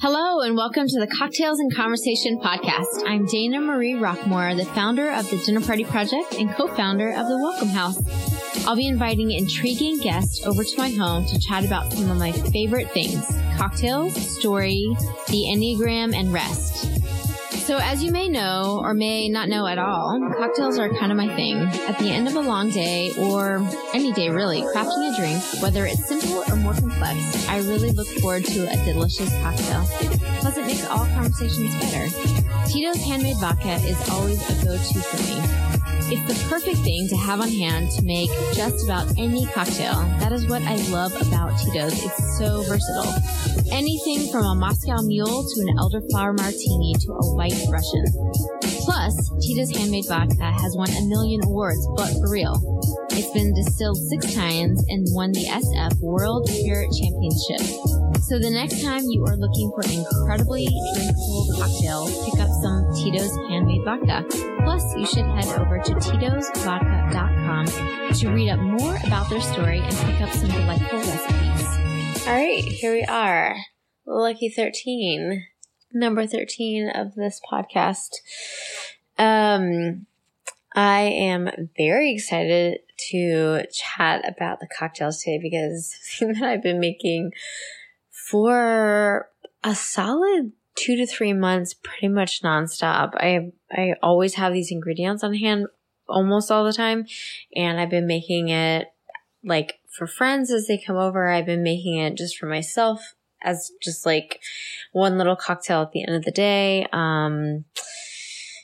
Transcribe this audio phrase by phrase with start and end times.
[0.00, 3.04] Hello and welcome to the Cocktails and Conversation podcast.
[3.06, 7.36] I'm Dana Marie Rockmore, the founder of the Dinner Party Project and co-founder of the
[7.36, 7.98] Welcome House.
[8.66, 12.32] I'll be inviting intriguing guests over to my home to chat about some of my
[12.32, 13.26] favorite things,
[13.58, 14.88] cocktails, story,
[15.28, 16.99] the Enneagram, and rest.
[17.70, 21.16] So, as you may know or may not know at all, cocktails are kind of
[21.16, 21.56] my thing.
[21.86, 23.64] At the end of a long day, or
[23.94, 28.08] any day really, crafting a drink, whether it's simple or more complex, I really look
[28.08, 29.86] forward to a delicious cocktail.
[30.40, 32.08] Plus, it makes all conversations better.
[32.66, 35.79] Tito's handmade vodka is always a go to for me.
[36.12, 39.94] It's the perfect thing to have on hand to make just about any cocktail.
[40.18, 41.94] That is what I love about Tito's.
[41.94, 43.14] It's so versatile.
[43.70, 48.02] Anything from a Moscow Mule to an elderflower martini to a white Russian.
[48.82, 52.58] Plus, Tito's handmade vodka has won a million awards, but for real.
[53.10, 57.62] It's been distilled six times and won the SF World Spirit Championship.
[58.26, 62.79] So the next time you are looking for an incredibly drinkable cocktail, pick up some
[63.02, 64.26] Tito's handmade vodka.
[64.62, 67.66] Plus, you should head over to titosvodka.com
[68.14, 72.26] to read up more about their story and pick up some delightful recipes.
[72.26, 73.56] All right, here we are.
[74.04, 75.46] Lucky 13,
[75.94, 78.16] number 13 of this podcast.
[79.16, 80.04] Um,
[80.74, 82.80] I am very excited
[83.10, 87.32] to chat about the cocktails today because that I've been making
[88.10, 89.30] for
[89.64, 93.14] a solid two to three months, pretty much nonstop.
[93.16, 95.66] I I always have these ingredients on hand
[96.08, 97.06] almost all the time,
[97.54, 98.88] and I've been making it
[99.44, 101.28] like for friends as they come over.
[101.28, 104.40] I've been making it just for myself as just like
[104.92, 106.86] one little cocktail at the end of the day.
[106.92, 107.64] Um,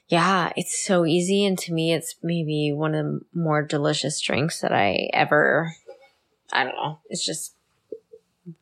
[0.09, 4.61] yeah, it's so easy, and to me, it's maybe one of the more delicious drinks
[4.61, 5.75] that I ever.
[6.53, 7.01] I don't know.
[7.09, 7.55] It's just
[8.47, 8.53] a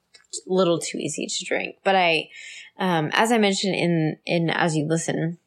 [0.46, 1.76] little too easy to drink.
[1.84, 2.30] But I,
[2.78, 5.38] um, as I mentioned in, in As You Listen,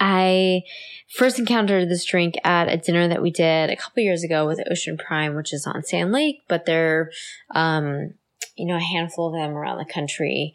[0.00, 0.62] I
[1.08, 4.60] first encountered this drink at a dinner that we did a couple years ago with
[4.70, 7.10] Ocean Prime, which is on Sand Lake, but they're,
[7.54, 8.14] um,
[8.56, 10.54] you know, a handful of them around the country.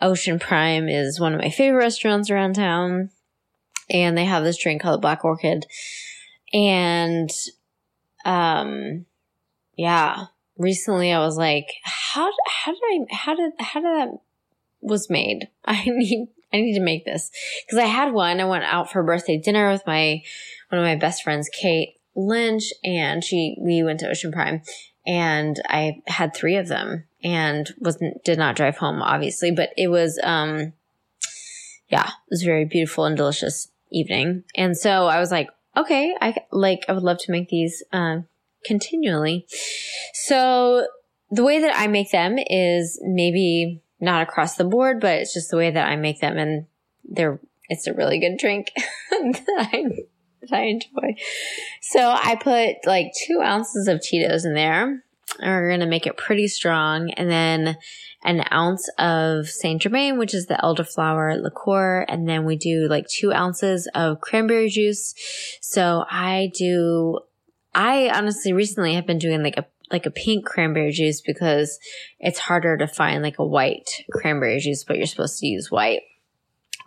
[0.00, 3.10] Ocean Prime is one of my favorite restaurants around town,
[3.88, 5.66] and they have this drink called Black Orchid.
[6.52, 7.30] And,
[8.24, 9.06] um,
[9.76, 10.26] yeah,
[10.58, 14.18] recently I was like, how how did I how did how did that
[14.80, 15.48] was made?
[15.64, 17.30] I need I need to make this
[17.66, 18.40] because I had one.
[18.40, 20.22] I went out for birthday dinner with my
[20.68, 24.62] one of my best friends, Kate Lynch, and she we went to Ocean Prime,
[25.06, 29.88] and I had three of them and wasn't did not drive home obviously, but it
[29.88, 30.72] was um
[31.88, 36.34] yeah it was very beautiful and delicious evening, and so I was like okay I
[36.50, 38.26] like I would love to make these um
[38.64, 39.46] continually.
[40.14, 40.86] So
[41.30, 45.50] the way that I make them is maybe not across the board, but it's just
[45.50, 46.66] the way that I make them and
[47.04, 48.72] they're, it's a really good drink
[49.10, 49.84] that, I,
[50.40, 51.16] that I enjoy.
[51.80, 55.04] So I put like two ounces of Tito's in there.
[55.40, 57.10] We're going to make it pretty strong.
[57.12, 57.76] And then
[58.24, 62.04] an ounce of Saint Germain, which is the elderflower liqueur.
[62.08, 65.14] And then we do like two ounces of cranberry juice.
[65.60, 67.20] So I do
[67.74, 71.78] I honestly recently have been doing like a like a pink cranberry juice because
[72.18, 76.02] it's harder to find like a white cranberry juice, but you're supposed to use white,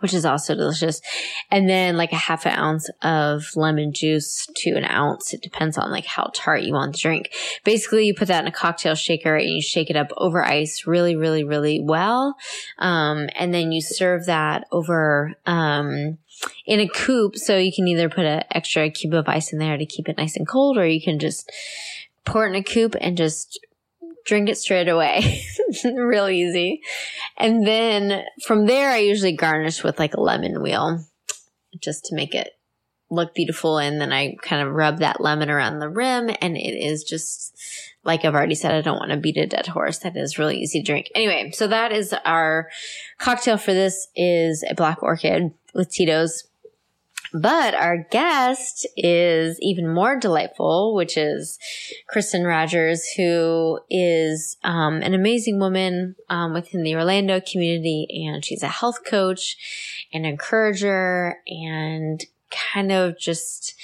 [0.00, 1.00] which is also delicious.
[1.50, 5.32] And then like a half an ounce of lemon juice to an ounce.
[5.34, 7.32] It depends on like how tart you want the drink.
[7.64, 10.86] Basically, you put that in a cocktail shaker and you shake it up over ice
[10.86, 12.36] really, really, really well.
[12.78, 16.18] Um, and then you serve that over, um,
[16.66, 17.36] in a coupe.
[17.36, 20.18] So you can either put an extra cube of ice in there to keep it
[20.18, 21.50] nice and cold, or you can just
[22.24, 23.58] pour it in a coupe and just
[24.26, 25.44] drink it straight away.
[25.84, 26.80] Real easy.
[27.36, 31.04] And then from there, I usually garnish with like a lemon wheel
[31.82, 32.50] just to make it
[33.10, 33.78] look beautiful.
[33.78, 37.56] And then I kind of rub that lemon around the rim and it is just
[38.04, 39.98] like I've already said, I don't want to beat a dead horse.
[39.98, 41.10] That is really easy to drink.
[41.14, 42.68] Anyway, so that is our
[43.18, 46.44] cocktail for this is a black orchid with Tito's.
[47.36, 51.58] But our guest is even more delightful, which is
[52.06, 58.06] Kristen Rogers, who is um, an amazing woman um, within the Orlando community.
[58.24, 59.56] And she's a health coach
[60.12, 63.74] and encourager and kind of just,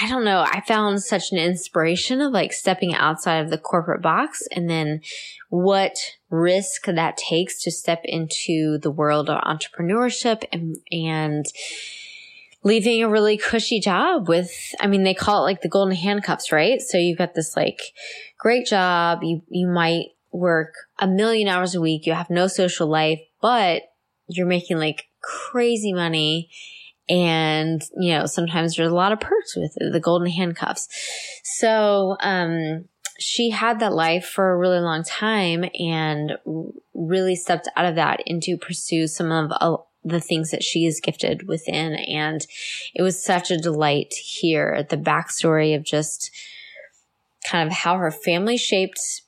[0.00, 4.00] I don't know, I found such an inspiration of like stepping outside of the corporate
[4.00, 5.02] box and then
[5.50, 5.98] what
[6.30, 11.44] risk that takes to step into the world of entrepreneurship and, and
[12.66, 16.50] leaving a really cushy job with, I mean, they call it like the golden handcuffs,
[16.50, 16.80] right?
[16.80, 17.78] So you've got this like
[18.40, 19.22] great job.
[19.22, 22.06] You, you might work a million hours a week.
[22.06, 23.82] You have no social life, but
[24.26, 26.50] you're making like crazy money.
[27.08, 30.88] And, you know, sometimes there's a lot of perks with it, the golden handcuffs.
[31.44, 32.86] So, um,
[33.18, 36.32] she had that life for a really long time and
[36.94, 39.76] really stepped out of that into pursue some of uh,
[40.06, 41.94] the things that she is gifted within.
[41.94, 42.46] And
[42.94, 46.30] it was such a delight to hear the backstory of just
[47.44, 49.22] kind of how her family shaped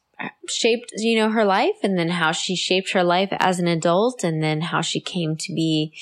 [0.49, 4.25] shaped you know her life and then how she shaped her life as an adult
[4.25, 5.93] and then how she came to be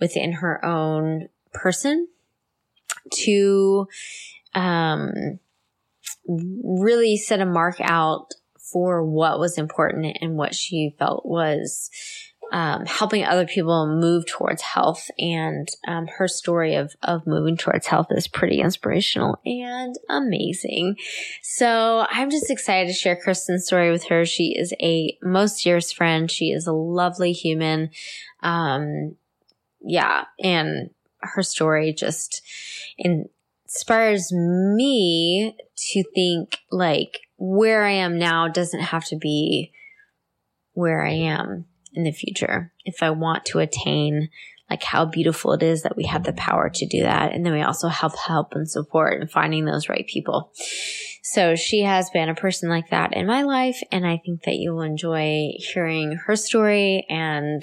[0.00, 2.06] within her own person
[3.10, 3.88] to
[4.54, 5.40] um
[6.28, 11.90] really set a mark out for what was important and what she felt was
[12.52, 15.10] um, helping other people move towards health.
[15.18, 20.96] And um, her story of of moving towards health is pretty inspirational and amazing.
[21.42, 24.24] So I'm just excited to share Kristen's story with her.
[24.24, 26.30] She is a most dearest friend.
[26.30, 27.90] She is a lovely human.
[28.42, 29.16] Um,
[29.80, 32.42] yeah, and her story just
[32.98, 39.72] inspires me to think like where I am now doesn't have to be
[40.72, 42.72] where I am in the future.
[42.84, 44.28] If I want to attain
[44.70, 47.32] like how beautiful it is that we have the power to do that.
[47.32, 50.52] And then we also have help and support and finding those right people.
[51.22, 53.80] So she has been a person like that in my life.
[53.92, 57.62] And I think that you will enjoy hearing her story and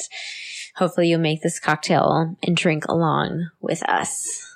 [0.76, 4.51] hopefully you'll make this cocktail and drink along with us.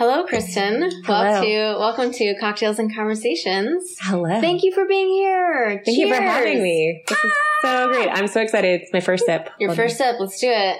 [0.00, 0.90] Hello, Kristen.
[1.04, 1.24] Hello.
[1.24, 3.98] Welcome to welcome to Cocktails and Conversations.
[4.00, 4.40] Hello.
[4.40, 5.82] Thank you for being here.
[5.84, 7.04] Thank you for having me.
[7.06, 8.08] This is so great.
[8.08, 8.80] I'm so excited.
[8.80, 9.50] It's my first sip.
[9.58, 10.16] Your Hold first sip.
[10.18, 10.78] Let's do it.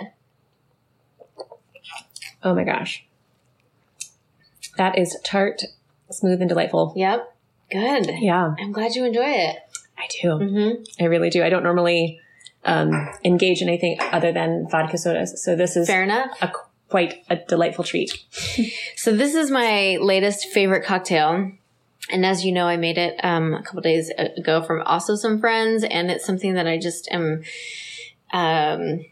[2.42, 3.04] Oh my gosh.
[4.78, 5.64] That is tart,
[6.10, 6.94] smooth, and delightful.
[6.96, 7.36] Yep.
[7.70, 8.10] Good.
[8.20, 9.56] Yeah, I'm glad you enjoy it.
[9.98, 10.28] I do.
[10.28, 11.04] Mm-hmm.
[11.04, 11.44] I really do.
[11.44, 12.20] I don't normally
[12.64, 15.44] um, engage in anything other than vodka sodas.
[15.44, 16.30] So this is Fair enough.
[16.40, 16.50] a,
[16.90, 18.12] quite a delightful treat.
[18.96, 21.52] So this is my latest favorite cocktail.
[22.10, 25.40] And as you know, I made it um, a couple days ago from also some
[25.40, 27.42] friends, and it's something that I just am
[28.32, 29.06] um,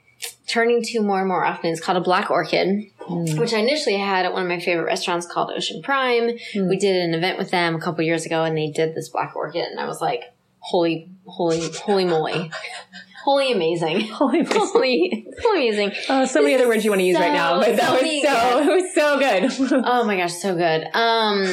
[0.46, 1.70] turning to more and more often.
[1.70, 5.26] It's called a black orchid, which I initially had at one of my favorite restaurants
[5.26, 6.36] called Ocean Prime.
[6.54, 9.34] We did an event with them a couple years ago, and they did this black
[9.36, 10.24] orchid, and I was like,
[10.58, 12.50] "Holy, holy, holy moly,
[13.24, 17.18] holy amazing, Holy holy, holy amazing!" Oh, so many other words you want to use
[17.18, 19.82] right now, but that so was many so it was so good.
[19.86, 20.86] Oh my gosh, so good.
[20.94, 21.46] Um,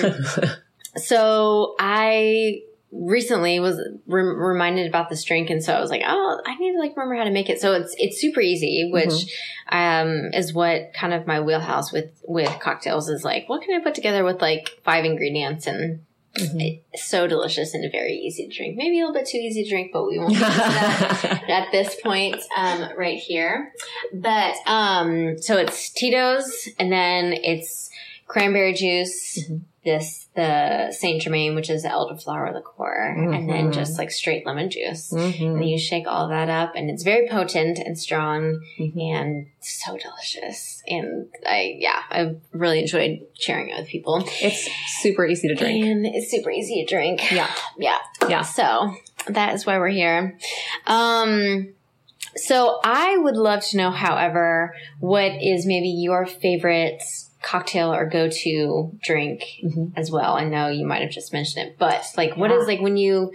[0.97, 3.77] so I recently was
[4.07, 6.95] rem- reminded about this drink, and so I was like, oh, I need to like
[6.95, 7.59] remember how to make it.
[7.59, 9.13] So it's it's super easy, which
[9.71, 13.49] um is what kind of my wheelhouse with with cocktails is like.
[13.49, 16.05] What can I put together with like five ingredients and
[16.37, 16.81] Mhm.
[16.91, 18.75] it's so delicious and very easy to drink.
[18.75, 21.95] Maybe a little bit too easy to drink, but we won't get that at this
[22.01, 23.71] point um, right here.
[24.13, 27.89] But um, so it's Tito's, and then it's
[28.27, 29.39] cranberry juice.
[29.49, 29.61] Mhm.
[29.85, 35.13] This the Saint Germain, which is elderflower liqueur, and then just like straight lemon juice.
[35.13, 35.57] Mhm.
[35.57, 39.15] And you shake all that up, and it's very potent and strong, Mhm.
[39.15, 40.81] and so delicious.
[40.87, 44.23] And I, yeah, I really enjoyed sharing it with people.
[44.41, 44.67] It's
[45.01, 45.85] super easy to drink.
[45.85, 47.31] And it's super easy to drink.
[47.31, 47.51] Yeah.
[47.77, 47.99] Yeah.
[48.27, 48.41] Yeah.
[48.41, 48.95] So
[49.27, 50.37] that is why we're here.
[50.87, 51.73] Um,
[52.35, 57.01] so I would love to know, however, what is maybe your favorite
[57.45, 59.91] cocktail or go-to drink Mhm.
[59.95, 60.33] as well.
[60.33, 62.73] I know you might have just mentioned it, but like, what is Yeah.
[62.73, 63.31] like when you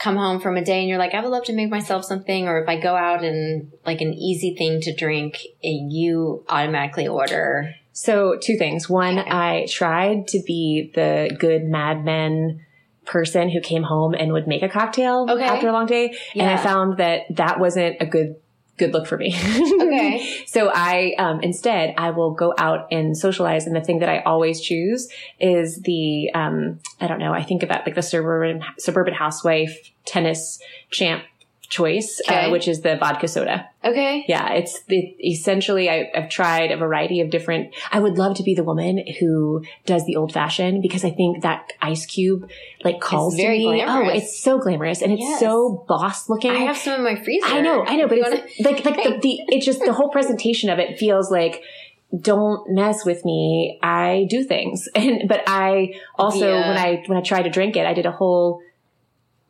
[0.00, 2.48] come home from a day and you're like, I would love to make myself something,
[2.48, 7.06] or if I go out and like an easy thing to drink, and you automatically
[7.06, 7.74] order.
[7.92, 8.90] So two things.
[8.90, 9.30] One, Okay.
[9.30, 12.60] I tried to be the good Mad Men
[13.04, 15.44] person who came home and would make a cocktail Okay.
[15.44, 18.36] after a long day, and I found that that wasn't a good
[18.82, 19.34] good look for me.
[19.34, 20.42] Okay.
[20.46, 24.20] so I um, instead I will go out and socialize, and the thing that I
[24.20, 25.08] always choose
[25.38, 27.32] is the um, I don't know.
[27.32, 30.58] I think about like the suburban suburban housewife tennis
[30.90, 31.24] champ
[31.72, 32.46] choice, Okay.
[32.46, 33.66] uh, which is the vodka soda.
[33.84, 34.24] Okay.
[34.28, 37.74] Yeah, it's the, essentially I, I've tried a variety of different.
[37.90, 41.42] I would love to be the woman who does the old fashioned because I think
[41.42, 42.48] that ice cube
[42.84, 43.82] like calls very to me.
[43.84, 44.08] glamorous.
[44.12, 45.40] Oh, it's so glamorous and it's Yes.
[45.40, 46.50] so boss looking.
[46.52, 47.46] I have some in my freezer.
[47.46, 48.30] I know, I know, but You it's
[48.62, 51.62] wanna- like like the, the it's just the whole presentation of it feels like
[52.20, 53.78] don't mess with me.
[53.82, 56.68] I do things, and but I also Yeah.
[56.68, 58.60] when I when I tried to drink it, I did a whole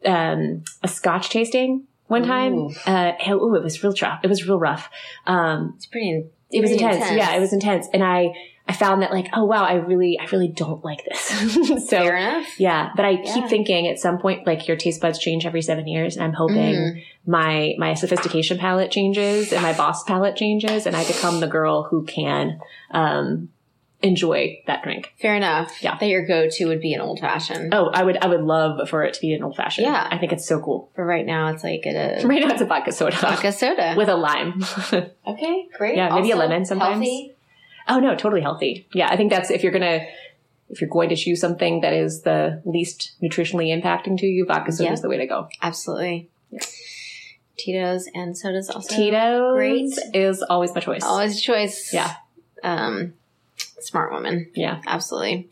[0.07, 2.55] um a Scotch tasting one time.
[2.55, 2.71] Ooh.
[2.87, 4.21] Uh, oh, it was real rough.
[4.23, 4.89] It was real rough.
[5.27, 6.25] Um, It's pretty.
[6.51, 7.11] it was pretty intense.
[7.13, 7.89] Yeah, it was intense.
[7.93, 8.33] And I,
[8.69, 11.21] I found that like, oh wow, I really, I really don't like this.
[11.89, 12.47] so Fair enough.
[12.61, 13.35] yeah, but I Yeah.
[13.35, 16.33] keep thinking at some point, like your taste buds change every seven years, and I'm
[16.33, 17.03] hoping Mm.
[17.27, 21.83] my my sophistication palette changes and my boss palette changes, and I become the girl
[21.83, 22.61] who can
[22.93, 23.49] um,
[24.03, 25.13] enjoy that drink.
[25.21, 25.83] Fair enough.
[25.83, 25.97] Yeah.
[25.99, 27.73] That your go-to would be an old fashioned.
[27.73, 29.87] Oh, I would, I would love for it to be an old fashioned.
[29.87, 30.09] Yeah.
[30.11, 30.91] I think it's so cool.
[30.97, 33.95] But right now it's like a Right now, it's a vodka soda vodka soda.
[33.97, 34.63] with a lime.
[35.27, 35.97] okay, great.
[35.97, 36.95] Yeah, maybe a lemon sometimes.
[36.95, 37.35] Healthy.
[37.89, 38.87] oh no, totally healthy.
[38.93, 40.07] Yeah, I think that's if you're gonna.
[40.69, 44.73] If you're going to choose something that is the least nutritionally impacting to you, vodka
[44.73, 44.93] soda Yeah.
[44.95, 45.49] is the way to go.
[45.61, 46.31] Absolutely.
[47.59, 48.95] Tito's and sodas also.
[48.97, 49.93] Tito's great.
[50.15, 51.03] is always my choice.
[51.05, 51.93] Always a choice.
[51.93, 52.15] Yeah.
[52.65, 53.13] Um,
[53.83, 54.51] smart woman.
[54.55, 54.81] Yeah.
[54.87, 55.49] Absolutely.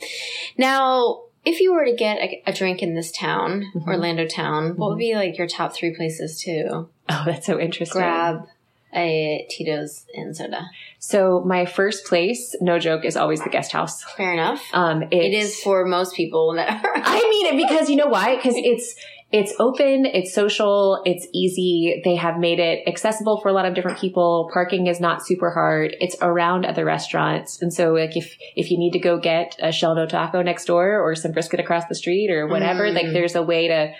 [0.57, 3.87] Now, if you were to get a, a drink in this town, Mhm.
[3.87, 4.91] Orlando town, what Mhm.
[4.91, 8.01] would be like your top three places to Oh, that's so interesting.
[8.01, 8.47] grab
[8.95, 10.69] a Tito's and soda?
[10.99, 14.03] So my first place, no joke, is always the guest house.
[14.17, 14.63] Fair enough.
[14.73, 16.93] Um, It it's- for most people that are.
[16.97, 18.37] I mean it because you know why?
[18.37, 18.95] Because it's
[19.33, 22.01] it's open, it's social, it's easy.
[22.05, 24.51] They have made it accessible for a lot of different people.
[24.53, 25.95] Parking is not super hard.
[26.01, 29.71] It's around other restaurants, and so like if if you need to go get a
[29.71, 32.95] shell no taco next door or some brisket across the street or whatever, Mm.
[32.95, 33.93] like there's a way to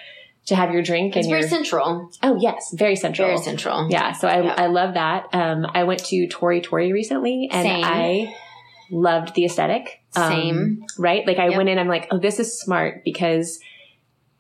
[0.47, 2.11] to have your drink it's and very your central.
[2.23, 3.29] oh yes, very central.
[3.29, 3.89] Very central.
[3.91, 4.55] Yeah, so I, Yeah.
[4.57, 5.27] I love that.
[5.33, 7.85] Um, I went to Tori Tori recently, and Same.
[7.85, 8.35] I
[8.91, 10.03] loved the aesthetic.
[10.17, 10.87] Um, Same.
[10.99, 11.25] right?
[11.27, 11.57] Like I Yep.
[11.57, 13.61] went in, I'm like, oh, this is smart because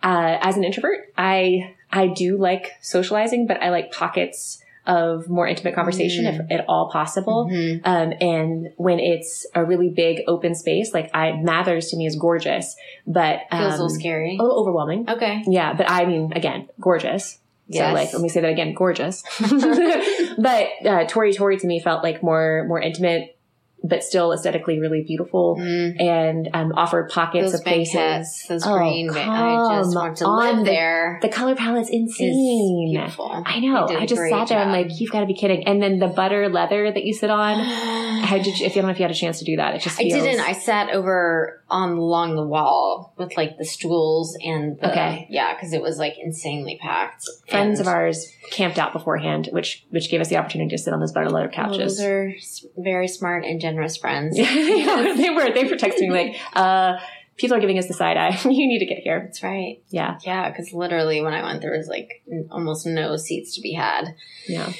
[0.03, 5.47] uh, as an introvert, I I do like socializing, but I like pockets of more
[5.47, 6.41] intimate conversation Mm.
[6.51, 7.49] if at all possible.
[7.51, 7.81] Mhm.
[7.85, 12.17] Um, and when it's a really big open space, like I Mathers to me is
[12.17, 12.75] gorgeous,
[13.07, 14.37] but um, Feels a little scary.
[14.41, 15.05] a little overwhelming.
[15.09, 15.43] Okay.
[15.47, 17.39] Yeah, but I mean, again, gorgeous.
[17.69, 17.89] Yes.
[17.91, 19.23] So like, let me say that again, gorgeous.
[20.39, 23.37] but uh, Tori Tori to me felt like more more intimate,
[23.83, 26.01] but still aesthetically really beautiful, Mm.
[26.01, 28.45] and um, offered pockets Those of places.
[28.49, 29.11] those Oh, green.
[29.11, 31.19] I just want to live The- there.
[31.23, 32.91] The color palette's It's insane.
[32.93, 33.43] beautiful.
[33.47, 33.87] I know.
[33.87, 34.91] They did a I just sat there and job.
[34.91, 35.67] like, you've got to be kidding.
[35.67, 37.59] And then the butter leather that you sit on.
[38.21, 39.75] How did you, if you don't know if you had a chance to do that,
[39.75, 40.41] it just I didn't.
[40.41, 45.27] I sat over on along the wall with like the stools and the, Okay.
[45.31, 47.25] yeah, because it was like insanely packed.
[47.49, 50.93] Friends And- of ours camped out beforehand, which which gave us the opportunity to sit
[50.93, 51.97] on those butter leather Oh, couches.
[51.97, 52.33] those are
[52.77, 53.70] very smart and generous
[54.01, 54.37] friends.
[54.39, 55.53] Yeah, they were.
[55.53, 56.99] They were texting me like, uh,
[57.37, 58.39] "People are giving us the side eye.
[58.45, 59.81] you need to get here." That's right.
[59.89, 63.73] Yeah, Yeah, because literally when I went, there was like almost no seats to be
[63.75, 64.15] had.
[64.49, 64.73] yeah.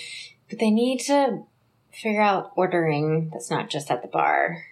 [0.49, 1.45] But they need to
[1.93, 4.65] figure out ordering that's not just at the bar.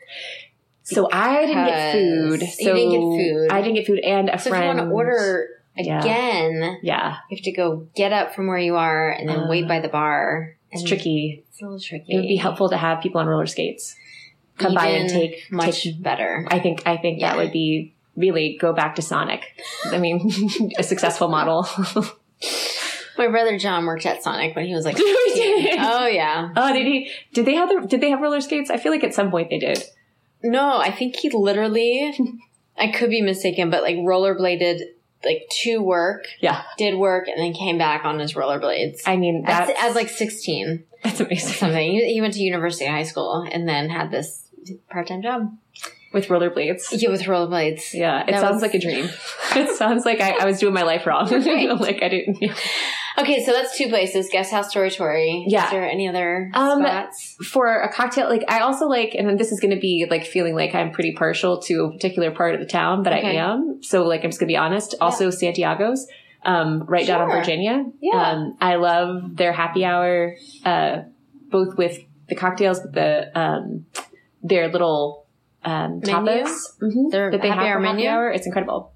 [0.82, 2.40] So I didn't get food.
[2.40, 3.48] So You didn't get food.
[3.52, 4.64] I didn't get food, and a So friend.
[4.64, 8.58] if you want to order again, yeah, you have to go get up from where
[8.58, 10.56] you are and then Uh, wait by the bar.
[10.72, 11.44] it's tricky.
[11.50, 12.12] It's a little tricky.
[12.12, 13.94] It would be helpful to have people on roller skates
[14.58, 16.46] come by and take much take- better.
[16.50, 17.30] I think I think Yeah.
[17.32, 19.44] that would be really go back to Sonic.
[19.86, 20.30] I mean,
[20.78, 21.66] a successful model.
[23.18, 25.62] My brother John worked at Sonic when he was like, He did?
[25.64, 25.80] 16.
[25.80, 26.50] oh yeah.
[26.56, 27.10] oh, did he?
[27.32, 27.86] Did they have the?
[27.86, 28.70] Did they have roller skates?
[28.70, 29.82] I feel like at some point they did.
[30.42, 32.16] No, I think he literally,
[32.78, 34.80] I could be mistaken, but like rollerbladed
[35.24, 39.00] like to work, Yeah, did work, and then came back on his rollerblades.
[39.04, 41.54] I mean As, that's as like 16 that's amazing.
[41.54, 41.90] something.
[41.90, 44.47] He, he went to university high school and then had this
[44.90, 45.56] part-time job.
[46.12, 46.84] With rollerblades.
[46.90, 47.92] Yeah, with rollerblades.
[47.92, 49.10] Yeah, it That sounds was- like a dream.
[49.56, 51.30] it sounds like I, I was doing my life wrong.
[51.30, 51.68] Right.
[51.78, 52.42] like I didn't.
[53.18, 55.44] Okay, so that's two places: Guest House, Tori.
[55.48, 55.66] Yeah.
[55.66, 57.36] Is there any other Um, spots?
[57.44, 60.24] For a cocktail, like I also like, and then this is going to be like
[60.24, 63.36] feeling like I'm pretty partial to a particular part of the town, but Okay.
[63.38, 63.80] I am.
[63.82, 64.94] So like I'm just going to be honest.
[65.02, 66.06] Also Santiago's,
[66.42, 67.84] um, right down on Virginia.
[68.00, 68.30] Yeah.
[68.30, 71.00] Um, I love their happy hour, uh,
[71.50, 71.98] both with
[72.30, 73.86] the cocktails, but the um,
[74.42, 75.26] their little
[75.64, 76.48] um, tapas
[76.80, 78.08] mhm, Their that they happy have hour for happy menu?
[78.08, 78.30] hour.
[78.30, 78.92] It's incredible.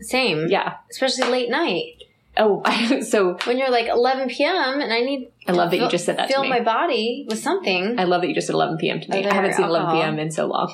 [0.00, 0.48] Same.
[0.48, 0.76] Yeah.
[0.90, 2.02] Especially late night.
[2.36, 2.62] Oh,
[3.02, 4.80] so When you're like 11 p.m.
[4.80, 7.40] and I need I love that you just said that to fill my body with
[7.40, 7.98] something.
[7.98, 9.00] I love that you just said 11 p.m.
[9.00, 9.26] to me.
[9.26, 10.18] I haven't seen 11 p.m.
[10.18, 10.72] in so long.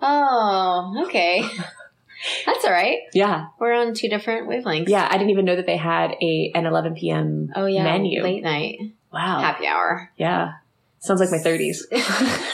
[0.00, 1.42] oh, okay.
[2.46, 3.00] That's all right.
[3.12, 3.48] Yeah.
[3.58, 4.88] We're on two different wavelengths.
[4.88, 5.06] Yeah.
[5.10, 7.50] I didn't even know that they had a an 11 p.m.
[7.54, 7.84] Oh yeah.
[7.84, 8.22] menu.
[8.22, 8.78] Late night.
[9.12, 9.40] Wow.
[9.40, 10.10] Happy hour.
[10.16, 10.52] Yeah.
[11.00, 11.82] Sounds like my 30s.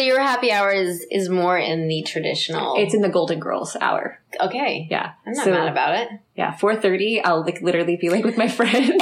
[0.00, 2.76] So your happy hour is, is more in the traditional.
[2.78, 4.18] It's in the Golden Girls hour.
[4.40, 4.86] okay.
[4.90, 5.12] Yeah.
[5.26, 6.08] I'm not So, mad about it.
[6.36, 6.54] Yeah.
[6.54, 8.90] 4.30, I'll like literally be like with my friends.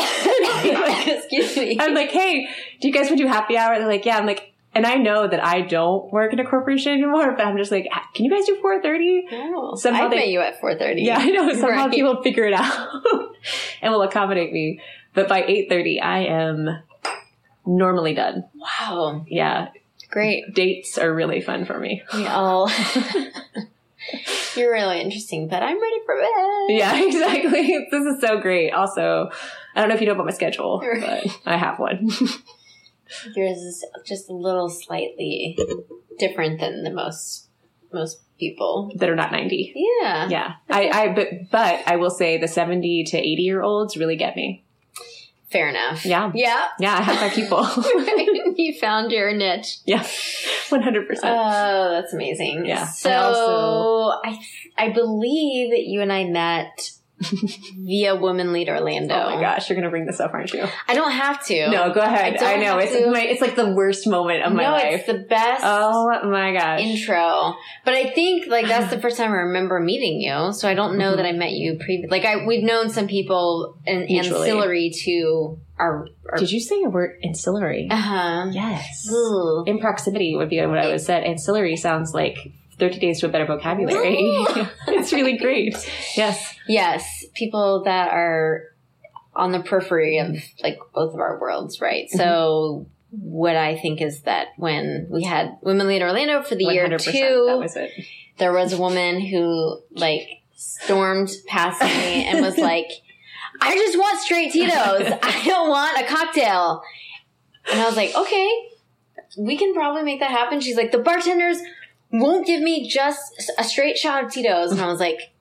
[0.67, 1.77] Excuse me.
[1.81, 2.49] I'm like, hey,
[2.81, 3.79] do you guys want to do happy hour?
[3.79, 4.19] They're like, yeah.
[4.19, 7.57] I'm like, and I know that I don't work in a corporation anymore, but I'm
[7.57, 9.21] just like, can you guys do 4.30?
[9.33, 10.95] Oh, Somehow I they- met you at 4:30.
[10.97, 11.53] Yeah, I know.
[11.53, 11.91] Somehow Right.
[11.93, 12.89] people figure it out
[13.83, 14.81] and will accommodate me.
[15.15, 16.83] But by 8.30, I am
[17.65, 18.45] normally done.
[18.55, 19.25] Wow.
[19.29, 19.69] Yeah.
[20.11, 20.55] Great.
[20.55, 22.03] Dates are really fun for me.
[22.15, 22.71] We all.
[24.57, 26.77] You're really interesting, but I'm ready for bed.
[26.77, 27.87] Yeah, exactly.
[27.91, 28.71] This is so great.
[28.73, 29.31] Also,
[29.75, 32.09] I don't know if you know about my schedule, but I have one.
[33.35, 35.59] Yours is just a little slightly
[36.19, 37.49] different than the most
[37.93, 38.93] most people.
[38.97, 39.73] that are not 90.
[39.75, 40.29] Yeah.
[40.29, 40.53] Yeah.
[40.69, 44.37] I, I, but, but I will say the 70 to 80 year olds really get
[44.37, 44.65] me.
[45.51, 46.05] Fair enough.
[46.05, 46.31] Yeah.
[46.35, 46.69] Yeah.
[46.79, 46.99] Yeah.
[46.99, 47.67] I have that people.
[48.57, 49.79] you found your niche.
[49.87, 50.03] yeah.
[50.03, 51.07] 100%.
[51.23, 52.67] Oh, that's amazing.
[52.67, 52.87] Yeah.
[52.87, 53.11] So
[54.25, 54.39] I
[54.77, 56.91] I, I believe that you and I met
[57.21, 59.15] via Woman Lead Orlando.
[59.15, 59.69] oh my gosh.
[59.69, 60.65] You're going to bring this up, aren't you?
[60.87, 61.71] I don't have to.
[61.71, 62.37] No, go ahead.
[62.41, 62.79] I I, know.
[62.79, 64.85] It's my, it's like the worst moment of my no, life.
[64.93, 66.81] it's the best Oh my gosh.
[66.81, 67.55] intro.
[67.85, 70.53] But I think like that's the first time I remember meeting you.
[70.53, 71.17] So I don't know Mhm.
[71.17, 72.11] that I met you previous.
[72.11, 74.19] Like I, we've known some people Mutually.
[74.51, 76.07] ancillary to our.
[76.31, 77.89] our Did you say a word ancillary?
[77.91, 78.47] uh huh.
[78.53, 79.09] yes.
[79.13, 79.65] Ooh.
[79.67, 81.25] In proximity would be what I would said.
[81.25, 82.37] Ancillary sounds like
[82.79, 84.17] 30 days to a better vocabulary.
[84.89, 85.75] it's really great.
[86.17, 86.55] Yes.
[86.67, 88.65] Yes, people that are
[89.35, 92.07] on the periphery of like both of our worlds, right?
[92.07, 92.19] Mm-hmm.
[92.19, 96.87] So what I think is that when we had Women Lead Orlando for the year
[96.89, 97.05] 100%.
[97.05, 97.91] two, That was it.
[98.39, 102.91] there was a woman who like stormed past me and was like,
[103.61, 105.13] I just want straight Tito's.
[105.23, 106.83] I don't want a cocktail.
[107.71, 108.51] And I was like, okay,
[109.39, 110.61] we can probably make that happen.
[110.61, 111.59] She's like, the bartenders
[112.13, 114.73] won't give me just a straight shot of Tito's.
[114.73, 115.33] And I was like,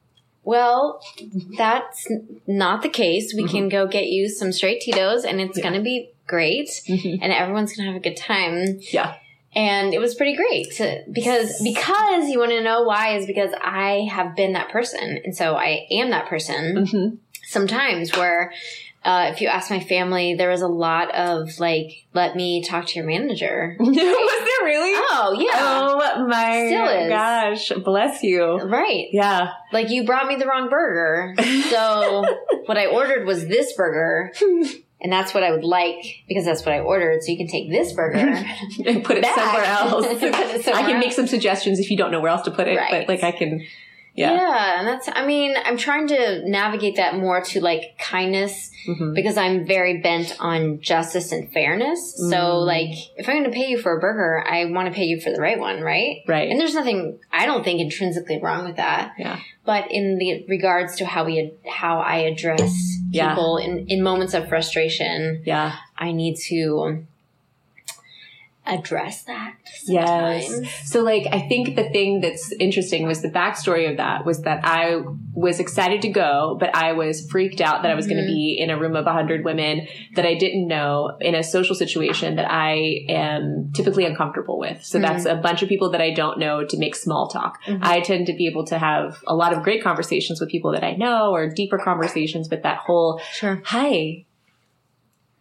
[0.43, 1.01] well,
[1.57, 2.07] that's
[2.47, 3.33] not the case.
[3.35, 5.59] We can go get you some straight Tito's and it's Mm-hmm.
[5.59, 5.63] Yeah.
[5.71, 7.19] going to be great Mhm.
[7.21, 9.15] and everyone's going to have a good time Yeah.
[9.55, 13.51] and it was pretty great to, because because you want to know why is because
[13.61, 16.85] I have been that person, and so I am that person.
[16.85, 17.07] hmm
[17.49, 18.51] Sometimes where.
[19.07, 22.85] Uh, if you ask my family, there was a lot of like, let me talk
[22.87, 23.77] to your manager.
[23.79, 24.91] was there really?
[25.11, 25.53] Oh, yeah.
[25.55, 27.09] Oh my Still is.
[27.09, 27.71] gosh.
[27.85, 28.57] Bless you.
[28.59, 29.07] Right.
[29.13, 29.51] Yeah.
[29.71, 31.35] Like, you brought me the wrong burger.
[31.69, 32.25] So,
[32.65, 34.33] what I ordered was this burger,
[34.99, 37.23] and that's what I would like because that's what I ordered.
[37.23, 38.17] So, you can take this burger.
[38.85, 39.35] and put it Back.
[39.35, 40.05] somewhere else.
[40.19, 40.33] Somewhere
[40.75, 42.91] I can make some suggestions if you don't know where else to put it, Right.
[42.91, 43.65] but like I can,
[44.17, 44.33] yeah.
[44.33, 49.13] Yeah, and that's, I mean, I'm trying to navigate that more to like kindness Mhm.
[49.13, 52.15] because I'm very bent on justice and fairness.
[52.17, 52.65] So, Mm.
[52.65, 55.19] like, if I'm going to pay you for a burger, I want to pay you
[55.21, 56.17] for the right one, right?
[56.27, 56.49] Right.
[56.49, 59.13] And there's nothing, I don't think intrinsically wrong with that.
[59.19, 59.39] Yeah.
[59.65, 62.73] But in the regards to how we, how I address
[63.11, 63.29] Yeah.
[63.29, 65.75] people in, in moments of frustration, yeah.
[65.97, 67.03] I need to
[68.67, 69.55] address that.
[69.85, 70.51] Yes.
[70.85, 74.61] So, like, I think the thing that's interesting was the backstory of that was that
[74.63, 75.01] I
[75.33, 78.33] was excited to go, but I was freaked out that I was going to mm-hmm.
[78.33, 82.35] be in a room of 100 women that I didn't know in a social situation
[82.35, 84.83] that I am typically uncomfortable with.
[84.83, 85.39] So, that's mm-hmm.
[85.39, 87.63] a bunch of people that I don't know to make small talk.
[87.63, 87.83] Mm-hmm.
[87.83, 90.83] I tend to be able to have a lot of great conversations with people that
[90.83, 93.61] I know or deeper conversations, but that whole, Sure.
[93.65, 94.25] hi.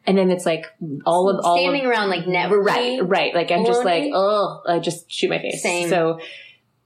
[0.07, 0.66] And then it's like
[1.05, 3.35] all of all of, Standing around like never Right, right.
[3.35, 5.62] Like I'm just like, oh, I just shoot my face.
[5.62, 5.88] Same.
[5.88, 6.21] So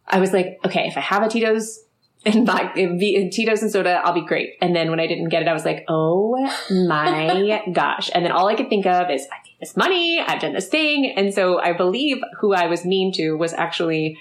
[0.07, 1.81] I was like, okay, if I have a Tito's
[2.25, 2.99] and vodka,
[3.31, 4.55] Tito's and soda, I'll be great.
[4.61, 6.37] And then when I didn't get it, I was like, oh
[6.71, 8.11] my gosh.
[8.15, 10.21] And then all I could think of is, I need this money.
[10.21, 11.13] I've done this thing.
[11.17, 14.19] And so I believe who I was mean to was actually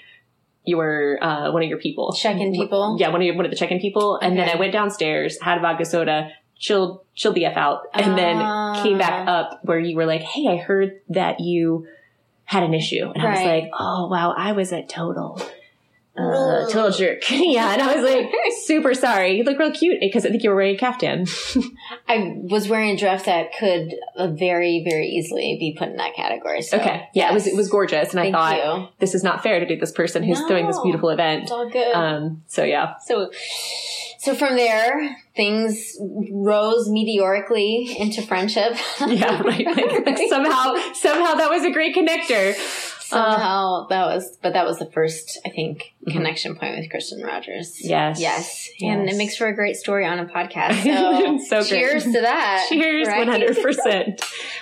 [0.66, 2.14] your uh, one of your people.
[2.14, 2.98] Check-in people?
[3.00, 4.20] Yeah, one of your, one of the check-in people.
[4.22, 8.17] And then I went downstairs, had a vodka soda, chilled chilled the f out, and
[8.17, 8.82] then Ah.
[8.84, 11.88] came back up where you were like, "Hey, I heard that you
[12.45, 15.41] had an issue," and I was like, "Oh wow, I was a total."
[16.17, 17.22] Uh, total jerk.
[17.32, 18.30] yeah, and I was like,
[18.65, 19.38] super sorry.
[19.38, 21.26] You look real cute because I think you were wearing a caftan.
[22.10, 26.15] I was wearing a dress that could uh, very, very easily be put in that
[26.15, 26.62] category.
[26.62, 28.88] So, okay, yeah, it was it was gorgeous, and Thank I thought you.
[29.00, 30.84] this is not fair to do this person who's throwing this No.
[30.84, 31.52] beautiful It's event.
[31.52, 31.93] all good.
[31.95, 33.32] Um, so yeah, so,
[34.19, 35.97] so from there, things
[36.32, 38.73] rose meteorically into friendship.
[39.08, 39.65] yeah, right.
[39.65, 42.53] Like, like somehow, somehow that was a great connector.
[43.01, 47.77] Somehow that was, but that was the first, I think, connection point with Kristen Rogers.
[47.77, 47.89] Mm-hmm.
[47.89, 48.19] Yes.
[48.19, 48.69] Yes.
[48.82, 49.15] And Yes.
[49.15, 50.84] it makes for a great story on a podcast.
[51.47, 51.79] So, So great.
[51.79, 52.67] cheers to that.
[52.69, 53.19] Cheers, right?
[53.25, 54.21] one hundred percent.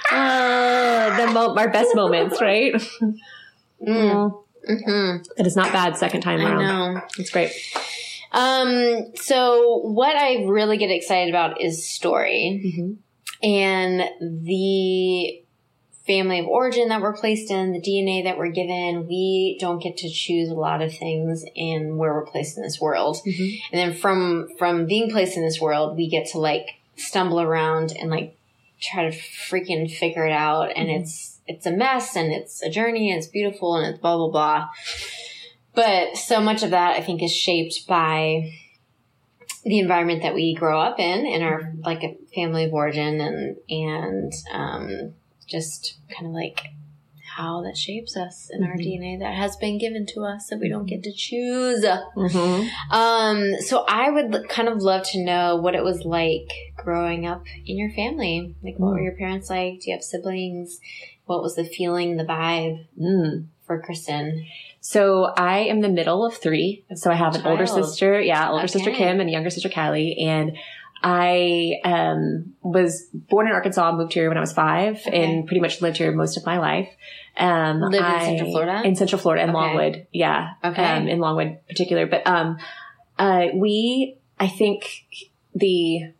[0.09, 2.73] Uh, the mo- our best moments, right?
[3.85, 6.93] Mm, hmm It is not bad second time I around.
[6.95, 7.01] know.
[7.17, 7.51] It's great.
[8.37, 12.61] Um, so what I really get excited about is story
[13.41, 15.41] and the
[16.05, 19.07] family of origin that we're placed in, the DNA that we're given.
[19.07, 22.79] We don't get to choose a lot of things in where we're placed in this
[22.79, 23.17] world.
[23.27, 23.59] Mhm.
[23.71, 27.91] And then from, from being placed in this world, we get to like stumble around
[27.99, 28.37] and like
[28.79, 31.01] try to freaking figure it out and Mhm.
[31.01, 34.29] it's it's a mess and it's a journey and it's beautiful and it's blah blah
[34.29, 34.67] blah.
[35.77, 38.49] But so much of that I think is shaped by
[39.63, 43.57] the environment that we grow up in in our like a family of origin and
[43.69, 45.13] and um
[45.45, 46.61] just kind of like
[47.35, 48.81] how that shapes us in our Mhm.
[48.83, 51.83] DNA that has been given to us that we don't get to choose.
[51.85, 52.93] Mm-hmm.
[52.95, 57.43] Um, so I would kind of love to know what it was like growing up
[57.67, 58.55] in your family.
[58.63, 59.03] Like, what were Mm.
[59.03, 59.81] your parents like?
[59.81, 60.79] Do you have siblings?
[61.25, 63.47] What was the feeling, the vibe Mm.
[63.67, 64.43] for Kristen?
[64.87, 66.85] So I am the middle of three.
[66.95, 70.15] So I have an older sister, yeah, older sister Kim and a younger sister Callie.
[70.17, 70.55] And
[71.03, 75.25] I um, was born in Arkansas, moved here when I was five, Okay.
[75.25, 76.87] and pretty much lived here most of my life.
[77.35, 78.81] Um, Lived in I- Central Florida?
[78.85, 79.57] In Central Florida, in Okay.
[79.57, 80.85] Longwood, yeah, Okay.
[80.85, 82.07] um, in Longwood in particular.
[82.07, 82.57] But um,
[83.19, 85.05] uh, we, I think
[85.53, 86.13] the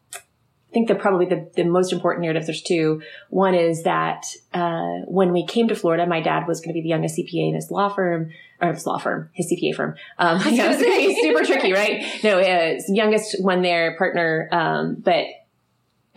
[0.70, 3.02] I think the probably the, the most important narrative there's two.
[3.30, 6.82] One is that uh, when we came to Florida, my dad was going to be
[6.82, 9.96] the youngest CPA in his law firm or his law firm, his CPA firm.
[10.18, 12.04] Um, was you know, it's super tricky, right?
[12.24, 15.26] No, uh, his youngest one there partner, um, but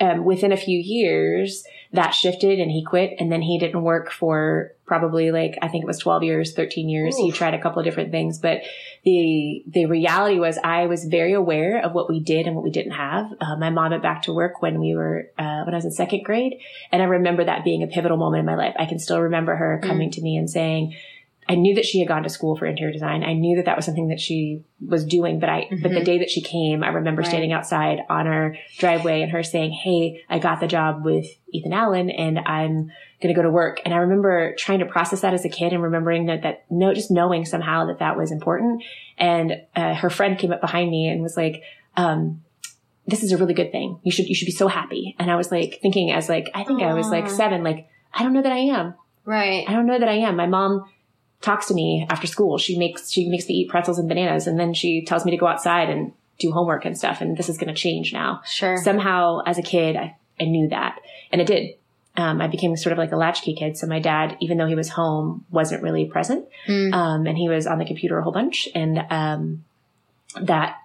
[0.01, 4.11] um, within a few years that shifted and he quit and then he didn't work
[4.11, 7.17] for probably like I think it was 12 years 13 years.
[7.17, 8.63] He tried a couple of different things but
[9.05, 12.71] the the reality was I was very aware of what we did and what we
[12.71, 13.27] didn't have.
[13.41, 15.91] Uh, my mom went back to work when we were uh, when I was in
[15.91, 16.61] second grade
[16.93, 18.75] and I remember that being a pivotal moment in my life.
[18.79, 20.95] I can still remember her coming to me and saying
[21.51, 23.25] I knew that she had gone to school for interior design.
[23.25, 26.05] I knew that that was something that she was doing, but I, but the Mhm.
[26.05, 27.29] day that she came, I remember Right.
[27.29, 31.73] standing outside on our driveway and her saying, Hey, I got the job with Ethan
[31.73, 33.81] Allen and I'm going to go to work.
[33.85, 36.95] And I remember trying to process that as a kid and remembering that, that no,
[36.95, 38.83] just knowing somehow that that was important.
[39.19, 41.63] And, uh, her friend came up behind me and was like,
[41.97, 42.43] um,
[43.09, 43.99] this is a really good thing.
[44.05, 45.17] You should, you should be so happy.
[45.19, 48.23] And I was like thinking as like, I think I was like seven, like, I
[48.23, 48.95] don't know that I am.
[49.25, 49.65] Right.
[49.69, 50.37] I don't know that I am.
[50.37, 50.85] My mom
[51.43, 52.59] talks to me after school.
[52.59, 55.37] She makes she makes me eat pretzels and bananas, and then she tells me to
[55.37, 57.21] go outside and do homework and stuff.
[57.21, 58.41] And this is going to change now.
[58.47, 58.77] Sure.
[58.79, 60.99] Somehow, as a kid, I, I knew that,
[61.33, 61.75] and it did.
[62.17, 63.77] Um, I became sort of like a latchkey kid.
[63.79, 66.93] So my dad, even though he was home, wasn't really present, Mm.
[66.93, 68.69] um, and he was on the computer a whole bunch.
[68.75, 69.65] And um,
[70.41, 70.77] that,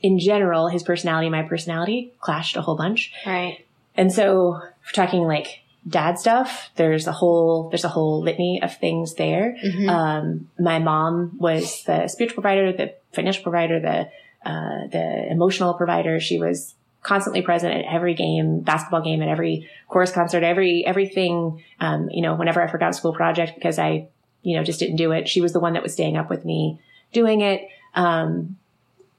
[0.00, 3.12] in general, his personality and my personality clashed a whole bunch.
[3.26, 3.64] right.
[3.96, 6.70] And so, we're talking like dad stuff.
[6.76, 9.56] There's a whole there's a whole litany of things there.
[9.64, 9.88] Mhm.
[9.88, 14.08] Um, my mom was the spiritual provider, the financial provider, the
[14.48, 16.20] uh, the emotional provider.
[16.20, 21.62] She was constantly present at every game, basketball game, at every chorus concert, every everything.
[21.80, 24.08] Um, you know, whenever I forgot a school project because I,
[24.42, 26.44] you know, just didn't do it, she was the one that was staying up with
[26.44, 26.80] me
[27.12, 27.68] doing it.
[27.94, 28.56] Um,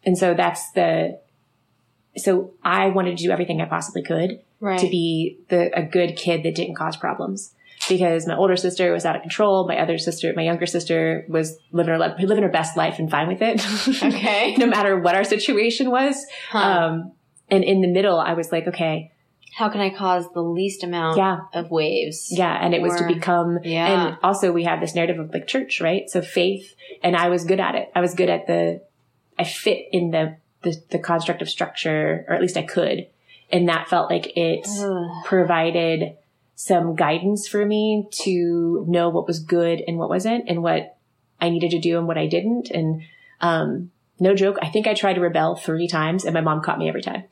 [0.05, 1.19] and so that's the.
[2.17, 4.79] So I wanted to do everything I possibly could right.
[4.79, 7.53] to be the a good kid that didn't cause problems.
[7.87, 11.57] Because my older sister was out of control, my other sister, my younger sister, was
[11.71, 13.63] living her li- living her best life and fine with it.
[14.03, 14.55] Okay.
[14.57, 16.25] no matter what our situation was.
[16.49, 16.57] Huh.
[16.57, 17.11] Um,
[17.49, 19.11] and in the middle, I was like, okay,
[19.55, 22.27] How can I cause the least amount yeah, of waves?
[22.31, 22.57] yeah.
[22.59, 24.07] And it was to become, Yeah.
[24.09, 26.09] and also we have this narrative of like church, right?
[26.09, 27.89] So faith, and I was good at it.
[27.95, 28.81] I was good at the,
[29.39, 33.07] I fit in the, the, the construct of structure, or at least I could.
[33.51, 35.25] And that felt like it Ugh.
[35.25, 36.17] provided
[36.55, 40.97] some guidance for me to know what was good and what wasn't and what
[41.39, 42.69] I needed to do and what I didn't.
[42.71, 43.03] And,
[43.41, 44.57] um, no joke.
[44.61, 47.25] I think I tried to rebel three times and my mom caught me every time.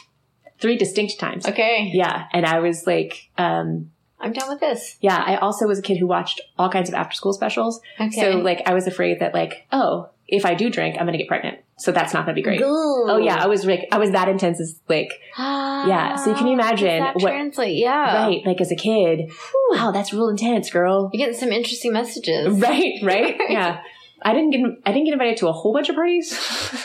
[0.58, 1.46] three distinct times.
[1.46, 1.90] Okay.
[1.92, 2.26] Yeah.
[2.32, 4.96] And I was like, um, I'm done with this.
[5.00, 7.80] yeah, I also was a kid who watched all kinds of after school specials.
[8.00, 8.20] Okay.
[8.20, 11.18] So like I was afraid that like, oh, if I do drink, I'm going to
[11.18, 11.58] get pregnant.
[11.78, 12.60] So that's not going to be great.
[12.62, 13.04] Ooh.
[13.06, 13.36] Oh yeah.
[13.36, 17.20] I was like, I was that intense as like, Yeah, so you can imagine what-
[17.30, 17.76] translate.
[17.76, 18.24] Yeah.
[18.26, 18.40] right.
[18.46, 19.30] Like as a kid,
[19.70, 21.10] wow, that's real intense, girl.
[21.12, 22.58] You're getting some interesting messages.
[22.62, 23.80] Right, right, yeah.
[24.24, 26.32] I didn't get I didn't get invited to a whole bunch of parties,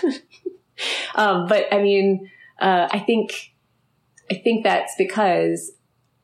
[1.16, 2.30] um, but I mean,
[2.60, 3.52] uh, I think
[4.32, 5.72] I think that's because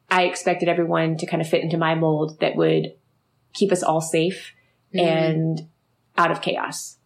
[0.10, 2.94] I expected everyone to kind of fit into my mold that would
[3.54, 4.54] keep us all safe
[4.94, 5.02] Mhm.
[5.06, 5.68] and
[6.18, 6.98] out of chaos,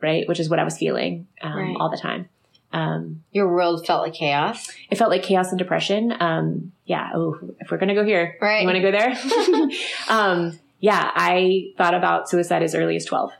[0.00, 0.26] right?
[0.28, 1.76] Which is what I was feeling um, Right.
[1.78, 2.28] all the time.
[2.72, 4.68] Um, Your world felt like chaos.
[4.90, 6.12] it felt like chaos and depression.
[6.18, 7.10] Um, yeah.
[7.14, 8.60] Oh, if we're gonna go here, Right.
[8.62, 9.70] You want to go there?
[10.08, 13.32] um, yeah, I thought about suicide as early as twelve,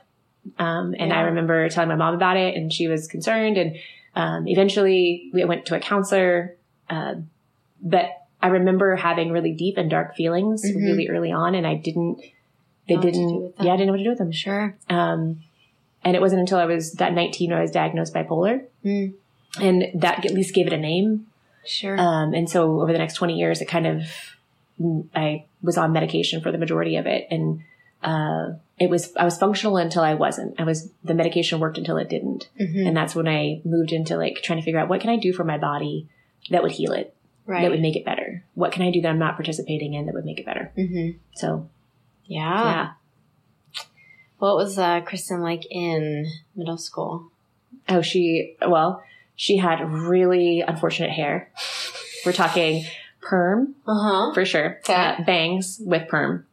[0.57, 3.57] um, and I remember telling my mom about it, and she was concerned.
[3.57, 3.75] And
[4.15, 6.55] um, eventually, we went to a counselor.
[6.89, 7.15] Uh,
[7.81, 8.05] but
[8.41, 10.75] I remember having really deep and dark feelings Mhm.
[10.77, 12.19] really early on, and I didn't.
[12.87, 13.17] They Know what to do
[13.57, 13.65] didn't.
[13.65, 14.31] Yeah, I didn't know what to do with them.
[14.31, 14.75] Sure.
[14.89, 15.41] Um,
[16.05, 18.63] and it wasn't until I was that 19 when I was diagnosed bipolar.
[18.85, 19.15] Mm.
[19.59, 21.27] And that at least gave it a name.
[21.65, 21.99] Sure.
[21.99, 24.03] Um, and so over the next 20 years, it kind of,
[25.15, 27.27] I was on medication for the majority of it.
[27.31, 27.61] And,
[28.03, 30.59] uh, it was, I was functional until I wasn't.
[30.59, 32.49] I was, the medication worked until it didn't.
[32.59, 32.85] Mhm.
[32.87, 35.33] And that's when I moved into like trying to figure out what can I do
[35.33, 36.07] for my body
[36.51, 37.15] that would heal it,
[37.47, 37.61] right.
[37.63, 38.43] that would make it better?
[38.53, 40.71] What can I do that I'm not participating in that would make it better?
[40.75, 41.69] hmm So,
[42.25, 42.63] Yeah.
[42.63, 42.89] yeah.
[44.39, 47.31] What was uh, Kristen like in middle school?
[47.87, 49.03] Oh, she, well,
[49.35, 51.49] she had really unfortunate hair.
[52.25, 52.85] We're talking
[53.21, 54.33] perm Uh huh.
[54.33, 54.77] for sure.
[54.79, 54.93] Okay.
[54.93, 56.45] Uh, bangs with perm.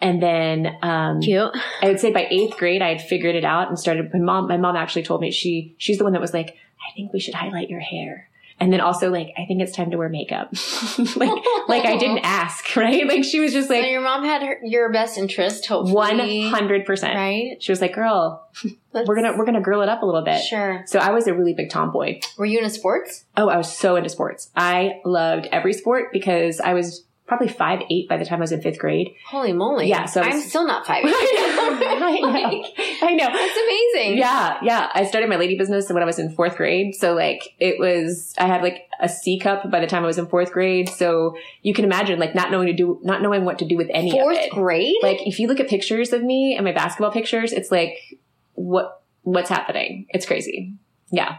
[0.00, 1.50] And then, um, Cute.
[1.80, 4.12] I would say by eighth grade, I had figured it out and started.
[4.12, 6.56] My mom, my mom actually told me she, she's the one that was like,
[6.86, 8.28] I think we should highlight your hair.
[8.64, 10.48] And then also like, I think it's time to wear makeup.
[11.16, 11.30] like,
[11.68, 13.06] like I didn't ask, right?
[13.06, 15.92] Like she was just So like, your mom had her, your best interest, hopefully.
[15.94, 16.18] one
[16.50, 17.14] hundred percent.
[17.14, 17.62] Right.
[17.62, 18.48] She was like, girl,
[18.92, 20.42] That's- we're gonna, we're gonna girl it up a little bit.
[20.42, 20.82] Sure.
[20.86, 22.20] So I was a really big tomboy.
[22.38, 23.26] Were you into sports?
[23.36, 24.50] Oh, I was so into sports.
[24.56, 28.52] I loved every sport because I was probably five eight by the time I was
[28.52, 29.14] in fifth grade.
[29.26, 29.88] Holy moly.
[29.90, 31.04] Yeah, so I I'm still not five.
[31.84, 32.28] I know.
[32.28, 33.26] Like, I know.
[33.26, 34.18] That's amazing.
[34.18, 34.90] Yeah, yeah.
[34.94, 36.94] I started my lady business when I was in fourth grade.
[36.94, 40.18] So like it was, I had like a C cup by the time I was
[40.18, 40.88] in fourth grade.
[40.88, 43.88] So you can imagine like not knowing to do, not knowing what to do with
[43.92, 44.50] any Fourth of it.
[44.50, 44.96] grade?
[45.02, 47.98] Like if you look at pictures of me and my basketball pictures, it's like
[48.54, 50.06] what what's happening?
[50.10, 50.74] It's crazy.
[51.10, 51.38] Yeah.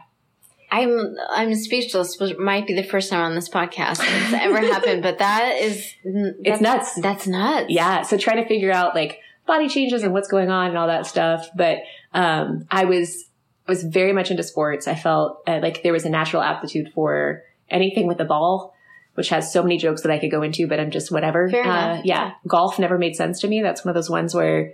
[0.71, 2.19] I'm I'm speechless.
[2.19, 5.93] Which might be the first time on this podcast that's ever happened, but that is
[6.03, 6.95] It's nuts.
[6.95, 7.67] That's nuts.
[7.69, 8.01] Yeah.
[8.01, 11.05] So trying to figure out like body changes and what's going on and all that
[11.05, 11.47] stuff.
[11.55, 11.79] But
[12.13, 13.25] um, I was
[13.67, 14.87] I was very much into sports.
[14.87, 18.73] I felt uh, like there was a natural aptitude for anything with a ball,
[19.15, 20.67] which has so many jokes that I could go into.
[20.67, 21.47] But I'm just whatever.
[21.47, 22.33] Uh, yeah.
[22.47, 23.61] Golf never made sense to me.
[23.61, 24.73] That's one of those ones where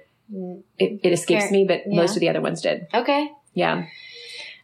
[0.78, 1.52] it, it escapes Fair.
[1.52, 1.96] me, but Yeah.
[2.02, 2.88] most of the other ones did.
[2.94, 3.30] Okay.
[3.54, 3.86] Yeah.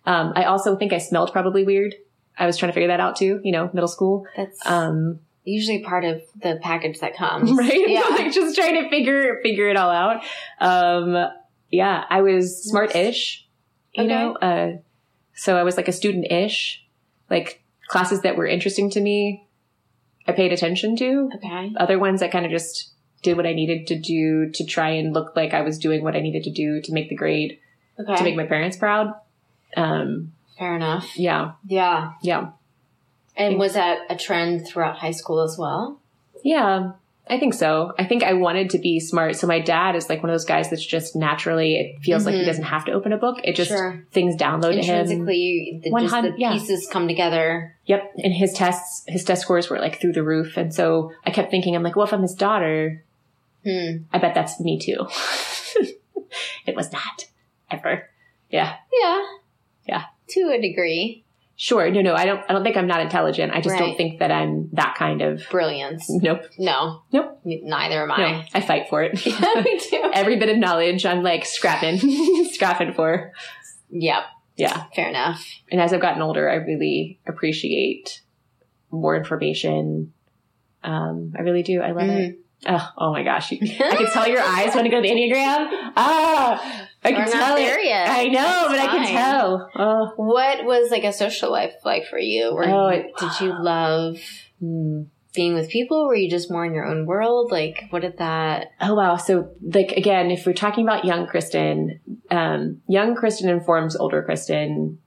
[0.05, 1.95] Um, I also think I smelled probably weird.
[2.39, 3.41] I was trying to figure that out too.
[3.43, 4.25] You know, middle school.
[4.37, 7.51] That's Um, usually part of the package that comes.
[7.57, 7.88] right?
[7.89, 8.01] Yeah.
[8.10, 10.23] like just trying to figure figure it all out.
[10.60, 11.29] Um,
[11.69, 13.45] yeah, I was smart-ish,
[13.93, 14.13] you Okay.
[14.13, 14.36] know.
[14.36, 14.71] Uh,
[15.33, 16.83] so I was like a student-ish,
[17.29, 19.47] like classes that were interesting to me.
[20.27, 21.29] I paid attention to.
[21.36, 21.71] Okay.
[21.77, 22.91] Other ones I kind of just
[23.23, 26.15] did what I needed to do to try and look like I was doing what
[26.15, 27.60] I needed to do to make the grade
[27.99, 28.15] Okay.
[28.15, 29.13] to make my parents proud.
[29.75, 31.17] Um, Fair enough.
[31.17, 32.13] yeah, Yeah.
[32.21, 32.51] yeah,
[33.38, 36.00] And was that a trend throughout high school as well?
[36.43, 36.91] yeah.
[37.30, 37.91] I think so.
[38.00, 39.36] I think I wanted to be smart.
[39.36, 42.36] So my dad is like one of those guys that's just naturally, it feels like
[42.36, 42.45] he Mhm.
[42.45, 43.39] doesn't have to open a book.
[43.43, 44.02] It just, Sure.
[44.13, 45.00] things download to him.
[45.02, 46.54] Intrinsically, the, just the yeah.
[46.54, 47.76] pieces come together.
[47.86, 48.13] Yep.
[48.23, 50.56] And his tests, his test scores were like through the roof.
[50.56, 53.04] And so I kept thinking, I'm like, well, if I'm his daughter,
[53.65, 54.04] Hmm.
[54.13, 55.06] I bet that's me too.
[56.65, 57.26] it was not
[57.69, 58.10] ever.
[58.50, 58.76] Yeah.
[59.02, 59.23] Yeah.
[59.86, 60.04] Yeah.
[60.30, 61.26] To a degree.
[61.59, 61.89] Sure.
[61.89, 63.51] No, no, I don't, I don't think I'm not intelligent.
[63.51, 63.79] I just Right.
[63.79, 66.05] don't think that I'm that kind of, Brilliance.
[66.07, 66.43] nope.
[66.59, 67.01] No.
[67.11, 67.39] Nope.
[67.43, 68.47] Neither am No, I.
[68.53, 69.25] I fight for it.
[69.25, 70.09] Yeah, me too.
[70.13, 73.31] Every bit of knowledge I'm like scrapping, scrapping for.
[73.89, 74.23] Yep.
[74.55, 74.83] Yeah.
[74.95, 75.43] Fair enough.
[75.71, 78.21] And as I've gotten older, I really appreciate
[78.91, 80.13] more information.
[80.83, 81.81] Um, I really do.
[81.81, 82.39] I love it.
[82.67, 83.51] Oh, oh my gosh.
[83.53, 85.91] I can tell your eyes want to go to the Enneagram.
[85.95, 87.63] Ah, I can We're tell not it.
[87.63, 88.09] there yet.
[88.09, 89.71] I know, That's but I can tell.
[89.75, 92.53] Oh, What was like a social life like for you?
[92.53, 94.17] Were Oh, it- did you love
[94.59, 95.03] hmm.
[95.33, 96.05] being with people?
[96.07, 97.51] Were you just more in your own world?
[97.51, 98.71] Like, what did that?
[98.81, 99.15] oh wow.
[99.17, 104.99] So like again, if we're talking about young Kristen, um, young Kristen informs older Kristen.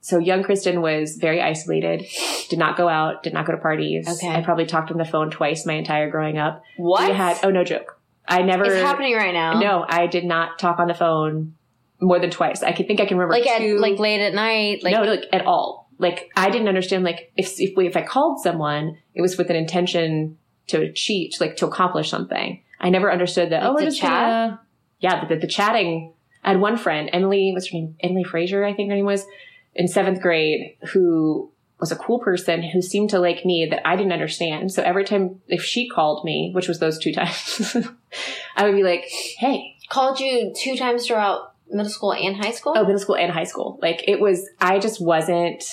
[0.00, 2.06] So young Kristen was very isolated,
[2.48, 4.06] did not go out, did not go to parties.
[4.08, 4.32] Okay.
[4.32, 6.62] I probably talked on the phone twice my entire growing up.
[6.76, 7.08] What?
[7.10, 7.95] We had oh no joke.
[8.28, 9.58] I never It's happening right now.
[9.60, 11.54] No, I did not talk on the phone
[12.00, 12.62] more than twice.
[12.62, 14.82] I can think I can remember Like at like late at night.
[14.82, 15.90] Like no, like at all.
[15.98, 17.04] Like I didn't understand.
[17.04, 21.40] Like if if we if I called someone, it was with an intention to cheat,
[21.40, 22.62] like to accomplish something.
[22.80, 23.62] I never understood that.
[23.62, 24.10] Like oh, we're chat?
[24.10, 24.60] gonna
[25.00, 25.24] yeah.
[25.24, 26.12] The, the, the chatting.
[26.44, 27.52] I had one friend, Emily.
[27.52, 27.96] What's her name?
[28.00, 29.26] Emily Fraser, I think her name was,
[29.74, 33.96] in seventh grade, who was a cool person who seemed to like me that I
[33.96, 34.72] didn't understand.
[34.72, 37.76] So every time if she called me, which was those two times,
[38.56, 39.04] I would be like,
[39.38, 42.74] "Hey, called you two times throughout middle school and high school.
[42.76, 43.78] Oh, middle school and high school.
[43.82, 45.64] Like it was, I just wasn't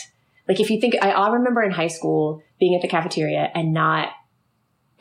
[0.47, 3.73] like if you think I all remember in high school being at the cafeteria and
[3.73, 4.09] not,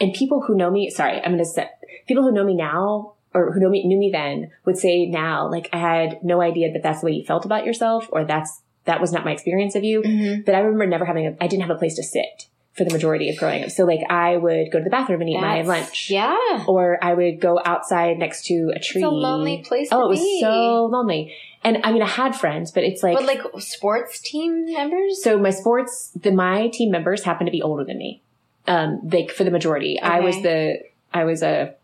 [0.01, 1.69] and people who know me, sorry, I'm going to say
[2.07, 5.51] people who know me now or who know me, knew me then would say now,
[5.51, 8.63] like I had no idea that that's the way you felt about yourself or that's,
[8.85, 10.03] that was not my experience of you.
[10.03, 10.45] Mhm.
[10.45, 12.47] But I remember never having a, I didn't have a place to sit.
[12.75, 13.71] for the majority of growing up.
[13.71, 16.09] So like I would go to the bathroom and eat my lunch.
[16.09, 16.65] Yeah.
[16.67, 19.03] Or I would go outside next to a tree.
[19.03, 20.41] It's a lonely place to Oh, it was be.
[20.41, 21.35] so lonely.
[21.63, 25.23] And I mean, I had friends, but it's like, but like sports team members?
[25.23, 28.23] so my sports, the, my team members happen to be older than me.
[28.67, 30.79] Um, like for the majority, I was the,
[31.13, 31.75] I was a,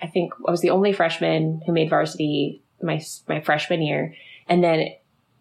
[0.00, 4.14] I think I was the only freshman who made varsity my, my freshman year.
[4.48, 4.90] And then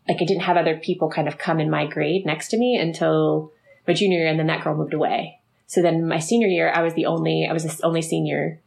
[0.07, 2.77] like I didn't have other people kind of come in my grade next to me
[2.77, 3.51] until
[3.87, 4.27] my junior year.
[4.27, 5.39] And then that girl moved away.
[5.67, 8.61] So then my senior year, I was the only, I was the only senior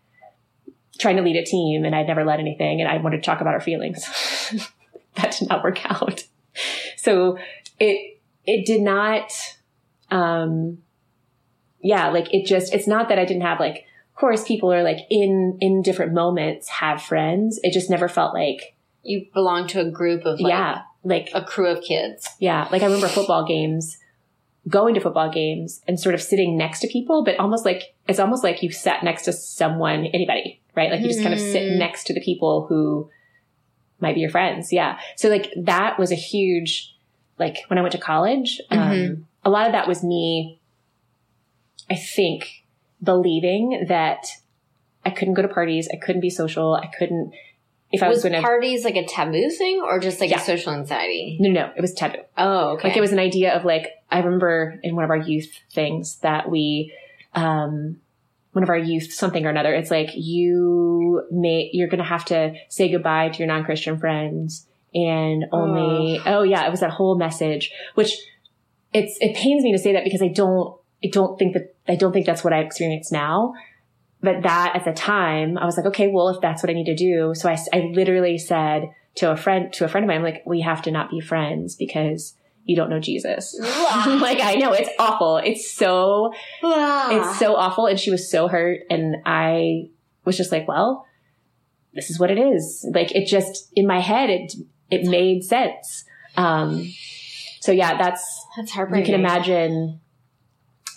[0.99, 3.41] trying to lead a team and I'd never led anything and I wanted to talk
[3.41, 4.05] about our feelings.
[5.15, 6.25] that did not work out.
[6.97, 7.39] So
[7.79, 9.31] it, it did not,
[10.11, 10.79] um,
[11.81, 14.83] yeah, like it just, it's not that I didn't have like, of course people are
[14.83, 17.61] like in, in different moments have friends.
[17.63, 18.75] It just never felt like,
[19.05, 22.29] You belong to a group of like yeah, like, a crew of kids.
[22.39, 23.99] yeah, like I remember football games,
[24.69, 28.19] going to football games and sort of sitting next to people, but almost like, it's
[28.19, 30.91] almost like you sat next to someone, anybody, right?
[30.91, 31.79] Like you just kind of sit Mhm.
[31.79, 33.09] next to the people who
[34.01, 34.73] might be your friends.
[34.73, 34.99] Yeah.
[35.17, 36.95] So like that was a huge,
[37.39, 39.23] like when I went to college, um, Mhm.
[39.45, 40.61] a lot of that was me,
[41.89, 42.65] I think,
[43.03, 44.27] believing that
[45.07, 45.89] I couldn't go to parties.
[45.93, 46.75] I couldn't be social.
[46.75, 47.33] I couldn't,
[47.91, 50.39] if I was, was going to, parties like a taboo thing or just like Yeah.
[50.39, 51.39] a social anxiety?
[51.41, 52.19] no, no, it was taboo.
[52.37, 52.89] Oh, okay.
[52.89, 56.17] Like it was an idea of like, I remember in one of our youth things
[56.17, 56.93] that we,
[57.35, 58.01] um,
[58.53, 62.25] one of our youth something or another, it's like you may, you're going to have
[62.27, 67.17] to say goodbye to your non-Christian friends and only, oh yeah, it was that whole
[67.17, 68.17] message, which
[68.93, 70.75] it's, it pains me to say that because I don't,
[71.05, 73.55] I don't think that, I don't think that's what I experience now.
[74.21, 76.87] But that at the time, I was like, okay, well, if that's what I need
[76.87, 77.35] to do.
[77.35, 80.43] So I, I literally said to a friend, to a friend of mine, I'm like,
[80.45, 83.57] we have to not be friends because you don't know Jesus.
[83.61, 85.37] like, I know it's awful.
[85.39, 87.87] It's so, it's so awful.
[87.87, 88.81] And she was so hurt.
[88.91, 89.91] And I
[90.25, 91.07] was just like, well,
[91.95, 92.85] this is what it is.
[92.93, 94.53] Like, it just, in my head, it,
[94.91, 96.05] it made sense.
[96.37, 96.93] Um,
[97.61, 99.07] so yeah, that's, That's heartbreaking.
[99.07, 100.01] you can imagine.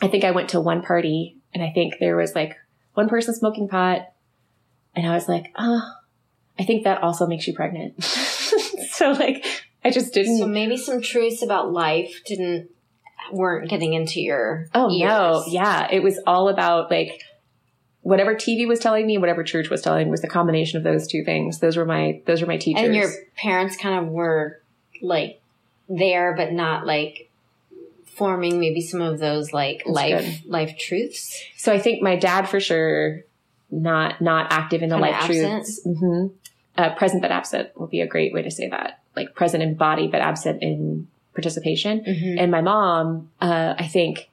[0.01, 2.57] I think I went to one party and I think there was like
[2.93, 4.11] one person smoking pot.
[4.95, 5.81] And I was like, oh,
[6.59, 8.03] I think that also makes you pregnant.
[8.03, 9.45] so like,
[9.83, 10.37] I just didn't.
[10.37, 12.69] So maybe some truths about life didn't
[13.31, 15.09] weren't getting into your Oh ears.
[15.09, 15.87] no, yeah.
[15.91, 17.21] It was all about like
[18.01, 21.07] whatever TV was telling me, whatever church was telling me was the combination of those
[21.07, 21.59] two things.
[21.59, 22.83] Those were my those were my teachers.
[22.83, 24.61] And your parents kind of were
[25.01, 25.41] like
[25.87, 27.29] there, but not like
[28.15, 31.41] forming maybe some of those like That's life life truths.
[31.57, 33.21] so I think my dad for sure
[33.69, 35.81] not not active in the Kinda life truths.
[35.83, 36.27] hmm
[36.77, 38.99] Uh, present but absent would be a great way to say that.
[39.15, 42.01] Like present in body but absent in participation.
[42.03, 42.39] Mm-hmm.
[42.39, 44.29] And my mom, uh, I think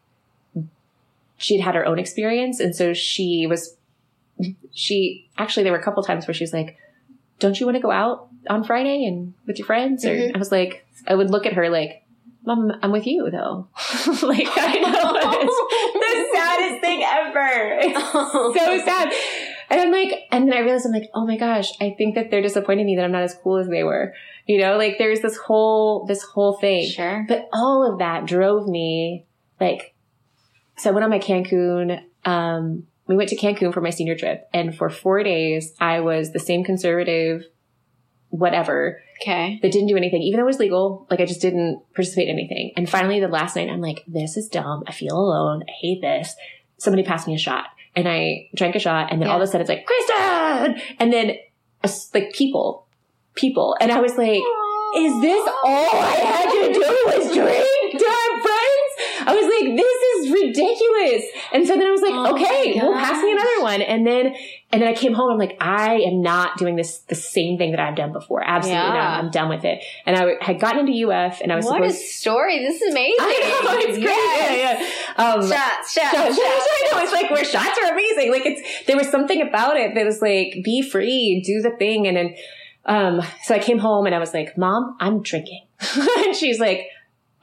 [1.36, 2.58] she'd had her own experience.
[2.60, 3.76] And so she was,
[4.72, 6.76] she actually, there were a couple times where she's like,
[7.38, 10.04] don't you want to go out on Friday and with your friends?
[10.04, 10.34] Or Mhm.
[10.34, 12.02] I was like, I would look at her like,
[12.48, 13.68] mom, I'm with you though.
[14.22, 15.12] like, I know
[15.44, 17.78] it's the saddest thing ever.
[17.80, 19.12] It's so sad.
[19.70, 22.30] And I'm like, and then I realized I'm like, oh my gosh, I think that
[22.30, 24.14] they're disappointing me that I'm not as cool as they were.
[24.46, 26.88] You know, like there's this whole, this whole thing.
[26.88, 27.24] Sure.
[27.28, 29.26] But all of that drove me
[29.60, 29.94] like,
[30.76, 34.48] so I went on my Cancun, um, we went to Cancun for my senior trip
[34.52, 37.42] and for four days I was the same conservative,
[38.30, 39.58] whatever, Okay.
[39.62, 41.06] that didn't do anything, even though it was legal.
[41.10, 42.72] Like I just didn't participate in anything.
[42.76, 44.84] And finally the last night I'm like, this is dumb.
[44.86, 45.62] I feel alone.
[45.68, 46.36] I hate this.
[46.76, 47.64] Somebody passed me a shot
[47.96, 50.80] and I drank a shot and then all of a sudden it's like, Kristen!
[51.00, 51.36] And then
[52.14, 52.86] like people,
[53.34, 53.76] people.
[53.80, 54.40] And I was like,
[54.96, 58.57] is this all I had to do was drink to have friends?
[59.28, 61.22] I was like, this is ridiculous.
[61.52, 63.82] And so then I was like, Oh okay, well, pass me another one.
[63.82, 64.34] And then,
[64.72, 65.30] and then I came home.
[65.32, 68.42] I'm like, I am not doing this, the same thing that I've done before.
[68.42, 68.92] Absolutely Yeah.
[68.94, 69.24] not.
[69.24, 69.84] I'm done with it.
[70.06, 72.58] And I had gotten into UF and I was What a story!
[72.58, 73.16] This is amazing.
[73.20, 74.02] I know, it's great.
[74.08, 74.80] Yes.
[75.18, 75.32] Yeah, yeah.
[75.34, 76.38] Um, Shots, shots, shots, shots.
[76.38, 77.02] I know.
[77.02, 78.30] It's like where shots are amazing.
[78.32, 82.06] Like it's there was something about it that was like be free, do the thing,
[82.06, 82.34] and then
[82.86, 83.20] um.
[83.42, 85.66] So I came home and I was like, "Mom, I'm drinking,"
[86.18, 86.86] and she's like,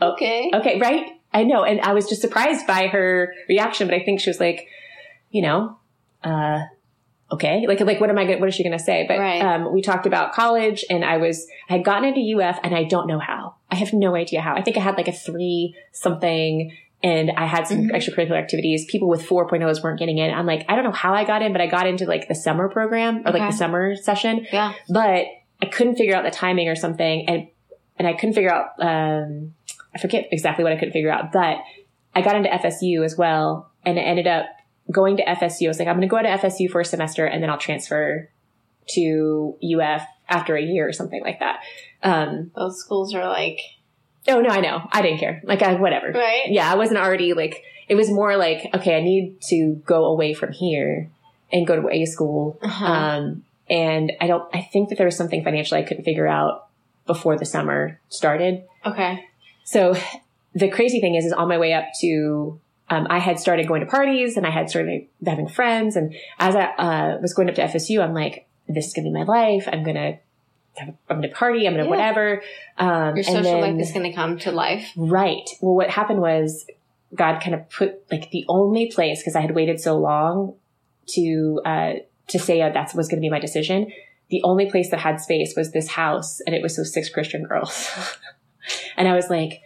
[0.02, 0.50] Okay.
[0.54, 4.20] "Okay, right." I know, and I was just surprised by her reaction, but I think
[4.22, 4.68] she was like,
[5.30, 5.78] you know,
[6.24, 6.62] uh,
[7.32, 8.26] okay, like like what am I?
[8.26, 9.06] Gonna, what is she going to say?
[9.08, 9.42] But Right.
[9.42, 12.84] um, we talked about college, and I was I had gotten into UF, and I
[12.86, 13.56] don't know how.
[13.70, 14.56] I have no idea how.
[14.56, 16.72] I think I had like a three something.
[17.04, 17.92] And I had some Mhm.
[17.92, 18.86] extracurricular activities.
[18.86, 20.34] People with 4.0s weren't getting in.
[20.34, 22.34] I'm like, I don't know how I got in, but I got into like the
[22.34, 24.74] summer program or like the summer session Yeah.
[24.90, 25.26] but
[25.62, 27.48] I couldn't figure out the timing or something, and
[28.00, 28.70] and I couldn't figure out.
[28.80, 29.54] Um,
[29.96, 31.58] I forget exactly what I couldn't figure out, but
[32.14, 34.48] I got into FSU as well and it ended up
[34.92, 35.66] going to FSU.
[35.66, 37.58] I was like, I'm going to go to FSU for a semester and then I'll
[37.58, 38.30] transfer
[38.90, 41.62] to UF after a year or something like that.
[42.04, 43.60] Um, Those schools are like,
[44.28, 44.88] oh no, I know.
[44.92, 45.42] I didn't care.
[45.44, 46.12] Like I, whatever.
[46.12, 46.46] right?
[46.48, 46.72] Yeah.
[46.72, 50.52] I wasn't already like, it was more like, okay, I need to go away from
[50.52, 51.10] here
[51.52, 52.60] and go to a school.
[52.62, 52.86] Uh-huh.
[52.86, 56.68] Um, and I don't, I think that there was something financially I couldn't figure out
[57.08, 58.64] before the summer started.
[58.86, 59.26] okay.
[59.66, 59.96] So
[60.54, 62.60] the crazy thing is, is on my way up to,
[62.90, 65.98] um, I had started going to parties and I had started having friends.
[65.98, 69.12] And as I uh, was going up to FSU, I'm like, this is going to
[69.12, 69.68] be my life.
[69.72, 70.18] I'm going to,
[71.10, 71.68] I'm to party.
[71.68, 71.90] I'm going to Yeah.
[71.90, 72.42] whatever.
[72.78, 74.92] Um, Your social then, life is going to come to life.
[74.96, 75.50] Right.
[75.62, 76.66] Well, what happened was
[77.14, 80.56] God kind of put like the only place because I had waited so long
[81.10, 81.94] to uh,
[82.28, 83.92] to say uh, that was going to be my decision.
[84.30, 87.44] The only place that had space was this house, and it was those six Christian
[87.44, 87.90] girls.
[88.98, 89.62] and I was like,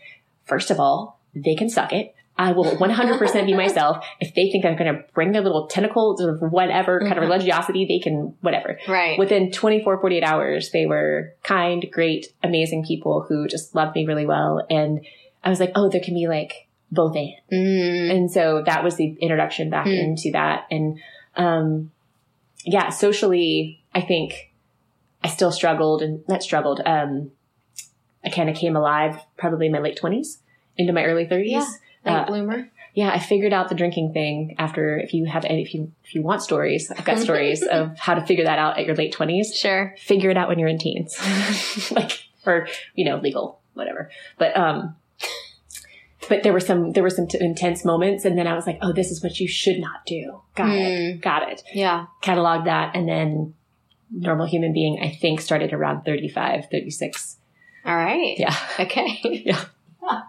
[0.45, 2.15] first of all, they can suck it.
[2.37, 4.05] I will 100% be myself.
[4.21, 7.29] If they think I'm going to bring their little tentacles of whatever kind of Mhm.
[7.29, 9.19] religiosity, they can whatever Right.
[9.19, 14.25] within 24 48 hours they were kind great amazing people who just loved me really
[14.25, 15.05] well and
[15.43, 18.11] i was like oh there can be like both and mm.
[18.15, 19.91] and so that was the introduction back Hmm.
[19.91, 20.97] into that and
[21.35, 21.91] um
[22.65, 24.51] yeah socially i think
[25.23, 27.31] i still struggled and not struggled um
[28.29, 30.37] i kind of came alive probably in my late 20s
[30.77, 31.67] into my early 30s Yeah.
[32.05, 32.69] Late uh, bloomer.
[32.93, 36.21] yeah, I figured out the drinking thing after if you have if you if you
[36.21, 39.53] want stories, I've got stories of how to figure that out at your late twenties.
[39.53, 39.93] Sure.
[39.99, 41.11] Figure it out when you're in teens.
[41.91, 42.13] like
[42.45, 44.09] or you know, legal, whatever.
[44.37, 44.95] But um
[46.29, 48.77] but there were some there were some t- intense moments and then I was like,
[48.81, 51.21] "Oh, this is what you should not do." Got it.
[51.21, 51.63] Got it.
[51.73, 52.05] Yeah.
[52.23, 53.55] Cataloged that and then
[54.11, 57.38] normal human being I think started around 35, 36.
[57.89, 58.35] All right.
[58.37, 58.55] Yeah.
[58.79, 59.19] Okay.
[59.45, 60.21] Yeah.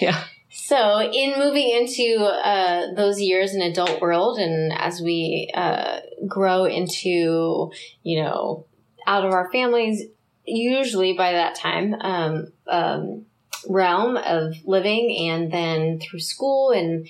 [0.00, 0.24] Yeah.
[0.50, 6.64] So, in moving into uh, those years in adult world, and as we uh, grow
[6.64, 7.70] into,
[8.02, 8.64] you know,
[9.06, 10.04] out of our families,
[10.46, 13.26] usually by that time, um, um,
[13.68, 17.06] realm of living, and then through school and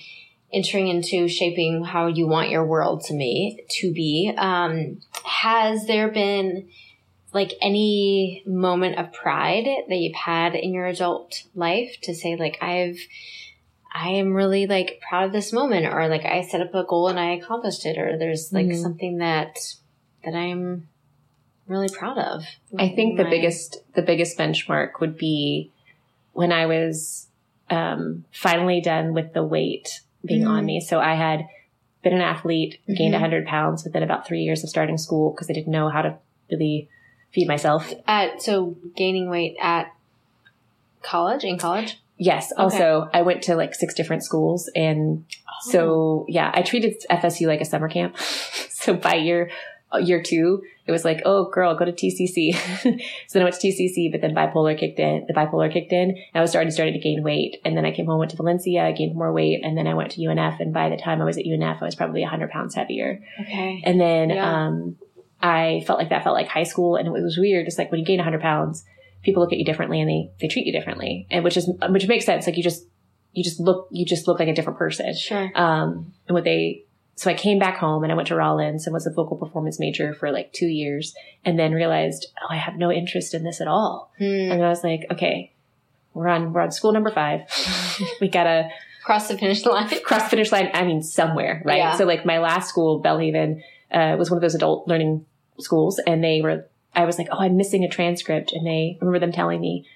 [0.53, 4.33] entering into shaping how you want your world to me to be.
[4.37, 6.69] Um, has there been
[7.35, 12.57] like any moment of pride that you've had in your adult life to say like
[12.61, 12.97] I've
[13.93, 17.09] I am really like proud of this moment or like I set up a goal
[17.09, 18.81] and I accomplished it or there's like Mhm.
[18.81, 19.57] something that
[20.23, 20.87] that I'm
[21.67, 22.45] really proud of.
[22.79, 25.71] I think the My- biggest the biggest benchmark would be
[26.33, 27.27] when I was
[27.69, 30.65] um, finally done with the weight being on Mhm.
[30.67, 30.79] me.
[30.79, 31.47] So I had
[32.03, 33.17] been an athlete, gained Mhm.
[33.17, 36.15] 100 pounds within about three years of starting school because I didn't know how to
[36.51, 36.87] really
[37.35, 37.93] feed myself.
[38.07, 39.91] at so gaining weight at
[41.03, 42.01] college in college.
[42.17, 42.51] Yes.
[42.53, 42.61] Okay.
[42.63, 45.25] Also, I went to like six different schools and
[45.67, 45.71] Oh.
[45.71, 48.17] So yeah, I treated FSU like a summer camp.
[48.71, 49.49] so by year
[50.01, 52.53] year two, it was like, oh girl, go to TCC.
[52.83, 52.89] so
[53.33, 55.25] then I went to TCC, but then bipolar kicked in.
[55.27, 57.61] The bipolar kicked in, and I was starting started to gain weight.
[57.63, 59.93] And then I came home, went to Valencia, I gained more weight, and then I
[59.93, 60.59] went to UNF.
[60.59, 63.21] And by the time I was at UNF, I was probably hundred pounds heavier.
[63.39, 63.81] okay.
[63.85, 64.65] And then Yeah.
[64.67, 64.97] um,
[65.45, 67.67] I felt like that felt like high school, and it was weird.
[67.67, 68.83] It's like when you gain 100 pounds,
[69.23, 72.07] people look at you differently, and they they treat you differently, and which is which
[72.07, 72.47] makes sense.
[72.47, 72.85] Like you just
[73.33, 75.13] you just look you just look like a different person.
[75.15, 75.51] Sure.
[75.55, 76.83] Um, and what they
[77.15, 79.79] so I came back home and I went to Rollins and was a vocal performance
[79.79, 83.61] major for like two years, and then realized oh I have no interest in this
[83.61, 84.11] at all.
[84.17, 84.51] Hmm.
[84.51, 85.53] And I was like, okay,
[86.15, 87.41] we're on we're on school number five.
[88.21, 88.69] we gotta
[89.05, 89.87] Cross the finish line.
[90.03, 90.71] cross the finish line.
[90.73, 91.77] I mean, somewhere, right?
[91.77, 91.95] Yeah.
[91.95, 95.27] So like my last school, Belhaven, uh, was one of those adult learning
[95.59, 96.65] schools, and they were.
[96.95, 99.87] I was like, oh, I'm missing a transcript, and they I remember them telling me.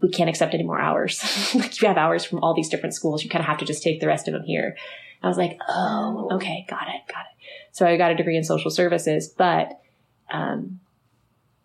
[0.00, 1.20] We can't accept any more hours.
[1.56, 3.24] like you have hours from all these different schools.
[3.24, 4.76] You kind of have to just take the rest of them here.
[5.24, 7.46] I was like, oh, okay, got it, got it.
[7.72, 9.80] So I got a degree in social services, but
[10.32, 10.78] um,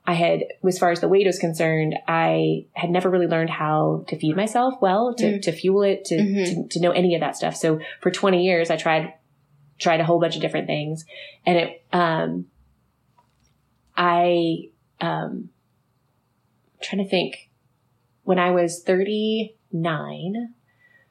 [0.08, 4.04] I had, as far as the weight was concerned, I had never really learned how
[4.08, 5.42] to feed myself well, to, Mm.
[5.44, 6.46] to fuel it, to, Mhm.
[6.46, 7.56] to, to know any of that stuff.
[7.56, 9.14] So for 20 years, I tried,
[9.78, 11.06] tried a whole bunch of different things
[11.46, 12.48] and it, um,
[13.98, 14.70] I,
[15.02, 17.50] um, I'm trying to think
[18.24, 20.54] when I was 39,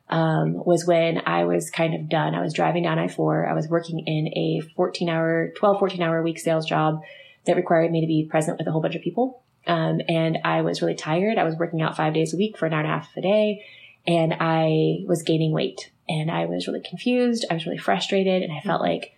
[0.09, 2.35] um, was when I was kind of done.
[2.35, 3.51] I was driving down I-4.
[3.51, 7.01] I was working in a 14 hour, 12, 14 hour week sales job
[7.47, 9.43] that required me to be present with a whole bunch of people.
[9.67, 11.39] Um, and I was really tired.
[11.39, 13.21] I was working out five days a week for an hour and a half a
[13.21, 13.65] day
[14.07, 17.45] and I was gaining weight and I was really confused.
[17.51, 19.16] I was really frustrated and I felt like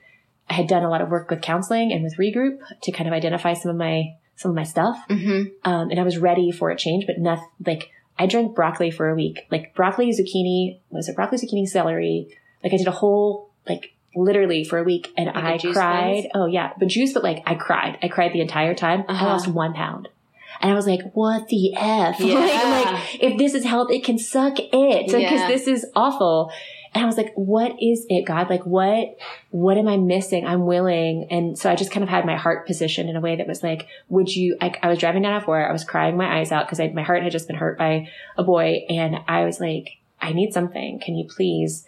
[0.51, 3.13] I had done a lot of work with counseling and with regroup to kind of
[3.15, 4.99] identify some of my, some of my stuff.
[5.09, 5.49] Mm-hmm.
[5.71, 9.09] Um, and I was ready for a change, but nothing like I drank broccoli for
[9.09, 12.29] a week, like broccoli, zucchini, was it broccoli, zucchini, celery?
[12.65, 16.29] Like I did a whole, like literally for a week and Like I cried.
[16.35, 17.99] Oh yeah, but juice, but like I cried.
[18.03, 19.05] I cried the entire time.
[19.09, 19.25] Uh-huh.
[19.25, 20.09] I lost one pound.
[20.61, 22.19] And I was like, what the F?
[22.21, 22.35] Yeah.
[22.35, 25.07] like, like, if this is health, it can suck it.
[25.07, 25.47] Because Yeah.
[25.49, 26.51] this is awful.
[26.95, 28.49] And I was like, what is it, God?
[28.51, 29.17] Like, what,
[29.51, 30.47] what am I missing?
[30.47, 31.27] I'm willing.
[31.31, 33.63] And so I just kind of had my heart positioned in a way that was
[33.63, 35.69] like, would you, like, I was driving down I-4.
[35.69, 38.43] I was crying my eyes out because my heart had just been hurt by a
[38.43, 38.85] boy.
[38.89, 40.99] And I was like, I need something.
[41.01, 41.87] Can you please,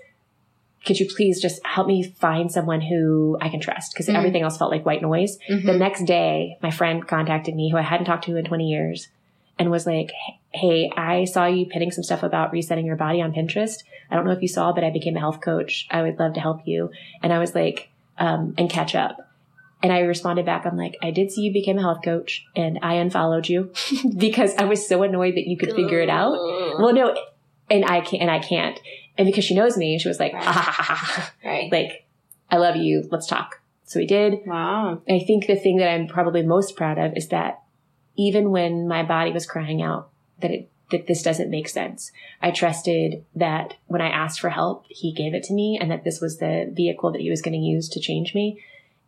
[0.84, 3.92] could you please just help me find someone who I can trust?
[3.92, 4.14] Because Mhm.
[4.16, 5.38] everything else felt like white noise.
[5.50, 5.66] Mhm.
[5.66, 9.08] The next day, my friend contacted me who I hadn't talked to in 20 years
[9.60, 10.10] and was like,
[10.52, 13.84] Hey, I saw you pinning some stuff about resetting your body on Pinterest.
[14.10, 15.86] I don't know if you saw, but I became a health coach.
[15.92, 16.90] I would love to help you.
[17.22, 19.28] And I was like, um, and catch up.
[19.82, 22.78] And I responded back, I'm like, I did see you became a health coach and
[22.82, 23.72] I unfollowed you
[24.16, 26.32] because I was so annoyed that you could figure it out.
[26.32, 27.14] Well, no,
[27.70, 28.78] and I can't, and I can't.
[29.16, 30.42] And because she knows me, she was like, Right.
[30.46, 31.70] "Ah, ha, ha, ha, ha." right.
[31.70, 32.06] like,
[32.50, 33.06] I love you.
[33.10, 33.60] Let's talk.
[33.84, 34.40] So we did.
[34.46, 35.00] wow.
[35.08, 37.60] I think the thing that I'm probably most proud of is that
[38.28, 40.10] even when my body was crying out
[40.40, 42.10] that it that this doesn't make sense,
[42.42, 46.02] I trusted that when I asked for help, he gave it to me and that
[46.02, 48.60] this was the vehicle that he was going to use to change me.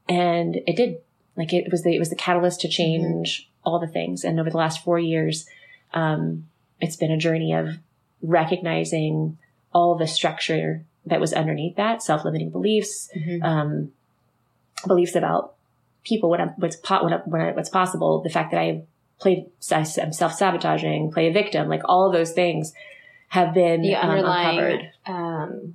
[0.08, 0.98] And it did.
[1.36, 4.22] Like it was the it was the catalyst to change all the things.
[4.24, 5.46] And over the last four years,
[5.92, 6.46] um,
[6.80, 7.78] it's been a journey of
[8.22, 9.38] recognizing
[9.74, 13.42] all the structure that was underneath that, self-limiting beliefs, Mhm.
[13.42, 13.92] um,
[14.86, 15.54] beliefs about
[16.04, 18.82] people, what I'm, what's po- what I- what's possible, the fact that I
[19.22, 22.72] played, I'm self sabotaging, play a victim, like all of those things
[23.28, 25.74] have been The um, underlying um,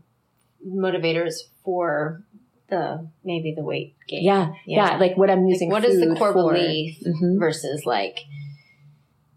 [0.68, 1.34] motivators
[1.64, 2.22] for
[2.70, 4.24] the maybe the weight gain.
[4.24, 5.70] Yeah, yeah, like what I'm Like, using.
[5.70, 6.54] what is the core for.
[6.54, 7.40] belief Mhm.
[7.40, 8.20] versus like,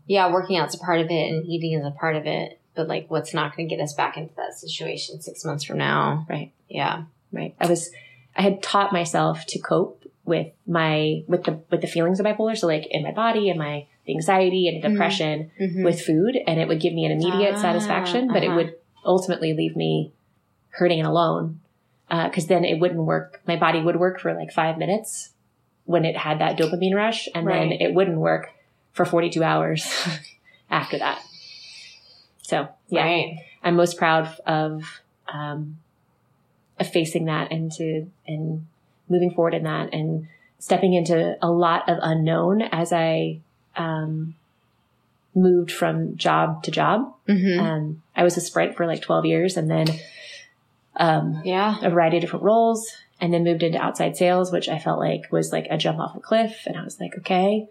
[0.06, 2.88] yeah, working out's a part of it and eating is a part of it, but
[2.88, 6.26] like, what's not going to get us back into that situation six months from now?
[6.28, 6.52] Right.
[6.68, 7.04] Yeah.
[7.32, 7.54] Right.
[7.60, 7.90] I was,
[8.36, 12.56] I had taught myself to cope with my, with the, with the feelings of bipolar.
[12.56, 14.90] So like in my body and my anxiety and Mhm.
[14.92, 15.84] depression Mhm.
[15.84, 18.56] with food and it would give me an immediate Ah, satisfaction, but it uh-huh.
[18.56, 18.74] would
[19.04, 20.12] ultimately leave me
[20.70, 21.60] hurting and alone.
[22.10, 23.40] Uh, cause then it wouldn't work.
[23.46, 25.32] My body would work for like five minutes
[25.84, 28.52] when it had that dopamine rush and then it wouldn't work
[28.92, 29.86] for 42 hours
[30.70, 31.22] after that.
[32.42, 33.36] So yeah, Right.
[33.62, 35.00] I'm most proud of,
[35.32, 35.78] um,
[36.78, 38.66] of facing that and to, and
[39.08, 40.26] moving forward in that and
[40.58, 43.40] stepping into a lot of unknown as I,
[43.76, 44.34] um,
[45.34, 47.14] moved from job to job.
[47.28, 47.60] Mm-hmm.
[47.60, 49.86] Um, I was a sprint for like 12 years and then,
[50.96, 51.76] um, yeah.
[51.82, 52.86] a variety of different roles
[53.20, 56.16] and then moved into outside sales, which I felt like was like a jump off
[56.16, 56.62] a cliff.
[56.66, 57.68] And I was like, okay,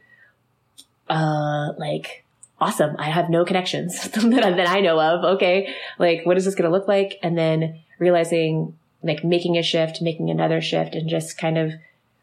[1.10, 2.24] uh, like
[2.62, 2.96] awesome.
[3.00, 5.24] I have no connections that, I- that I know of.
[5.36, 5.74] Okay.
[5.98, 7.20] Like, what is this going to look like?
[7.24, 11.74] And then realizing like making a shift, making another shift and just kind of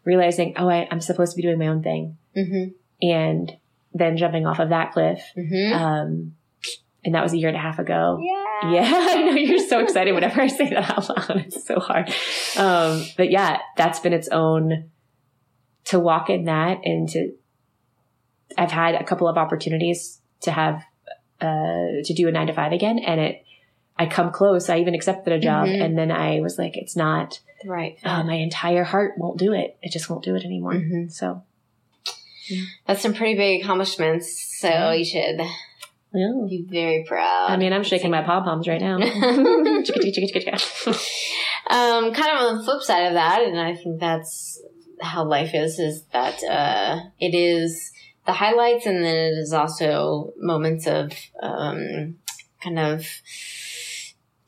[0.05, 2.73] realizing, oh, I, I'm supposed to be doing my own thing Mm-hmm.
[3.07, 3.57] and
[3.99, 5.21] then jumping off of that cliff.
[5.37, 5.73] Mm-hmm.
[5.75, 6.37] Um,
[7.05, 8.19] and that was a year and a half ago.
[8.21, 8.43] yeah.
[8.73, 11.45] Yeah, I know you're so excited whenever I say that out loud.
[11.47, 12.09] It's so hard.
[12.57, 14.91] Um, but yeah, that's been its own
[15.85, 17.33] to walk in that and to,
[18.59, 20.83] I've had a couple of opportunities to have,
[21.41, 22.99] uh, to do a nine to five again.
[22.99, 23.45] And it,
[23.99, 24.69] I come close.
[24.69, 25.83] I even accepted a job Mhm.
[25.83, 27.99] and then I was like, it's not, Right.
[28.05, 29.77] uh, my entire heart won't do it.
[29.83, 30.75] It just won't do it anymore.
[30.75, 31.13] Mhm.
[31.13, 31.43] So,
[32.87, 34.59] That's some pretty big accomplishments.
[34.61, 34.93] So Yeah.
[34.93, 35.41] you should
[36.15, 36.33] yeah.
[36.49, 37.51] be very proud.
[37.51, 38.97] I mean, I'm shaking my pom poms right now.
[39.01, 39.85] um,
[42.15, 44.61] kind of on the flip side of that, and I think that's
[45.01, 47.93] how life is, is that uh, it is
[48.25, 52.17] the highlights and then it is also moments of um,
[52.63, 53.05] kind of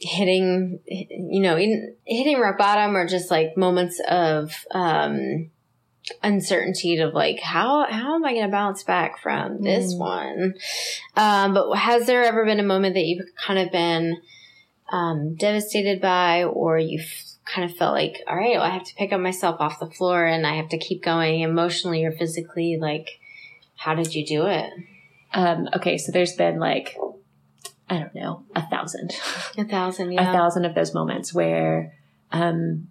[0.01, 5.51] hitting, you know, in, hitting rock bottom or just like moments of um,
[6.23, 9.99] uncertainty of like, how, how am I going to bounce back from this Mm.
[9.99, 10.55] one?
[11.17, 14.21] Um, but has there ever been a moment that you've kind of been
[14.91, 17.11] um, devastated by, or you've
[17.45, 19.91] kind of felt like, all right, well, I have to pick up myself off the
[19.91, 22.79] floor and I have to keep going emotionally or physically?
[22.81, 23.09] Like,
[23.77, 24.71] how did you do it?
[25.35, 25.99] um, okay.
[25.99, 26.97] So there's been like,
[27.91, 29.13] I don't know, a thousand.
[29.59, 31.95] A thousand, a thousand of those moments where,
[32.33, 32.89] um,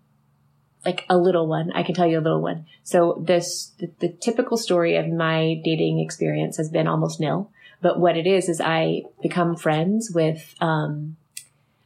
[0.85, 2.65] like a little one, I can tell you a little one.
[2.83, 7.51] So this, the, the typical story of my dating experience has been almost nil.
[7.81, 11.17] But what it is, is I become friends with, um,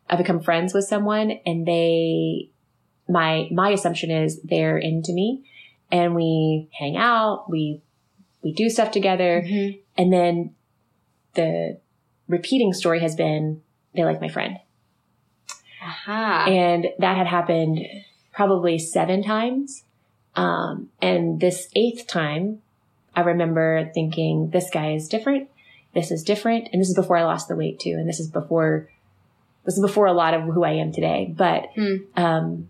[0.10, 2.50] I become friends with someone and they,
[3.10, 5.44] my, my assumption is they're into me
[5.92, 7.82] and we hang out, we,
[8.44, 9.82] we do stuff together Mhm.
[9.98, 10.56] and then
[11.34, 11.80] the
[12.28, 13.62] repeating story has been
[13.94, 14.58] they like my friend.
[15.82, 16.46] Aha.
[16.48, 17.80] And that had happened
[18.42, 19.84] probably seven times.
[20.36, 22.62] Um, and this eighth time,
[23.16, 25.50] I remember thinking, this guy is different.
[25.94, 26.70] This is different.
[26.72, 27.92] And this is before I lost the weight too.
[28.00, 28.90] And this is before,
[29.66, 31.32] this is before a lot of who I am today.
[31.38, 31.96] But, Hmm.
[32.16, 32.70] um,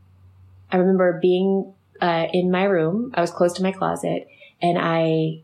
[0.71, 3.11] I remember being, uh, in my room.
[3.13, 4.27] I was close to my closet
[4.61, 5.41] and I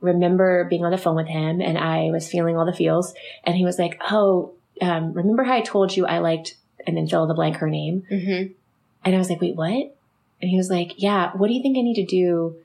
[0.00, 3.12] remember being on the phone with him and I was feeling all the feels.
[3.44, 6.54] And he was like, Oh, um, remember how I told you I liked,
[6.86, 8.04] and then fill in the blank her name?
[8.10, 8.52] Mm-hmm.
[9.06, 9.96] And I was like, wait, what?
[10.42, 12.56] And he was like, yeah, what do you think I need to do?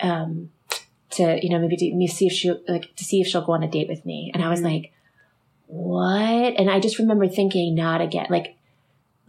[0.00, 0.50] Um,
[1.10, 3.52] to, you know, maybe to me see if she, like, to see if she'll go
[3.52, 4.30] on a date with me.
[4.34, 4.64] And I was Mhm.
[4.64, 4.92] like,
[5.66, 6.58] what?
[6.58, 8.26] And I just remember thinking, not again.
[8.30, 8.56] Like,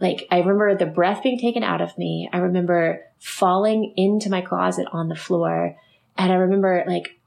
[0.00, 2.28] like I remember the breath being taken out of me.
[2.32, 5.76] I remember falling into my closet on the floor.
[6.16, 7.18] And I remember like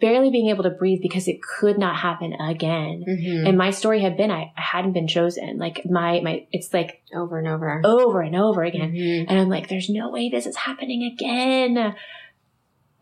[0.00, 3.04] barely being able to breathe because it could not happen again.
[3.08, 3.46] Mm-hmm.
[3.46, 5.58] And my story had been, I, I hadn't been chosen.
[5.58, 7.80] Like my, my, it's like over and over.
[7.84, 8.92] over and over again.
[8.92, 9.24] Mhm.
[9.28, 11.94] And I'm like, there's no way this is happening again.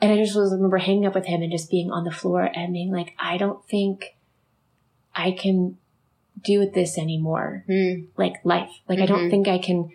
[0.01, 2.43] And I just was remember hanging up with him and just being on the floor
[2.43, 4.15] and being like, I don't think
[5.15, 5.79] I can
[6.43, 7.65] do with this anymore.
[7.67, 8.03] Hmm.
[8.17, 8.71] Like life.
[8.89, 9.31] Like I don't Mhm.
[9.31, 9.91] think I can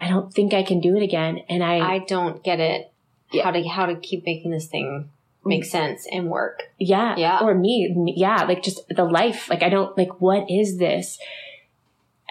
[0.00, 1.38] I don't think I can do it again.
[1.48, 2.90] And I, I don't get it.
[3.30, 3.44] Yeah.
[3.44, 5.08] How to how to keep making this thing
[5.44, 6.62] make sense and work.
[6.78, 7.16] yeah.
[7.16, 7.40] Yeah.
[7.42, 9.48] Or me, me- yeah, like just the life.
[9.50, 11.18] Like I don't like what is this?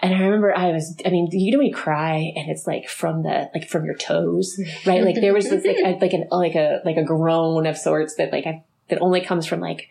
[0.02, 2.88] And I remember I was, I mean, you know, when you cry and it's like
[2.88, 5.04] from the, like from your toes, right?
[5.04, 8.16] Like there was this, like, a, like an, like a, like a groan of sorts
[8.16, 9.88] that like I, that only comes from like,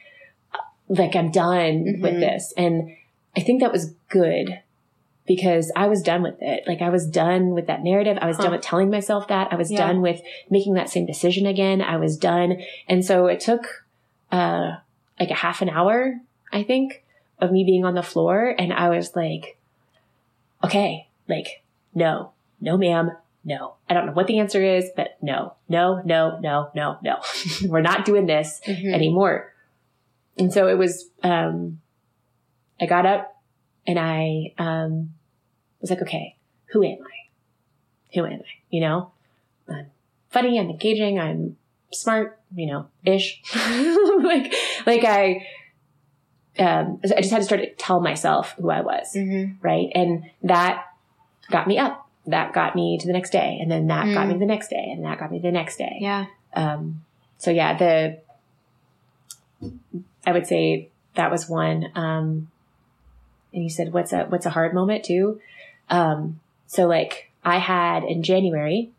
[0.89, 2.19] like I'm done with Mhm.
[2.19, 2.53] this.
[2.57, 2.97] And
[3.37, 4.59] I think that was good
[5.27, 6.63] because I was done with it.
[6.67, 8.17] Like I was done with that narrative.
[8.21, 8.43] I was Huh.
[8.43, 9.51] done with telling myself that.
[9.51, 9.87] I was Yeah.
[9.87, 11.81] done with making that same decision again.
[11.81, 12.61] I was done.
[12.87, 13.85] And so it took,
[14.31, 14.77] uh,
[15.19, 16.19] like a half an hour,
[16.51, 17.03] I think,
[17.39, 18.55] of me being on the floor.
[18.57, 19.57] And I was like,
[20.63, 21.63] okay, like,
[21.93, 23.11] no, no, ma'am.
[23.43, 27.17] No, I don't know what the answer is, but no, no, no, no, no, no.
[27.67, 28.93] We're not doing this Mhm.
[28.93, 29.51] anymore.
[30.37, 31.81] And so it was, um,
[32.79, 33.40] I got up
[33.87, 35.13] and I, um,
[35.79, 36.35] was like, okay,
[36.67, 38.13] who am I?
[38.13, 38.45] Who am I?
[38.69, 39.11] You know,
[39.67, 39.87] I'm
[40.29, 41.57] funny, I'm engaging, I'm
[41.91, 43.41] smart, you know, ish.
[43.55, 44.53] like,
[44.85, 45.47] like I,
[46.59, 49.55] um, I just had to start to tell myself who I was Mhm.
[49.61, 49.89] right?
[49.95, 50.85] And that
[51.49, 52.07] got me up.
[52.27, 54.91] That got me to the next day, and then that got me the next day,
[54.91, 55.97] and that got me the next day.
[55.99, 56.27] Yeah.
[56.53, 57.03] Um,
[57.39, 58.19] so yeah, the
[60.25, 61.87] I would say that was one.
[61.95, 62.50] Um,
[63.53, 65.39] and you said, "What's a what's a hard moment too?"
[65.89, 68.91] Um, so like I had in January.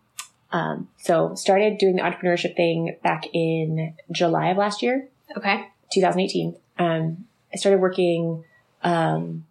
[0.51, 5.09] Um, so started doing the entrepreneurship thing back in July of last year.
[5.37, 5.65] Okay.
[5.95, 6.55] 2018.
[6.79, 8.45] Um, I started working
[8.83, 9.47] um,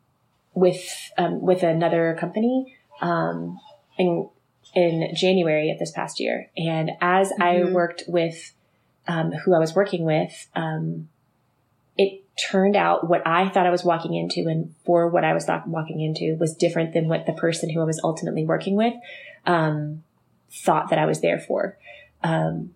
[0.53, 3.59] with um, with another company um,
[3.97, 4.29] in
[4.75, 7.73] in January of this past year, and as I Mhm.
[7.73, 8.53] worked with
[9.07, 11.09] um, who I was working with, um,
[12.39, 16.01] turned out what I thought I was walking into, and for what I was walking
[16.01, 18.93] into, was different than what the person who I was ultimately working with
[19.45, 20.03] um,
[20.51, 21.77] thought that I was there for.
[22.23, 22.73] Um,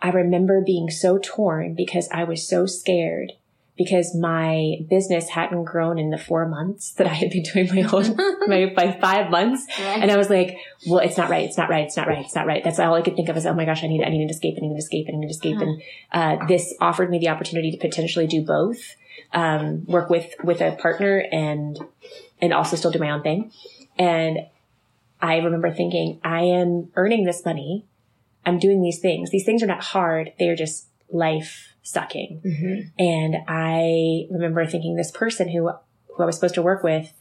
[0.00, 3.32] I remember being so torn because I was so scared
[3.76, 7.82] because my business hadn't grown in the four months that I had been doing my
[7.90, 8.16] own,
[8.46, 9.66] my, by five months.
[9.78, 10.56] And I was like,
[10.86, 11.46] well, it's not right.
[11.46, 11.86] It's not right.
[11.86, 12.24] It's not right.
[12.24, 12.62] It's not right.
[12.62, 14.32] That's all I could think of is, oh my gosh, I need, I need to
[14.32, 14.56] escape.
[14.58, 15.06] I need to escape.
[15.08, 15.56] I need to escape.
[15.56, 15.76] Uh-huh.
[16.12, 18.96] And, uh, this offered me the opportunity to potentially do both,
[19.32, 21.78] um, work with, with a partner and,
[22.42, 23.52] and also still do my own thing.
[23.98, 24.40] And
[25.20, 27.86] I remember thinking, I am earning this money.
[28.44, 29.30] I'm doing these things.
[29.30, 30.32] These things are not hard.
[30.38, 32.40] They are just life sucking.
[32.44, 32.90] Mhm.
[32.98, 35.70] And I remember thinking this person who,
[36.08, 37.12] who I was supposed to work with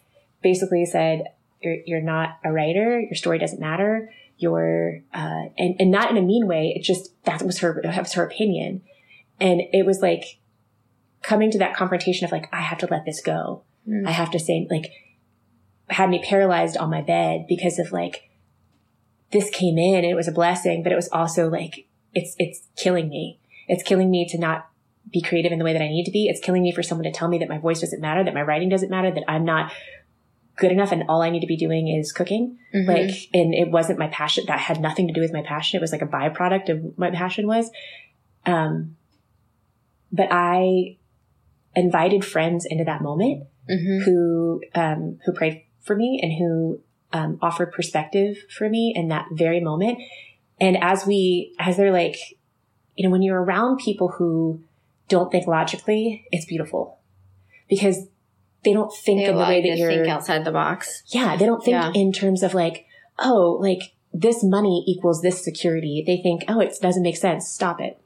[0.41, 1.26] basically said,
[1.62, 2.99] you're, you're not a writer.
[2.99, 4.12] Your story doesn't matter.
[4.38, 6.74] You're, uh, and, and not in a mean way.
[6.76, 8.82] It just, that was her, that was her opinion.
[9.39, 10.39] And it was like
[11.22, 13.64] coming to that confrontation of like, I have to let this go.
[13.88, 14.07] Mm.
[14.07, 14.91] I have to say, like,
[15.89, 18.30] had me paralyzed on my bed because of like,
[19.32, 22.68] this came in and it was a blessing, but it was also like, it's, it's
[22.76, 23.39] killing me.
[23.72, 24.67] It's killing me to not
[25.09, 26.28] be creative in the way that I need to be.
[26.28, 28.41] It's killing me for someone to tell me that my voice doesn't matter, that my
[28.41, 29.72] writing doesn't matter, that I'm not
[30.57, 32.57] good enough and all I need to be doing is cooking.
[32.76, 32.86] Mhm.
[32.86, 34.43] Like, and it wasn't my passion.
[34.47, 35.78] That had nothing to do with my passion.
[35.78, 37.72] It was like a byproduct of what my passion was.
[38.45, 38.97] Um,
[40.11, 40.97] but I
[41.74, 44.03] invited friends into that moment Mhm.
[44.03, 46.82] who, um, who prayed for me and who,
[47.13, 49.99] um, offered perspective for me in that very moment.
[50.59, 52.17] And as we, as they're like,
[53.02, 54.62] you know, when you're around people who
[55.08, 56.99] don't think logically, it's beautiful.
[57.68, 58.08] because
[58.64, 61.02] they don't think They in the way that you're think outside the box.
[61.08, 61.91] yeah, they don't think Yeah.
[61.95, 62.86] in terms of like,
[63.18, 66.04] oh, like this money equals this security.
[66.06, 67.47] They think, oh, it doesn't make sense.
[67.47, 67.97] Stop it.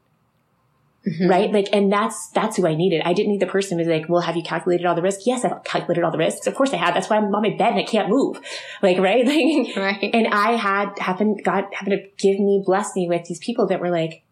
[1.07, 1.29] Mhm.
[1.29, 1.51] Right.
[1.51, 3.01] Like, and that's, that's who I needed.
[3.05, 5.27] I didn't need the person who's like, well, have you calculated all the risks?
[5.27, 6.47] Yes, I've calculated all the risks.
[6.47, 6.93] Of course I have.
[6.95, 8.39] That's why I'm on my bed and I can't move.
[8.81, 9.25] Like, right.
[9.33, 10.09] Like, Right.
[10.13, 13.79] and I had happened, God happened to give me, bless me with these people that
[13.79, 14.23] were like,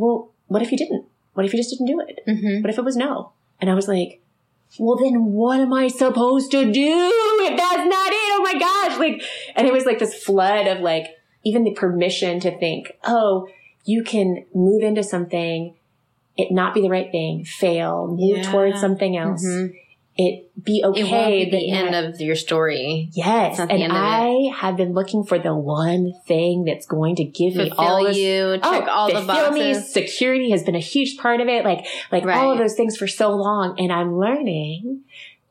[0.00, 1.04] well, what if you didn't?
[1.34, 2.20] What if you just didn't do it?
[2.26, 3.32] hmm What if it was no?
[3.60, 4.20] And I was like,
[4.78, 7.12] well, then what am I supposed to do
[7.48, 8.30] if that's not it?
[8.36, 8.98] Oh my gosh.
[8.98, 9.22] Like,
[9.56, 11.06] and it was like this flood of like,
[11.44, 13.48] even the permission to think, oh,
[13.84, 15.74] you can move into something,
[16.36, 18.50] it not be the right thing, fail, move Yeah.
[18.50, 19.74] towards something else, Mhm.
[20.22, 21.42] It be okay.
[21.42, 23.08] It the end of your story.
[23.14, 23.52] Yes.
[23.52, 24.00] It's not the And end of it.
[24.00, 28.04] I have been looking for the one thing that's going to give me all Fulfill
[28.08, 29.74] this you, check all the fulfill me.
[29.74, 31.64] Security has been a huge part of it.
[31.64, 32.52] Like, like all Right.
[32.52, 33.76] of those things for so long.
[33.78, 35.04] And I'm learning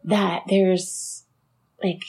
[0.03, 1.23] that there's
[1.83, 2.03] like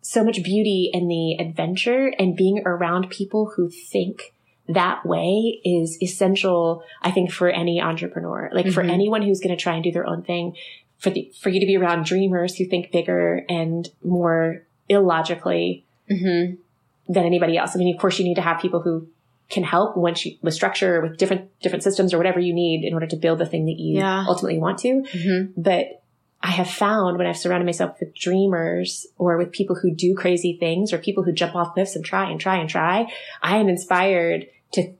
[0.00, 4.34] so much beauty in the adventure and being around people who think
[4.66, 8.50] that way is essential, I think, for any entrepreneur.
[8.52, 8.90] Like for Mhm.
[8.90, 10.56] anyone who's going to try and do their own thing,
[10.98, 16.54] for the, for you to be around dreamers who think bigger and more illogically hmm
[17.10, 17.74] than anybody else.
[17.74, 19.08] I mean, of course, you need to have people who
[19.48, 22.92] can help once you with structure, with different different systems or whatever you need in
[22.92, 24.26] order to build the thing that you Yeah.
[24.28, 25.04] ultimately want to.
[25.12, 26.02] hmm But
[26.42, 30.56] I have found when I've surrounded myself with dreamers or with people who do crazy
[30.60, 33.06] things or people who jump off cliffs and try and try and try,
[33.42, 34.92] I am inspired to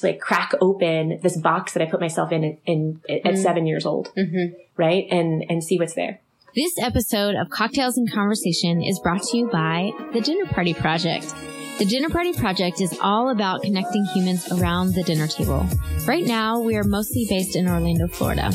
[0.00, 3.42] to like crack open this box that I put myself in in, at Mm.
[3.42, 5.04] seven years old, hmm right?
[5.10, 6.20] And and see what's there.
[6.54, 11.34] This episode of Cocktails and Conversation is brought to you by the Dinner Party Project.
[11.78, 15.66] The Dinner Party Project is all about connecting humans around the dinner table.
[16.06, 18.52] Right now, we are mostly based in Orlando, Florida.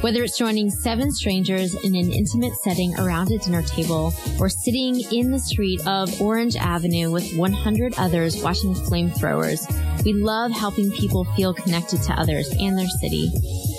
[0.00, 5.00] Whether it's joining seven strangers in an intimate setting around a dinner table or sitting
[5.12, 9.66] in the street of Orange Avenue with 100 others watching flamethrowers,
[10.04, 13.30] we love helping people feel connected to others and their city.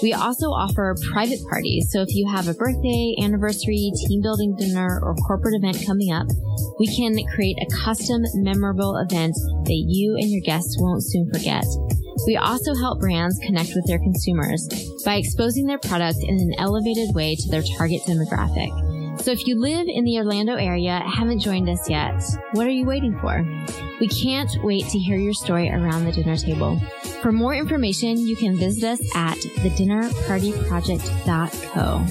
[0.06, 1.90] We also offer private parties.
[1.90, 6.28] So if you have a birthday, anniversary, team building dinner, or corporate event coming up,
[6.78, 11.66] we can create a custom memorable event that you and your guests won't soon forget.
[12.28, 14.70] We also help brands connect with their consumers
[15.04, 18.85] by exposing their product in an elevated way to their target demographic.
[19.26, 22.22] So if you live in the Orlando area haven't joined us yet,
[22.52, 23.44] what are you waiting for?
[24.00, 26.80] We can't wait to hear your story around the dinner table.
[27.24, 32.06] For more information, you can visit us at thedinnerpartyproject.co.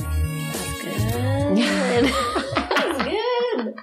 [0.50, 1.56] That's good.
[2.74, 3.76] That's good.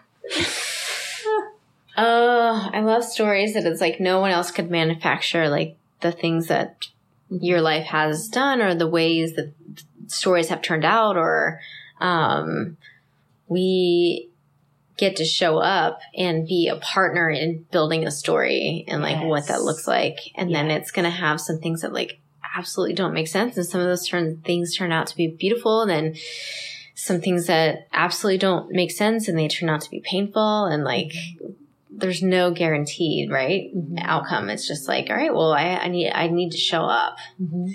[1.95, 6.47] Oh, I love stories that it's like no one else could manufacture like the things
[6.47, 6.88] that
[7.29, 9.53] your life has done or the ways that
[10.07, 11.61] stories have turned out or
[12.01, 12.75] um
[13.52, 14.30] we
[14.97, 19.47] get to show up and be a partner in building a story and like what
[19.47, 20.20] that looks like.
[20.36, 22.20] And then it's going to have some things that like
[22.56, 23.58] absolutely don't make sense.
[23.58, 25.82] And some of those turn things turn out to be beautiful.
[25.82, 26.16] And then
[26.95, 30.66] some things that absolutely don't make sense and they turn out to be painful.
[30.66, 31.12] And like
[31.89, 33.99] there's no guaranteed right Mhm.
[34.04, 34.49] outcome.
[34.49, 37.18] It's just like all right well i, I need i need to show up.
[37.41, 37.68] Mm-hmm.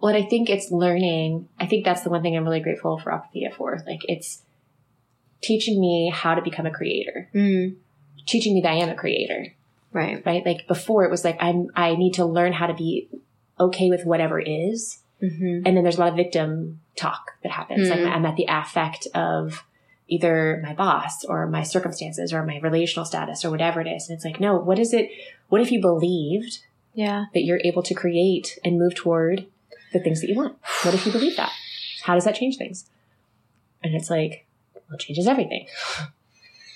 [0.00, 1.48] Well, I think it's learning.
[1.58, 3.82] I think that's the one thing I'm really grateful for Optavia for.
[3.84, 4.42] Like it's
[5.40, 7.74] teaching me how to become a creator, mm,
[8.26, 9.54] teaching me that I am a creator,
[9.92, 10.44] right right?
[10.44, 13.08] Like before it was like, I'm, I need to learn how to be
[13.58, 15.00] okay with whatever is.
[15.22, 15.62] mm-hmm.
[15.66, 17.88] And then there's a lot of victim talk that happens.
[17.88, 18.10] Like Mm.
[18.10, 19.64] I'm at the affect of
[20.08, 24.08] either my boss or my circumstances or my relational status or whatever it is.
[24.08, 25.10] And it's like, no, what is it?
[25.48, 26.60] What if you believed
[26.94, 29.46] yeah that you're able to create and move toward
[29.92, 30.56] the things that you want.
[30.82, 31.52] What if you believe that?
[32.02, 32.88] How does that change things?
[33.82, 34.46] And it's like,
[34.96, 35.66] changes everything.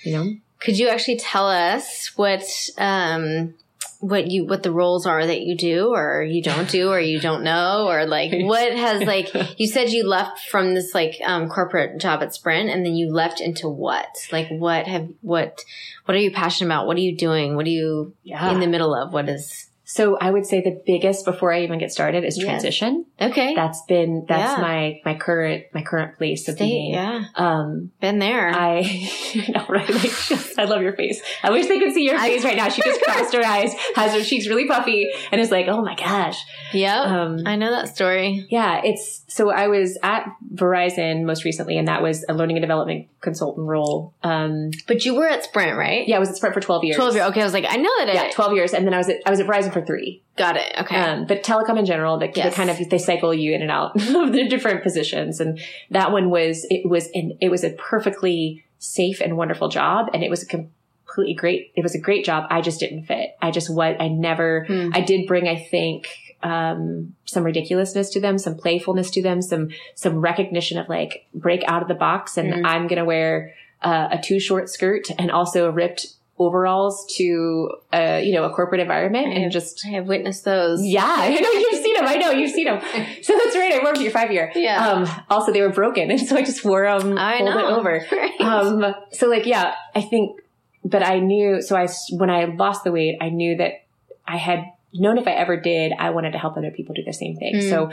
[0.05, 0.35] You know?
[0.59, 2.43] could you actually tell us what
[2.79, 3.55] um
[3.99, 7.21] what you what the roles are that you do or you don't do or you
[7.21, 11.49] don't know or like what has like you said you left from this like um
[11.49, 15.65] corporate job at Sprint and then you left into what like what have what
[16.05, 18.53] what are you passionate about what are you doing what are you Yeah.
[18.53, 21.79] in the middle of what is so I would say the biggest before I even
[21.79, 22.47] get started is Yes.
[22.47, 23.05] transition.
[23.21, 24.63] okay That's been, that's Yeah.
[24.63, 26.95] my, my current, my current place of Stay, being.
[26.95, 28.81] yeah Um, been there I,
[29.49, 29.89] I know, right?
[29.89, 30.13] Like,
[30.59, 31.21] I love your face.
[31.43, 32.69] I wish they could see your face right now.
[32.69, 35.95] She just crossed her eyes, has her cheeks really puffy, and is like, "Oh my
[35.95, 41.45] gosh." yep Um, I know that story Yeah, it's so I was at Verizon most
[41.45, 44.15] recently, and that was a learning and development consultant role.
[44.23, 46.97] Um, but you were at Sprint right yeah, I was at Sprint for twelve years.
[46.97, 48.99] 12 years okay I was like I know that Yeah, twelve years, and then I
[48.99, 50.23] was at I was at Verizon for for three.
[50.37, 50.73] Got it.
[50.81, 50.97] Okay.
[50.97, 52.51] Um, but telecom in general, they, Yes.
[52.51, 55.61] they kind of they cycle you in and out of the different positions, and
[55.91, 60.25] that one was it was in it was a perfectly safe and wonderful job, and
[60.25, 61.73] it was a completely great.
[61.77, 62.47] It was a great job.
[62.51, 63.37] I just didn't fit.
[63.41, 64.65] I just what I never.
[64.67, 64.91] Hmm.
[64.93, 66.09] I did bring, I think,
[66.43, 71.63] um, some ridiculousness to them, some playfulness to them, some some recognition of like break
[71.69, 72.63] out of the box, and Mhm.
[72.67, 76.07] I'm gonna wear uh, a too short skirt and also a ripped
[76.47, 80.85] overalls to uh, you know a corporate environment and just I have witnessed those.
[80.85, 82.07] yeah, I know you've seen them.
[82.07, 82.81] I know you've seen them.
[83.23, 83.75] So that's right.
[83.75, 84.51] I wore them for your five year.
[84.55, 84.89] Yeah.
[84.89, 87.59] Um, also, they were broken, and so I just wore them, I know.
[87.59, 88.05] it over.
[88.13, 88.41] Right.
[88.41, 90.41] Um, so like, yeah, I think,
[90.85, 91.63] but I knew.
[91.63, 93.85] So I when I lost the weight, I knew that
[94.27, 97.13] I had known if I ever did, I wanted to help other people do the
[97.13, 97.55] same thing.
[97.57, 97.71] Mm.
[97.71, 97.91] So,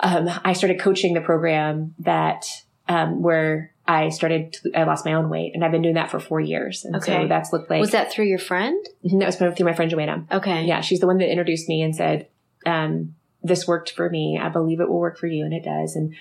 [0.00, 2.46] um, I started coaching the program that,
[2.88, 6.10] um, where I started, to, I lost my own weight, and I've been doing that
[6.10, 7.22] for four years, and Okay.
[7.22, 8.84] so that's looked like was that through your friend?
[9.04, 10.26] that was through my friend Joanna.
[10.32, 10.64] Okay.
[10.64, 12.26] Yeah, she's the one that introduced me and said,
[12.64, 13.14] um,
[13.44, 14.40] this worked for me.
[14.42, 15.44] I believe it will work for you.
[15.44, 15.94] And it does.
[15.94, 16.14] And,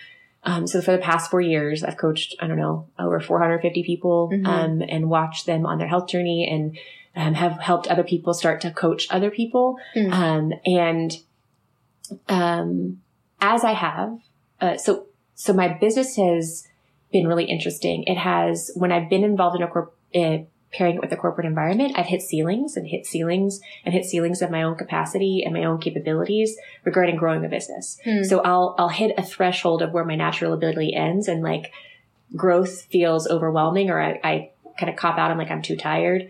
[0.44, 4.30] um, so for the past four years, I've coached, I don't know, over 450 people,
[4.32, 4.46] Mhm.
[4.46, 6.78] um, and watched them on their health journey and,
[7.16, 9.78] um, have helped other people start to coach other people.
[9.96, 10.12] Mm.
[10.14, 11.18] Um, and,
[12.30, 13.02] um,
[13.42, 14.20] as I have,
[14.62, 16.68] uh, so, so my business has
[17.16, 18.04] been really interesting.
[18.08, 20.40] It has, when I've been involved in a corp, uh,
[20.74, 24.42] pairing it with the corporate environment, I've hit ceilings and hit ceilings and hit ceilings
[24.42, 27.98] of my own capacity and my own capabilities regarding growing a business.
[28.04, 28.24] Hmm.
[28.24, 31.72] So I'll, I'll hit a threshold of where my natural ability ends and like
[32.36, 35.32] growth feels overwhelming or I, I kind of cop out.
[35.32, 36.30] I'm like, I'm too tired.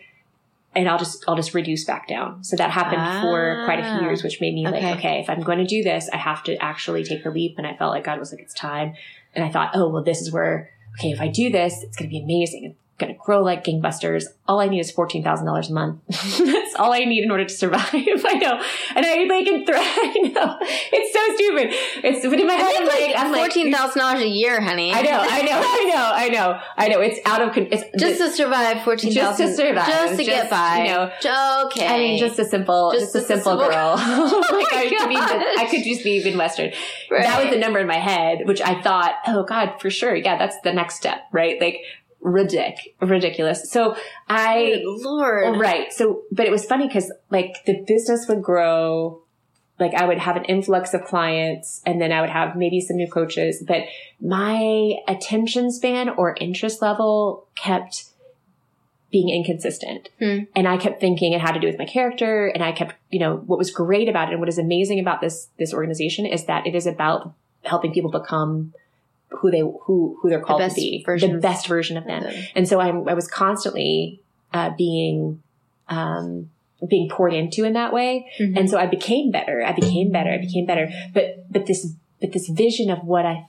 [0.75, 2.43] And I'll just, I'll just reduce back down.
[2.43, 3.97] So that happened for quite a Ah.
[3.97, 4.81] few years, which made me Okay.
[4.83, 7.55] like, okay, if I'm going to do this, I have to actually take the leap.
[7.57, 8.93] And I felt like God was like, it's time.
[9.33, 12.09] And I thought, oh, well, this is where, okay, if I do this, it's going
[12.09, 12.75] to be amazing.
[12.97, 14.23] Going to grow like gangbusters.
[14.47, 15.99] All I need is $14,000 a month.
[16.07, 17.89] That's all I need in order to survive.
[17.93, 18.61] I know.
[18.95, 19.81] And I like, can threat.
[19.83, 20.57] I know.
[20.61, 21.67] It's so stupid.
[22.05, 24.93] It's, but in my head, I'm like, I'm like, fourteen thousand dollars a year, honey.
[24.93, 27.01] I know, I know, I know, I know, I know.
[27.01, 29.87] It's out of, con- it's Just to survive fourteen Just to survive.
[29.87, 30.83] Just to Just, get by.
[30.85, 31.65] you know.
[31.65, 31.87] Okay.
[31.87, 33.95] I mean, just a simple, Just just, a simple simple- girl.
[33.97, 35.15] Oh like my I could be.
[35.17, 36.71] I could just be Midwestern.
[37.11, 37.23] Right.
[37.23, 40.15] That was the number in my head, which I thought, oh God, for sure.
[40.15, 41.59] Yeah, that's the next step, right?
[41.59, 41.81] Like
[42.25, 43.71] ridic, ridiculous.
[43.71, 43.95] So
[44.27, 45.59] I, Good Lord.
[45.59, 45.93] right.
[45.93, 49.21] So, but it was funny because like the business would grow.
[49.77, 52.95] Like I would have an influx of clients and then I would have maybe some
[52.95, 53.83] new coaches, but
[54.21, 58.05] my attention span or interest level kept
[59.11, 60.09] being inconsistent.
[60.19, 60.39] Hmm.
[60.55, 62.47] And I kept thinking it had to do with my character.
[62.47, 65.21] And I kept, you know, what was great about it and what is amazing about
[65.21, 68.73] this, this organization is that it is about helping people become
[69.29, 72.23] who they, who, who they're called best to be, the best version of them.
[72.23, 72.33] them.
[72.55, 74.21] And so I'm, I was constantly,
[74.53, 75.41] uh, being,
[75.89, 76.49] um,
[76.87, 78.31] being poured into in that way.
[78.39, 78.57] Mhm.
[78.57, 79.63] And so I became better.
[79.65, 80.29] I became better.
[80.29, 80.89] I became better.
[81.13, 83.45] But, but this, but this vision of what I,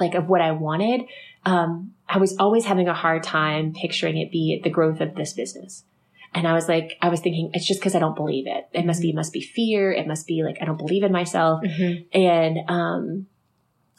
[0.00, 1.02] like of what I wanted,
[1.44, 5.32] um, I was always having a hard time picturing it be the growth of this
[5.32, 5.84] business.
[6.34, 8.66] And I was like, I was thinking, it's just because I don't believe it.
[8.72, 9.92] It must be, it must be fear.
[9.92, 11.62] It must be like, I don't believe in myself.
[11.62, 12.06] Mhm.
[12.12, 13.26] And, um,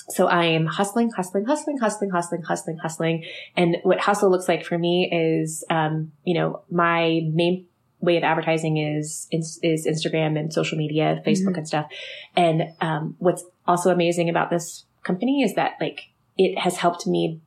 [0.10, 3.26] so I am hustling, hustling, hustling, hustling, hustling, hustling, hustling.
[3.58, 7.66] And what hustle looks like for me is, um, you know, my main
[8.02, 11.58] way of advertising is, is, is Instagram and social media, Facebook Mhm.
[11.58, 11.88] and stuff.
[12.36, 17.42] And, um, what's also amazing about this company is that like it has helped me,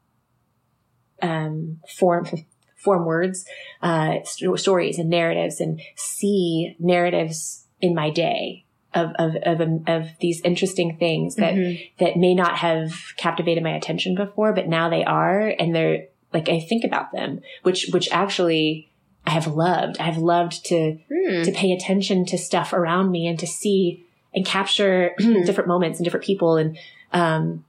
[1.23, 2.27] um, form,
[2.77, 3.45] form words,
[3.83, 8.65] uh, st- stories and narratives and see narratives in my day
[8.99, 11.91] of, of, of, um, of these interesting things that, Mhm.
[11.99, 15.55] that may not have captivated my attention before, but now they are.
[15.59, 18.89] And they're like, I think about them, which, which actually
[19.27, 19.99] I have loved.
[19.99, 21.43] I have loved to, Hmm.
[21.43, 26.05] to pay attention to stuff around me and to see and capture different moments and
[26.05, 26.57] different people.
[26.57, 26.79] And,
[27.13, 27.65] um,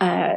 [0.00, 0.34] uh,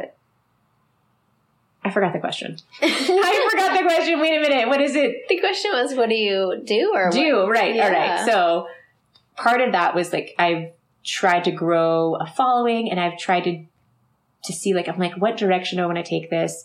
[1.84, 2.56] I forgot the question.
[2.82, 4.20] I forgot the question.
[4.20, 4.68] Wait a minute.
[4.68, 5.26] What is it?
[5.28, 7.48] The question was, what do you do or do what?
[7.50, 8.16] right all Yeah.
[8.16, 8.68] right so
[9.36, 10.70] part of that was like i've
[11.04, 13.64] tried to grow a following and i've tried to
[14.44, 16.64] to see like i'm like what direction do i want to take this?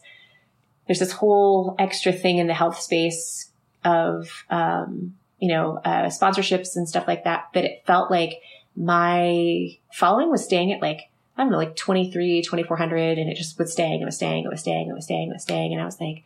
[0.86, 3.51] There's this whole extra thing in the health space
[3.84, 8.41] of um you know uh sponsorships and stuff like that but it felt like
[8.76, 13.57] my following was staying at like i don't know like 23 2400 and it just
[13.59, 15.82] was staying it was staying it was staying it was staying it was staying and
[15.82, 16.24] i was like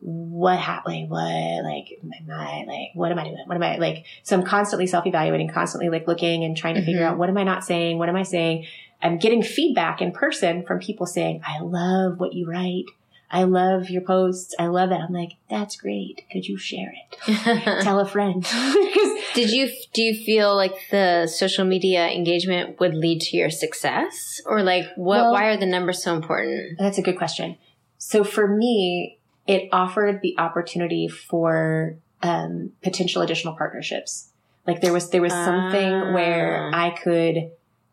[0.00, 0.94] what happened?
[0.94, 3.42] Like, what, like, am I, like, what am I doing?
[3.46, 7.00] What am I, like, so I'm constantly self-evaluating, constantly like looking and trying to figure
[7.02, 7.10] Mhm.
[7.12, 7.98] out what am I not saying?
[7.98, 8.66] What am I saying?
[9.02, 12.84] I'm getting feedback in person from people saying, I love what you write.
[13.30, 14.54] I love your posts.
[14.58, 15.00] I love that.
[15.00, 16.22] I'm like, that's great.
[16.32, 16.94] Could you share
[17.26, 17.82] it?
[17.84, 18.42] Tell a friend.
[19.34, 24.40] Did you do you feel like the social media engagement would lead to your success,
[24.46, 25.18] or like what?
[25.22, 26.78] Well- why are the numbers so important?
[26.78, 27.56] That's a good question.
[27.98, 29.17] So for me,
[29.48, 34.30] it offered the opportunity for um, potential additional partnerships.
[34.66, 36.12] Like there was there was something Ah.
[36.12, 37.50] where I could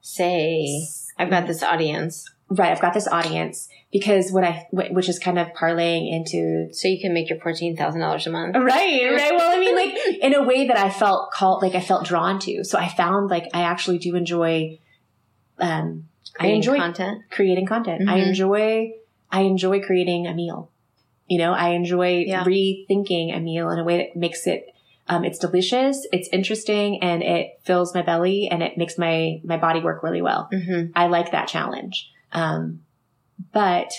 [0.07, 0.83] Say,
[1.17, 2.71] I've got this audience, right.
[2.71, 6.99] I've got this audience because what I which is kind of parlaying into so you
[7.01, 8.55] can make your fourteen thousand dollars a month.
[8.55, 8.65] right
[9.11, 9.33] right.
[9.35, 12.37] Well, I mean, like in a way that I felt called like I felt drawn
[12.41, 12.63] to.
[12.63, 14.77] So I found like I actually do enjoy.
[15.57, 16.07] Um,
[16.39, 17.23] I enjoy content.
[17.31, 18.07] creating content.
[18.07, 18.27] I Mhm.
[18.27, 18.91] enjoy
[19.31, 20.69] I enjoy creating a meal.
[21.28, 22.43] You know, I enjoy Yeah.
[22.43, 24.67] rethinking a meal in a way that makes it
[25.07, 29.55] um, it's delicious, it's interesting, and it fills my belly and it makes my my
[29.57, 30.49] body work really well.
[30.51, 30.91] Mm-hmm.
[30.95, 32.11] I like that challenge.
[32.32, 32.82] Um,
[33.51, 33.91] but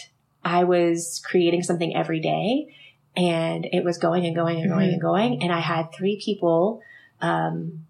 [0.45, 2.75] I was creating something every day
[3.17, 4.93] and it was going and going and going Mhm.
[4.95, 5.43] and going.
[5.43, 6.81] And I had three people,
[7.21, 7.87] um,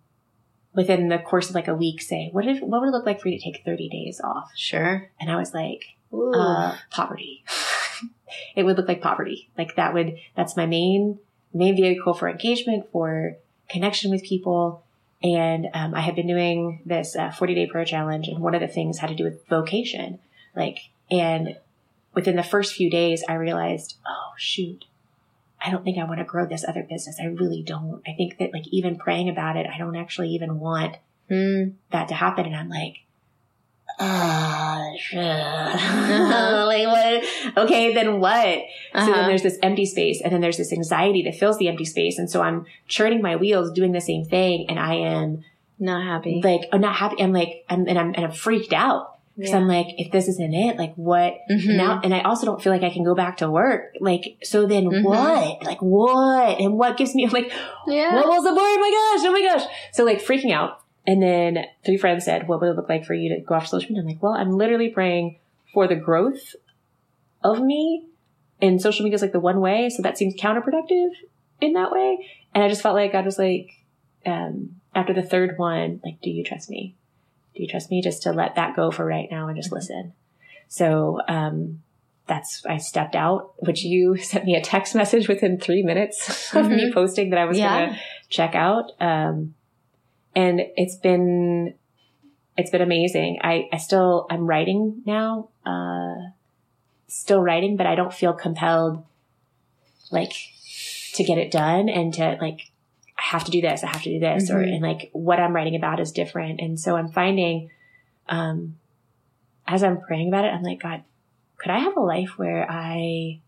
[0.75, 3.21] within the course of like a week say, what if, what would it look like
[3.21, 4.51] for you to take 30 days off?
[4.55, 5.11] Sure.
[5.19, 7.45] And I was like, uh, poverty.
[8.55, 9.49] it would look like poverty.
[9.57, 11.19] Like that would, that's my main,
[11.53, 13.37] main vehicle for engagement, for
[13.69, 14.83] connection with people.
[15.23, 18.61] And um, I had been doing this uh, 40 day prayer challenge, and one of
[18.61, 20.19] the things had to do with vocation.
[20.55, 20.79] Like,
[21.11, 21.57] and
[22.15, 24.85] within the first few days, I realized, oh, shoot,
[25.65, 27.19] I don't think I want to grow this other business.
[27.21, 28.03] I really don't.
[28.07, 30.97] I think that, like, even praying about it, I don't actually even want
[31.31, 31.75] Mm.
[31.91, 32.47] that to happen.
[32.47, 32.99] And I'm like,
[33.99, 35.19] ah, shit.
[35.19, 36.65] Uh-huh.
[36.67, 37.65] like what?
[37.65, 38.59] Okay, then what?
[38.93, 39.13] So Uh-huh.
[39.13, 42.19] then there's this empty space and then there's this anxiety that fills the empty space.
[42.19, 44.67] And so I'm churning my wheels doing the same thing.
[44.69, 45.45] And I am
[45.79, 46.41] Not happy.
[46.43, 47.23] like, I'm not happy.
[47.23, 49.13] I'm like, I'm, and I'm, and I'm freaked out.
[49.39, 51.77] Cause I'm like, if this isn't it, like what Mhm.
[51.77, 52.01] now?
[52.03, 53.93] And I also don't feel like I can go back to work.
[54.01, 55.05] Like, so then Mhm.
[55.05, 55.63] what?
[55.63, 56.59] Like what?
[56.59, 57.53] And what gives me, like,
[57.87, 58.15] yeah.
[58.15, 58.61] what was the boy?
[58.63, 59.27] Oh my gosh.
[59.29, 59.69] Oh my gosh.
[59.93, 60.81] So like freaking out.
[61.07, 63.69] And then three friends said, what would it look like for you to go off
[63.69, 64.03] social media?
[64.03, 65.39] I'm like, well, I'm literally praying
[65.73, 66.55] for the growth
[67.45, 68.07] of me.
[68.61, 69.89] And social media is like the one way.
[69.91, 71.11] So that seems counterproductive
[71.61, 72.27] in that way.
[72.55, 73.71] And I just felt like God was like,
[74.25, 76.97] um, after the third one, like, do you trust me?
[77.55, 80.13] Do you trust me just to let that go for right now and just listen?
[80.69, 81.83] So, um,
[82.27, 86.69] that's, I stepped out, which you sent me a text message within three minutes of
[86.71, 86.95] me Mhm.
[86.95, 87.79] posting that I was Yeah.
[87.79, 88.01] going to
[88.31, 88.91] check out.
[88.99, 89.55] Um,
[90.37, 91.75] and it's been,
[92.57, 93.41] it's been amazing.
[93.43, 96.31] I, I still, I'm writing now, uh,
[97.09, 99.05] still writing, but I don't feel compelled,
[100.13, 100.35] like,
[101.15, 102.71] to get it done and to, like,
[103.19, 104.75] I have to do this, I have to do this, or, Mhm.
[104.75, 106.61] and like, what I'm writing about is different.
[106.61, 107.71] And so I'm finding,
[108.29, 108.79] um,
[109.67, 111.03] as I'm praying about it, I'm like, God,
[111.57, 113.41] could I have a life where I,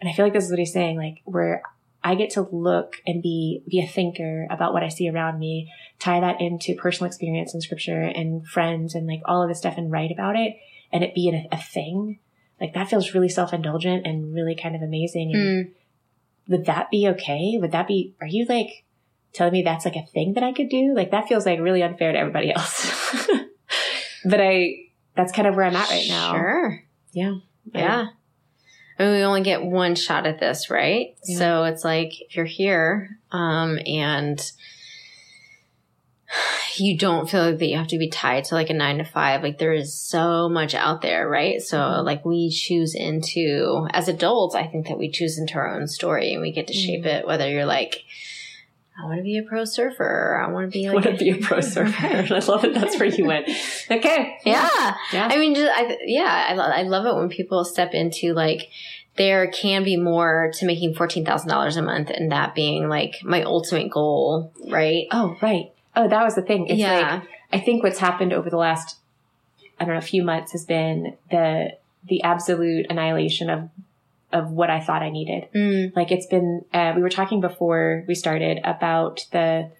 [0.00, 1.62] and I feel like this is what he's saying, like, where
[2.06, 5.72] I get to look and be, be a thinker about what I see around me,
[5.98, 9.76] tie that into personal experience and scripture and friends and like all of this stuff
[9.76, 10.54] and write about it
[10.92, 12.20] and it be a, a thing.
[12.60, 15.32] Like that feels really self-indulgent and really kind of amazing.
[15.34, 15.70] And Mm.
[16.46, 17.58] would that be okay?
[17.60, 18.84] Would that be, are you like
[19.32, 20.94] telling me that's like a thing that I could do?
[20.94, 23.26] Like that feels like really unfair to everybody else.
[24.24, 24.76] but I,
[25.16, 26.32] that's kind of where I'm at right now.
[26.34, 26.84] Sure.
[27.10, 27.34] Yeah.
[27.74, 28.06] Yeah.
[28.98, 31.16] I mean, we only get one shot at this, right?
[31.24, 31.38] Yeah.
[31.38, 34.40] So it's like if you're here, um, and
[36.76, 39.04] you don't feel like that you have to be tied to like a nine to
[39.04, 41.62] five, like there is so much out there, right?
[41.62, 42.04] So Mhm.
[42.04, 46.32] like we choose into as adults, I think that we choose into our own story
[46.32, 47.18] and we get to shape Mhm.
[47.20, 48.04] it, whether you're like,
[48.98, 51.30] I want to be a pro surfer, I want to be like want to be
[51.30, 52.06] a pro surfer.
[52.06, 52.74] I love it.
[52.74, 53.48] That's where you went.
[53.90, 54.38] Okay.
[54.44, 54.94] Yeah.
[55.12, 55.28] Yeah.
[55.30, 58.70] I mean, just, I, yeah, I, lo- I love it when people step into like,
[59.16, 63.90] there can be more to making $14,000 a month and that being like my ultimate
[63.90, 65.06] goal, right?
[65.10, 65.72] Oh, right.
[65.94, 66.66] Oh, that was the thing.
[66.66, 67.20] It's yeah.
[67.20, 67.22] like,
[67.52, 68.96] I think what's happened over the last,
[69.78, 71.76] I don't know, a few months has been the,
[72.08, 73.68] the absolute annihilation of,
[74.32, 75.48] of what I thought I needed.
[75.54, 79.70] Mm, Like it's been, uh, we were talking before we started about the,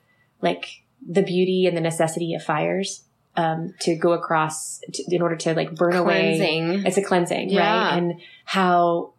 [0.40, 0.66] like
[1.06, 3.02] the beauty and the necessity of fires,
[3.36, 6.36] um, to go across to, in order to like burn away.
[6.38, 6.86] cleansing.
[6.86, 7.60] It's a cleansing, Yeah.
[7.90, 7.98] right?
[7.98, 9.12] And how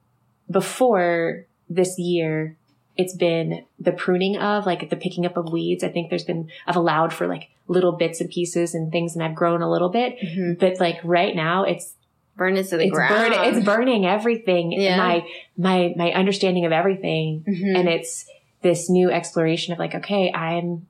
[0.49, 2.55] before this year,
[2.95, 5.83] it's been the pruning of like the picking up of weeds.
[5.83, 9.23] I think there's been, I've allowed for like little bits and pieces and things and
[9.23, 10.17] I've grown a little bit.
[10.19, 10.57] Mhm.
[10.57, 11.93] But like right now it's,
[12.37, 13.33] Burn it to the it's, ground.
[13.33, 14.71] burn, it's burning everything.
[14.71, 14.97] Yeah.
[14.97, 15.27] My,
[15.57, 17.43] my, my understanding of everything.
[17.47, 17.77] Mhm.
[17.77, 18.25] And it's
[18.61, 20.87] this new exploration of like, okay, I'm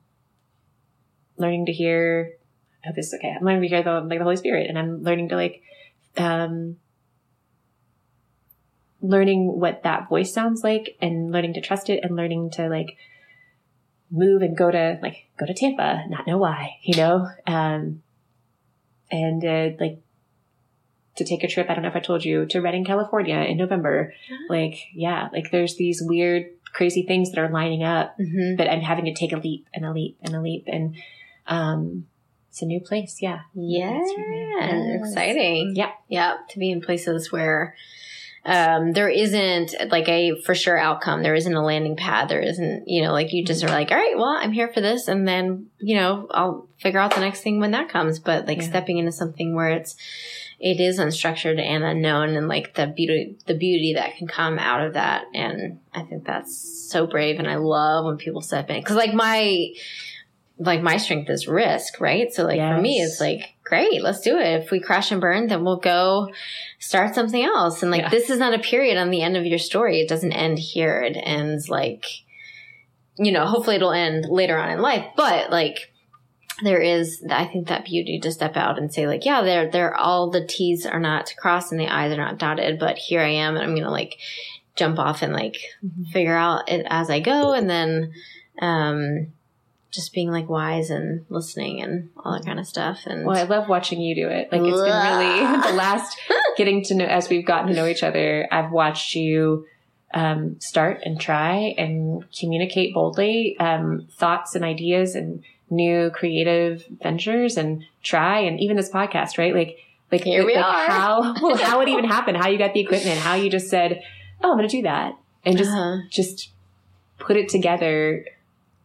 [1.38, 2.32] learning to hear,
[2.84, 3.34] I hope this is okay.
[3.34, 5.62] I'm learning to hear the, like the Holy Spirit and I'm learning to like,
[6.18, 6.76] um,
[9.00, 12.96] learning what that voice sounds like and learning to trust it and learning to like
[14.10, 18.02] move and go to like go to Tampa, not know why, you know, um,
[19.10, 20.00] and uh, like
[21.18, 21.68] to take a trip.
[21.68, 24.12] I don't know if I told you to Redding, California in November.
[24.48, 28.56] Like, yeah, like there's these weird, crazy things that are lining up, Mm-hmm.
[28.56, 30.96] but I'm having to take a leap and a leap and a leap, and
[31.46, 32.06] um,
[32.50, 33.18] it's a new place.
[33.20, 34.00] Yeah, Yeah.
[34.02, 35.00] Yes.
[35.08, 35.74] exciting.
[35.76, 35.90] Yeah.
[36.08, 37.74] yeah, to be in places where
[38.44, 41.22] um, there isn't like a for sure outcome.
[41.22, 42.28] There isn't a landing pad.
[42.28, 44.80] There isn't, you know, like you just are like, all right, well, I'm here for
[44.80, 48.18] this, and then you know, I'll figure out the next thing when that comes.
[48.18, 48.68] But like Yeah.
[48.68, 49.96] stepping into something where it's
[50.60, 54.84] it is unstructured and unknown, and like the beauty, the beauty that can come out
[54.84, 58.80] of that, and I think that's so brave, and I love when people step in
[58.80, 59.68] because like my
[60.58, 62.32] like my strength is risk, right?
[62.32, 64.64] So like for me, it's like, great, let's do it.
[64.64, 66.30] If we crash and burn, then we'll go
[66.80, 67.80] start something else.
[67.82, 68.08] And like, Yeah.
[68.08, 70.00] this is not a period on the end of your story.
[70.00, 71.00] It doesn't end here.
[71.00, 72.04] It ends like,
[73.16, 75.92] you know, hopefully it'll end later on in life, but like,
[76.62, 79.94] there is, I think that beauty to step out and say like, yeah, there, there,
[79.94, 83.28] all the T's are not crossed and the I's are not dotted, but here I
[83.28, 84.18] am and I'm going to like
[84.76, 85.56] jump off and like
[86.12, 87.52] figure out it as I go.
[87.52, 88.12] And then,
[88.60, 89.32] um,
[89.90, 93.00] just being like wise and listening and all that kind of stuff.
[93.06, 94.52] And Well, I love watching you do it.
[94.52, 96.18] Like it's been really the last
[96.56, 98.46] getting to know as we've gotten to know each other.
[98.50, 99.66] I've watched you
[100.12, 107.56] um, start and try and communicate boldly um, thoughts and ideas and new creative ventures
[107.56, 109.54] and try and even this podcast, right?
[109.54, 109.78] Like,
[110.10, 110.86] like, Here we like are.
[110.86, 114.02] how well, how it even happened, how you got the equipment, how you just said,
[114.42, 115.14] "Oh, I'm going to do that,"
[115.44, 115.98] and just Uh-huh.
[116.10, 116.50] just
[117.18, 118.24] put it together,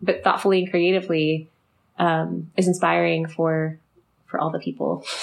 [0.02, 1.48] but thoughtfully and creatively,
[1.98, 3.80] um, is inspiring for
[4.26, 5.06] for all the people.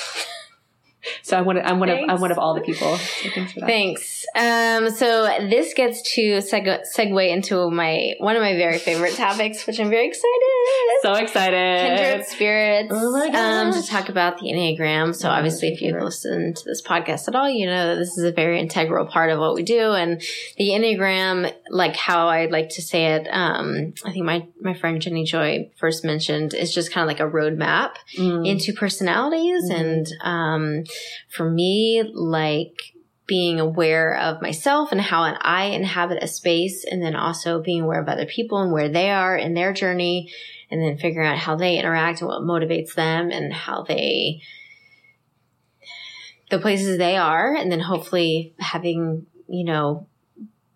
[1.31, 2.97] so I'm one of I'm one of I'm one of all the people.
[2.97, 3.67] So thanks for that.
[3.67, 4.27] Thanks.
[4.37, 9.67] Um, so this gets to seg- segue into my one of my very favorite topics,
[9.67, 10.99] which I'm very excited.
[11.03, 11.87] So excited!
[11.97, 12.89] Kindred spirits.
[12.93, 15.15] Oh my um, to talk about the Enneagram.
[15.15, 18.19] So Oh, obviously, if you've listened to this podcast at all, you know that this
[18.19, 19.93] is a very integral part of what we do.
[19.93, 20.21] And
[20.59, 25.01] the Enneagram, like how I like to say it, um, I think my my friend
[25.01, 28.47] Jenny Joy first mentioned, is just kind of like a roadmap Mm.
[28.47, 29.81] into personalities Mhm.
[29.81, 30.85] and um,
[31.29, 32.95] for me like
[33.27, 38.01] being aware of myself and how i inhabit a space and then also being aware
[38.01, 40.33] of other people and where they are in their journey
[40.71, 44.41] and then figuring out how they interact and what motivates them and how they
[46.51, 50.09] the places they are and then hopefully having you know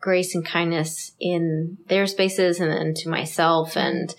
[0.04, 3.74] grace and kindness in their spaces and then to myself.
[3.74, 4.14] And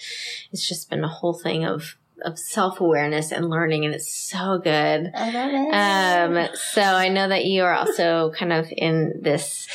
[0.51, 5.11] it's just been a whole thing of of self-awareness and learning and it's so good
[5.15, 5.73] I love it.
[6.49, 9.67] um so i know that you are also kind of in this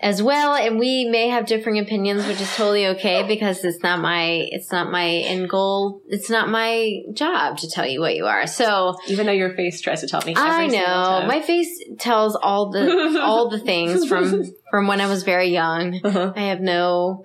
[0.00, 4.00] as well and we may have differing opinions which is totally okay because it's not
[4.00, 8.26] my it's not my end goal it's not my job to tell you what you
[8.26, 12.34] are so Even though your face tries to tell me, i know my face tells
[12.34, 16.32] all the all the things from from when i was very young Uh-huh.
[16.34, 17.24] i have no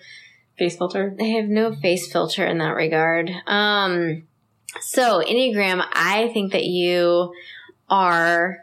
[0.60, 1.16] face filter.
[1.20, 3.30] I have no face filter in that regard.
[3.46, 4.24] Um,
[4.82, 7.34] so Enneagram, I think that you
[7.90, 8.58] are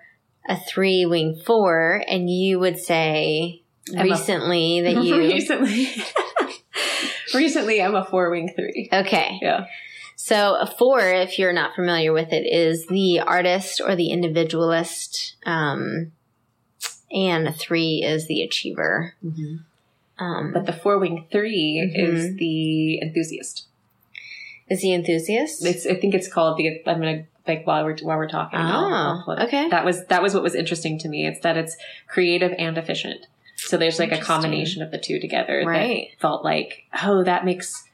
[0.48, 3.62] a three wing four, and you would say
[3.92, 5.88] I'm a- recently that you recently,
[7.34, 8.88] recently I'm a four wing three.
[8.92, 9.38] okay.
[9.42, 9.66] Yeah.
[10.16, 15.34] So a four, if you're not familiar with it, is the artist or the individualist,
[15.44, 16.12] um,
[17.10, 19.14] and a three is the achiever.
[20.18, 22.08] Um, But the four wing 3 Mhm.
[22.08, 23.66] is the enthusiast.
[24.68, 25.64] Is the enthusiast?
[25.64, 26.80] It's I think it's called the.
[26.86, 28.58] I'm gonna like while we're while we're talking.
[28.58, 29.68] I'll- I'll oh, okay.
[29.68, 31.26] That was that was what was interesting to me.
[31.26, 31.76] It's that it's
[32.08, 33.26] creative and efficient.
[33.56, 35.62] So there's like a combination of the two together.
[35.66, 36.08] Right.
[36.10, 37.84] That felt like oh that makes.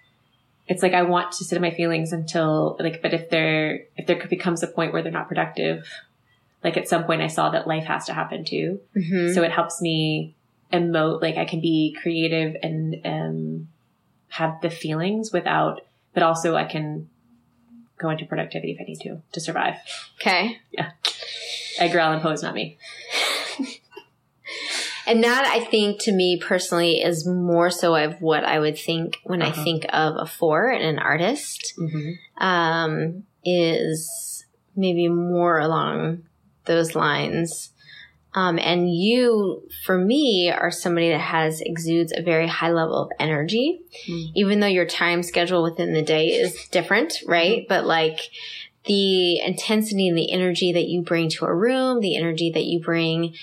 [0.68, 4.06] It's like I want to sit in my feelings until like, but if there if
[4.06, 5.84] there becomes a point where they're not productive,
[6.62, 8.80] like at some point I saw that life has to happen too.
[8.96, 9.34] Mhm.
[9.34, 10.34] So it helps me
[10.72, 13.68] emote, like I can be creative and um,
[14.28, 15.80] have the feelings without,
[16.14, 17.08] but also I can
[17.98, 19.74] go into productivity if I need to to survive.
[20.20, 20.58] Okay.
[20.70, 20.90] Yeah.
[21.78, 22.78] Edgar Allan Poe's not me.
[25.06, 29.16] And that I think to me personally is more so of what I would think
[29.24, 29.64] when I Uh-huh.
[29.64, 31.74] think of a four and an artist,
[32.38, 34.44] um, is
[34.76, 36.22] maybe more along
[36.66, 37.72] those lines.
[38.34, 43.10] Um, and you, for me, are somebody that has exudes a very high level of
[43.18, 44.30] energy, Mm.
[44.34, 47.66] even though your time schedule within the day is different, right?
[47.68, 48.20] But like
[48.84, 52.80] the intensity and the energy that you bring to a room, the energy that you
[52.80, 53.34] bring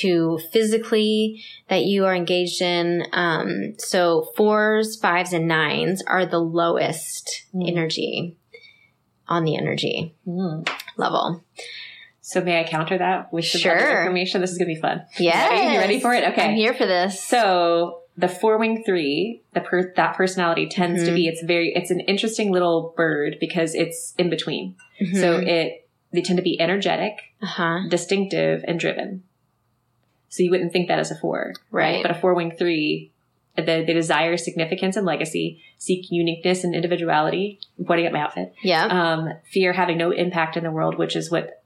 [0.00, 3.04] to physically that you are engaged in.
[3.12, 7.68] Um, so fours, fives, and nines are the lowest Mm.
[7.68, 8.36] energy
[9.28, 10.14] on the energy
[10.96, 11.44] level.
[12.30, 13.76] So may I counter that with some Sure.
[13.76, 14.40] other information?
[14.40, 15.02] This is gonna be fun.
[15.18, 15.72] Yeah.
[15.72, 16.22] You ready for it?
[16.28, 16.44] Okay.
[16.44, 17.20] I'm here for this.
[17.20, 21.14] So the four wing three, the per- that personality tends to Mhm.
[21.16, 24.76] be it's very it's an interesting little bird because it's in between.
[25.14, 27.78] So it they tend to be energetic, uh huh.
[27.88, 29.24] distinctive, and driven.
[30.28, 32.00] So you wouldn't think that as a four, Right.
[32.00, 33.10] But a four wing three,
[33.56, 37.58] they, they desire significance and legacy, seek uniqueness and individuality.
[37.76, 38.52] I'm pointing at my outfit.
[38.62, 38.84] Yeah.
[38.86, 41.59] Um, fear having no impact in the world, which is what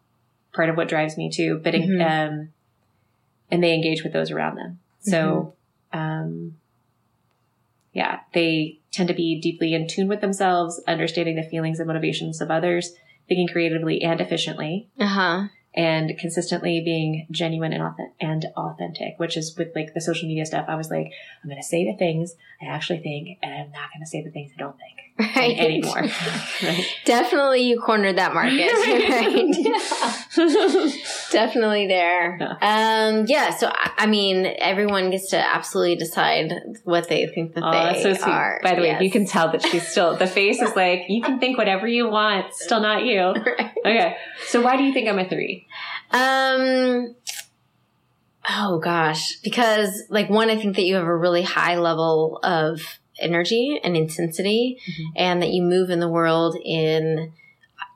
[0.54, 1.60] part of what drives me too.
[1.62, 2.00] But Mhm.
[2.00, 2.48] um,
[3.50, 4.78] and they engage with those around them.
[5.00, 5.54] So,
[5.92, 5.98] Mm-hmm.
[5.98, 6.56] um,
[7.92, 12.40] yeah, they tend to be deeply in tune with themselves, understanding the feelings and motivations
[12.40, 12.94] of others,
[13.28, 15.44] thinking creatively and efficiently, Uh huh.
[15.74, 20.44] and consistently being genuine and authentic, and authentic, which is with like the social media
[20.46, 20.66] stuff.
[20.68, 21.12] I was like,
[21.42, 24.22] I'm going to say the things I actually think, and I'm not going to say
[24.22, 25.56] the things I don't think Right.
[25.56, 26.02] anymore.
[26.62, 26.84] right?
[27.04, 28.66] Definitely you cornered that market.
[30.34, 30.92] right.
[31.30, 32.36] Definitely there.
[32.40, 32.56] Yeah.
[32.60, 33.50] Um, yeah.
[33.50, 38.02] So, I I mean, everyone gets to absolutely decide what they think that Oh, they
[38.02, 38.28] so sweet.
[38.32, 38.60] are.
[38.62, 41.38] By the way, you can tell that she's still, the face is like, you can
[41.38, 43.20] think whatever you want, still not you.
[43.20, 43.70] Right.
[43.86, 44.16] Okay.
[44.46, 45.66] So why do you think I'm a three?
[46.10, 47.14] Um,
[48.50, 52.80] oh gosh, because like one, I think that you have a really high level of
[53.24, 55.04] energy and intensity, Mhm.
[55.16, 57.32] and that you move in the world in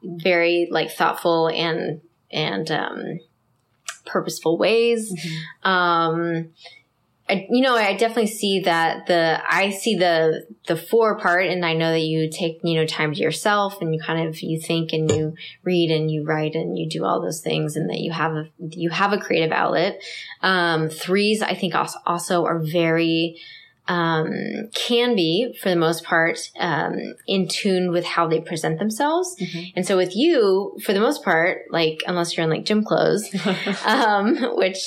[0.03, 2.01] very like thoughtful and
[2.31, 3.21] and um,
[4.07, 5.13] purposeful ways.
[5.63, 6.49] Um,
[7.31, 11.65] I, you know, I definitely see that the I see the the four part, and
[11.65, 14.59] I know that you take you know time to yourself, and you kind of you
[14.59, 17.99] think and you read and you write and you do all those things, and that
[17.99, 20.01] you have a you have a creative outlet.
[20.43, 23.37] Um, threes, I think also also are very
[23.89, 24.31] um,
[24.75, 26.97] can be for the most part um,
[27.27, 29.35] in tune with how they present themselves.
[29.41, 29.73] Mhm.
[29.77, 33.29] And so with you, for the most part, like unless you're in like gym clothes,
[33.87, 34.79] um, which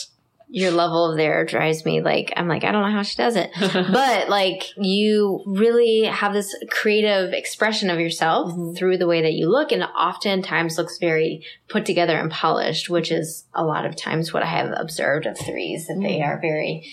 [0.53, 3.37] your level of there drives me like I'm like I don't know how she does
[3.37, 8.75] it, but like you really have this creative expression of yourself Mhm.
[8.77, 13.11] through the way that you look, and oftentimes looks very put together and polished, which
[13.13, 16.27] is a lot of times what I have observed of threes that they Mm.
[16.27, 16.83] are very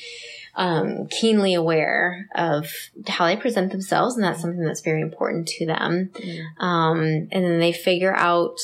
[0.58, 2.68] um, keenly aware of
[3.06, 6.10] how they present themselves, and that's something that's very important to them.
[6.58, 8.58] Um, and then they figure out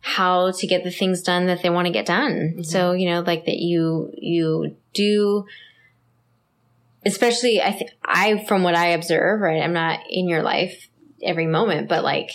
[0.00, 2.54] how to get the things done that they want to get done.
[2.56, 2.64] Mhm.
[2.66, 5.44] So, you know, like that you, you do,
[7.04, 9.62] especially I think I, from what I observe, right?
[9.62, 10.88] I'm not in your life
[11.22, 12.30] every moment, but like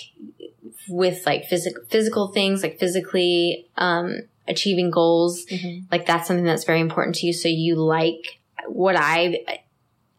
[0.87, 5.85] with like physical, physical things, like physically, um, achieving goals, Mhm.
[5.91, 7.33] like that's something that's very important to you.
[7.33, 9.63] So you like what I,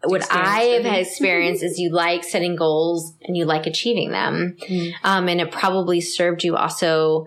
[0.05, 4.57] what I have Experienced, is you like setting goals and you like achieving them.
[4.69, 4.93] Mhm.
[5.03, 7.27] Um, and it probably served you also.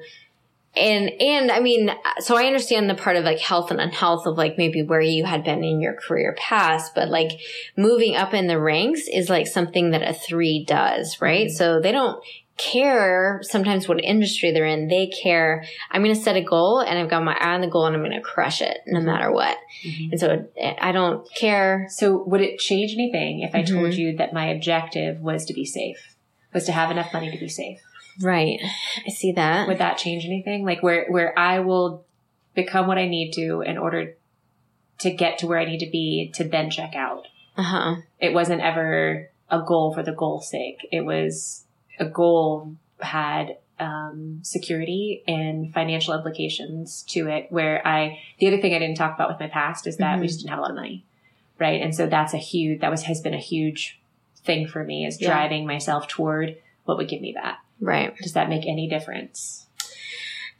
[0.75, 4.37] And, and I mean, so I understand the part of like health and unhealth of
[4.37, 7.31] like maybe where you had been in your career past, but like
[7.75, 11.47] moving up in the ranks is like something that a three does, right?
[11.47, 11.51] Mhm.
[11.51, 12.23] So they don't
[12.59, 14.87] care sometimes what industry they're in.
[14.89, 17.67] They care, I'm going to set a goal and I've got my eye on the
[17.67, 19.57] goal and I'm going to crush it no matter what.
[19.85, 20.11] Mhm.
[20.11, 20.45] And so
[20.81, 21.87] I don't care.
[21.89, 23.97] So would it change anything if I told Mhm.
[23.97, 26.15] you that my objective was to be safe,
[26.53, 27.79] was to have enough money to be safe?
[28.21, 28.59] Right.
[29.05, 29.67] I see that.
[29.67, 30.65] Would that change anything?
[30.65, 32.03] Like where, where I will
[32.53, 34.15] become what I need to in order
[34.99, 37.27] to get to where I need to be to then check out.
[37.57, 37.95] Uh huh.
[38.19, 40.85] It wasn't ever a goal for the goal's sake.
[40.91, 41.65] It was
[41.99, 47.47] a goal had um, security and financial implications to it.
[47.49, 50.25] Where I, the other thing I didn't talk about with my past is that we
[50.25, 50.27] Mhm.
[50.27, 51.05] just didn't have a lot of money,
[51.57, 51.81] right?
[51.81, 53.99] And so that's a huge, that was has been a huge
[54.43, 55.29] thing for me is Yeah.
[55.29, 57.59] driving myself toward what would give me that.
[57.79, 58.15] Right.
[58.17, 59.67] Does that make any difference?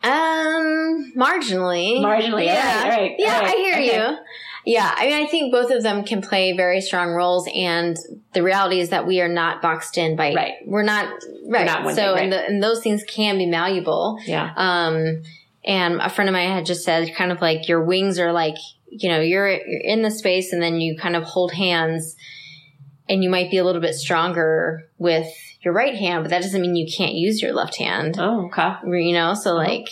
[0.02, 2.00] Um, marginally.
[2.00, 2.82] Marginally, Yeah.
[2.84, 3.86] all right, all right, yeah, right, I hear okay.
[4.12, 4.18] you.
[4.66, 7.98] Yeah, I mean, I think both of them can play very strong roles, and
[8.34, 10.34] the reality is that we are not boxed in by.
[10.34, 10.54] Right.
[10.66, 11.12] We're not
[11.48, 11.66] right.
[11.66, 14.20] not one so, thing, and, the, and those things can be malleable.
[14.26, 14.52] Yeah.
[14.56, 15.24] Um,
[15.66, 18.56] and a friend of mine had just said, kind of like your wings are like,
[18.88, 22.16] you know, you're you're in the space, and then you kind of hold hands,
[23.08, 25.28] and you might be a little bit stronger with
[25.62, 28.76] your right hand, but that doesn't mean you can't use your left hand Oh, okay.
[29.06, 29.68] you know so Uh-huh.
[29.68, 29.90] like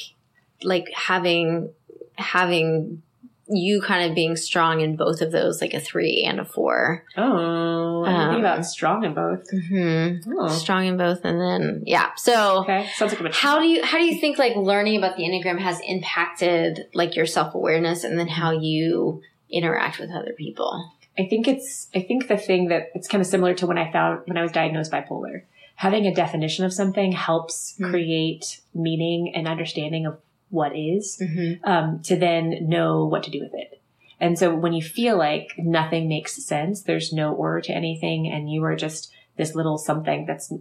[0.63, 1.73] like having
[2.15, 3.03] having
[3.49, 7.03] you kind of being strong in both of those, like a three and a four.
[7.15, 9.45] Oh, I Um, think about strong in both.
[9.49, 10.47] hmm Oh.
[10.49, 12.09] Strong in both, and then yeah.
[12.17, 13.37] So Okay, sounds like a much.
[13.39, 17.15] how do you how do you think like learning about the enneagram has impacted like
[17.15, 20.91] your self awareness, and then how you interact with other people?
[21.19, 23.91] I think it's, I think the thing that it's kind of similar to when I
[23.91, 25.43] found, when I was diagnosed bipolar.
[25.75, 27.89] Having a definition of something helps Hmm.
[27.91, 30.17] create meaning and understanding of
[30.49, 31.65] what is, Mm-hmm.
[31.65, 33.81] um, to then know what to do with it.
[34.19, 38.49] And so when you feel like nothing makes sense, there's no order to anything, and
[38.51, 40.51] you are just this little something that's,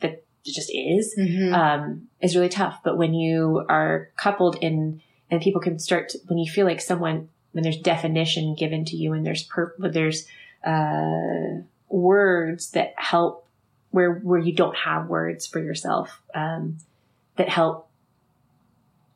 [0.00, 1.52] that just is, Mm-hmm.
[1.54, 2.80] um, is really tough.
[2.82, 6.80] But when you are coupled in, and people can start to, when you feel like
[6.80, 10.26] someone, when there's definition given to you and there's per, there's,
[10.64, 13.46] uh, words that help
[13.90, 16.78] where, where you don't have words for yourself, um,
[17.36, 17.90] that help,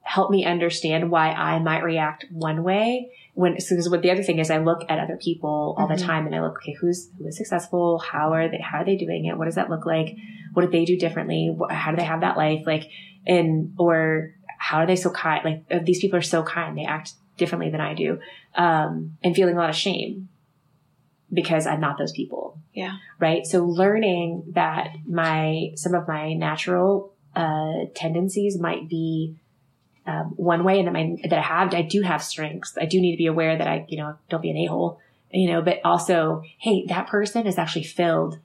[0.06, 4.22] help me understand why I might react one way when, so because what the other
[4.22, 5.98] thing is I look at other people all Mhm.
[5.98, 7.98] the time and I look, okay, who's, who is successful?
[7.98, 9.36] How are they, how are they doing it?
[9.36, 10.16] What does that look like?
[10.54, 11.54] What did they do differently?
[11.70, 12.62] How do they have that life?
[12.64, 12.84] Like,
[13.26, 15.44] and, or how are they so kind?
[15.44, 16.78] Like, uh, these people are so kind.
[16.78, 18.20] They act differently than I do.
[18.54, 20.28] Um, and feeling a lot of shame
[21.32, 22.60] because I'm not those people.
[22.72, 22.92] Yeah.
[23.18, 23.44] Right.
[23.44, 29.34] So learning that my, some of my natural, uh, tendencies might be,
[30.06, 32.76] um, one way and that my, that I have, I do have strengths.
[32.80, 35.00] I do need to be aware that I, you know, don't be an a-hole,
[35.30, 38.38] you know, but also, hey, that person is actually filled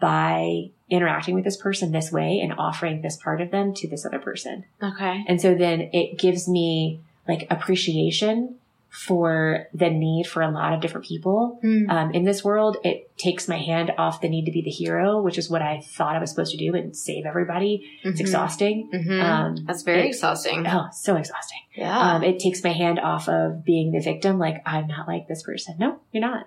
[0.00, 4.06] by interacting with this person this way and offering this part of them to this
[4.06, 4.64] other person.
[4.82, 5.24] Okay.
[5.26, 8.56] And so then it gives me like appreciation
[8.94, 11.58] for the need for a lot of different people.
[11.64, 11.90] Mm.
[11.90, 15.20] Um, in this world, it takes my hand off the need to be the hero,
[15.20, 17.84] which is what I thought I was supposed to do and save everybody.
[18.04, 18.22] It's Mhm.
[18.22, 18.90] exhausting.
[18.94, 19.20] Mhm.
[19.20, 20.64] Um, That's very it- exhausting.
[20.68, 21.58] Oh, so exhausting.
[21.74, 21.98] Yeah.
[22.14, 24.38] Um, it takes my hand off of being the victim.
[24.38, 25.74] Like, I'm not like this person.
[25.80, 26.46] No, you're not.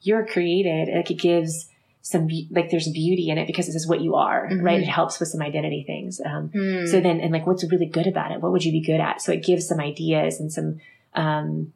[0.00, 0.88] You're created.
[0.92, 1.70] Like, it gives
[2.02, 4.60] some, be- like, there's beauty in it because this is what you are, Mhm.
[4.62, 4.80] right?
[4.80, 6.20] It helps with some identity things.
[6.24, 6.86] Um, Hmm.
[6.86, 8.40] so then, and like, what's really good about it?
[8.42, 9.20] What would you be good at?
[9.22, 10.80] So it gives some ideas and some,
[11.14, 11.72] um,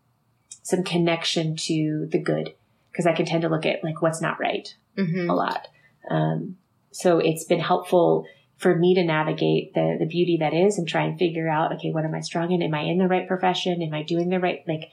[0.70, 2.54] some connection to the good.
[2.96, 5.28] Cause I can tend to look at like what's not right Mhm.
[5.30, 5.68] a lot.
[6.10, 6.56] Um,
[6.90, 8.26] so it's been helpful
[8.56, 11.90] for me to navigate the, the beauty that is and try and figure out, okay,
[11.92, 12.62] what am I strong in?
[12.62, 13.80] Am I in the right profession?
[13.80, 14.90] Am I doing the right, like,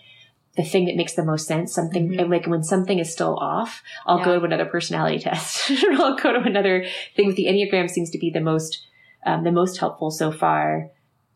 [0.55, 1.73] the thing that makes the most sense?
[1.73, 2.29] Something, Mhm.
[2.29, 4.25] like when something is still off, I'll Yeah.
[4.25, 5.69] go to another personality test.
[5.99, 6.85] I'll go to another
[7.15, 8.87] thing with the Enneagram seems to be the most,
[9.25, 10.89] um, the most helpful so far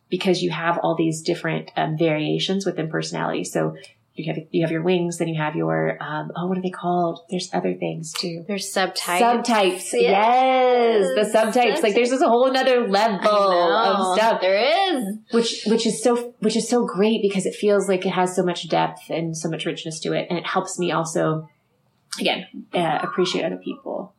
[0.09, 3.43] because you have all these different um, variations within personality.
[3.43, 3.75] So
[4.15, 6.69] you have, you have your wings, then you have your, um, oh, what are they
[6.69, 7.21] called?
[7.29, 8.43] There's other things too.
[8.47, 9.19] There's subtypes.
[9.19, 9.93] Subtypes.
[9.93, 11.05] Yes.
[11.15, 11.81] The subtypes.
[11.81, 14.41] Like there's just a whole another level of stuff.
[14.41, 15.17] There is.
[15.31, 18.43] Which which is so which is so great because it feels like it has so
[18.43, 20.27] much depth and so much richness to it.
[20.29, 21.49] And it helps me also
[22.19, 24.13] again, uh, appreciate other people.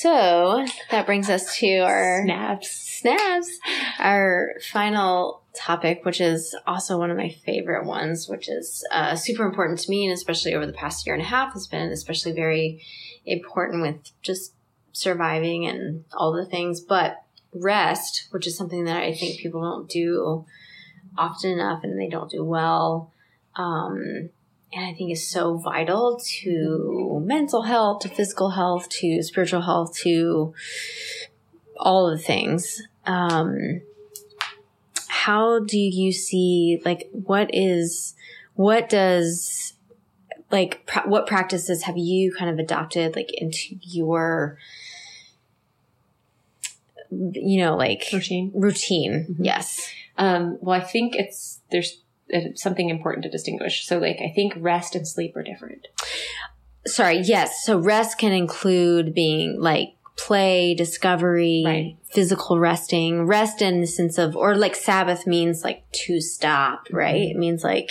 [0.00, 2.70] So that brings us to our Snaps.
[2.70, 3.58] snaps.
[3.98, 9.44] Our final topic, which is also one of my favorite ones, which is uh, super
[9.44, 12.32] important to me, and especially over the past year and a half, has been especially
[12.32, 12.82] very
[13.26, 14.54] important with just
[14.92, 16.80] surviving and all the things.
[16.80, 17.22] But
[17.52, 20.46] rest, which is something that I think people don't do
[21.18, 23.12] often enough, and they don't do well.
[23.54, 24.30] Um,
[24.72, 29.96] and I think is so vital to mental health, to physical health, to spiritual health,
[30.02, 30.54] to
[31.76, 32.82] all the things.
[33.06, 33.80] Um,
[35.08, 38.14] how do you see, like, what is,
[38.54, 39.74] what does,
[40.50, 44.56] like, pra- what practices have you kind of adopted, like, into your,
[47.10, 48.52] you know, like, Routine.
[48.54, 49.26] routine?
[49.30, 49.36] Mhm.
[49.40, 49.90] Yes.
[50.16, 52.00] Um, well, I think it's there's
[52.54, 53.86] something important to distinguish.
[53.86, 55.88] So, like, I think rest and sleep are different.
[56.86, 57.64] Sorry, yes.
[57.64, 61.96] So rest can include being like play, discovery, Right.
[62.10, 67.14] physical resting, rest in the sense of, or like Sabbath means like to stop, right?
[67.14, 67.36] Mm-hmm.
[67.36, 67.90] It means like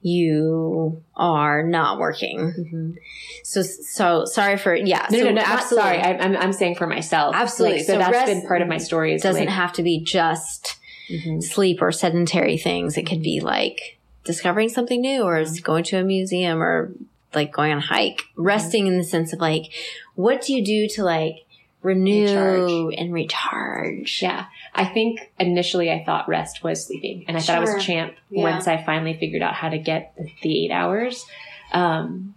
[0.00, 2.96] you are not working.
[3.44, 5.06] So, so sorry for, yeah.
[5.10, 5.90] No, so no, no, absolutely.
[5.90, 5.98] sorry.
[6.02, 7.34] I, I'm I'm saying for myself.
[7.34, 7.78] Absolutely.
[7.78, 9.14] Like, so, So that's been part of my story.
[9.14, 10.77] Is doesn't like, have to be just
[11.10, 11.42] Mhm.
[11.42, 12.96] sleep or sedentary things.
[12.98, 15.62] It could be like discovering something new or Mm-hmm.
[15.64, 16.92] going to a museum or
[17.34, 18.22] like going on a hike.
[18.36, 19.72] Resting in the sense of like,
[20.14, 21.44] what do you do to like
[21.82, 22.94] renew Recharge.
[22.98, 24.20] and recharge?
[24.22, 24.46] Yeah.
[24.74, 27.76] I think initially I thought rest was sleeping and I thought I Sure.
[27.76, 28.42] was champ Yeah.
[28.42, 31.24] once I finally figured out how to get the, the eight hours.
[31.72, 32.34] Um,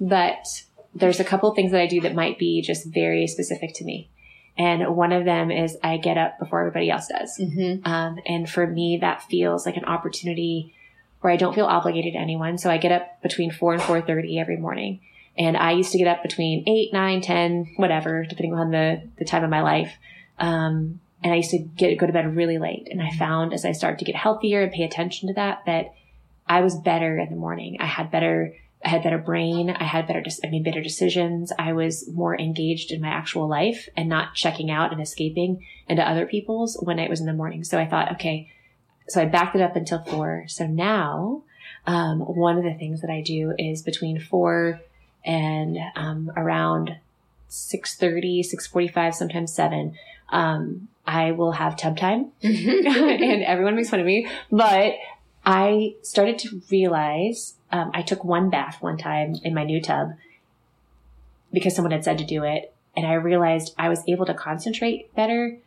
[0.00, 0.44] but
[0.94, 4.08] there's a couple things that I do that might be just very specific to me.
[4.60, 7.38] And one of them is I get up before everybody else does.
[7.38, 7.86] Mm-hmm.
[7.90, 10.74] Um, and for me, that feels like an opportunity
[11.20, 12.58] where I don't feel obligated to anyone.
[12.58, 15.00] So I get up between four and four thirty every morning.
[15.38, 19.24] And I used to get up between eight, nine, ten, whatever, depending on the, the
[19.24, 19.92] time of my life.
[20.38, 22.88] Um, and I used to get go to bed really late.
[22.90, 25.94] And I found as I started to get healthier and pay attention to that, that
[26.46, 27.78] I was better in the morning.
[27.80, 28.54] I had better,
[28.84, 29.70] I had better brain.
[29.70, 31.52] I had better, I made better decisions.
[31.58, 36.08] I was more engaged in my actual life and not checking out and escaping into
[36.08, 37.62] other people's when it was in the morning.
[37.62, 38.50] So I thought, okay,
[39.08, 40.44] so I backed it up until four.
[40.48, 41.42] So now,
[41.86, 44.80] um, one of the things that I do is between four
[45.24, 46.96] and um, around
[47.50, 49.94] 6.30 6.45 sometimes 7
[50.30, 54.94] um, i will have tub time and everyone makes fun of me but
[55.44, 60.10] i started to realize um, i took one bath one time in my new tub
[61.52, 65.14] because someone had said to do it and i realized i was able to concentrate
[65.14, 65.58] better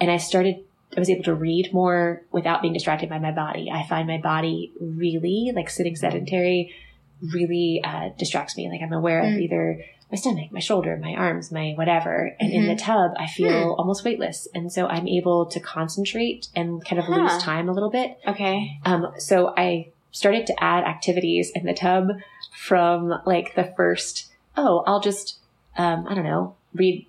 [0.00, 0.64] and i started
[0.96, 3.70] I was able to read more without being distracted by my body.
[3.70, 6.74] I find my body really like sitting sedentary
[7.20, 8.68] really uh, distracts me.
[8.70, 9.34] Like I'm aware mm.
[9.34, 12.34] of either my stomach, my shoulder, my arms, my whatever.
[12.40, 12.60] And mm-hmm.
[12.60, 12.92] in the mm-hmm.
[12.92, 13.78] tub, I feel mm.
[13.78, 14.48] almost weightless.
[14.54, 17.16] And so I'm able to concentrate and kind of huh.
[17.16, 18.18] lose time a little bit.
[18.26, 18.78] Okay.
[18.84, 22.08] Um, so I started to add activities in the tub
[22.56, 25.38] from like the first, oh, I'll just,
[25.76, 27.06] um, I don't know, read,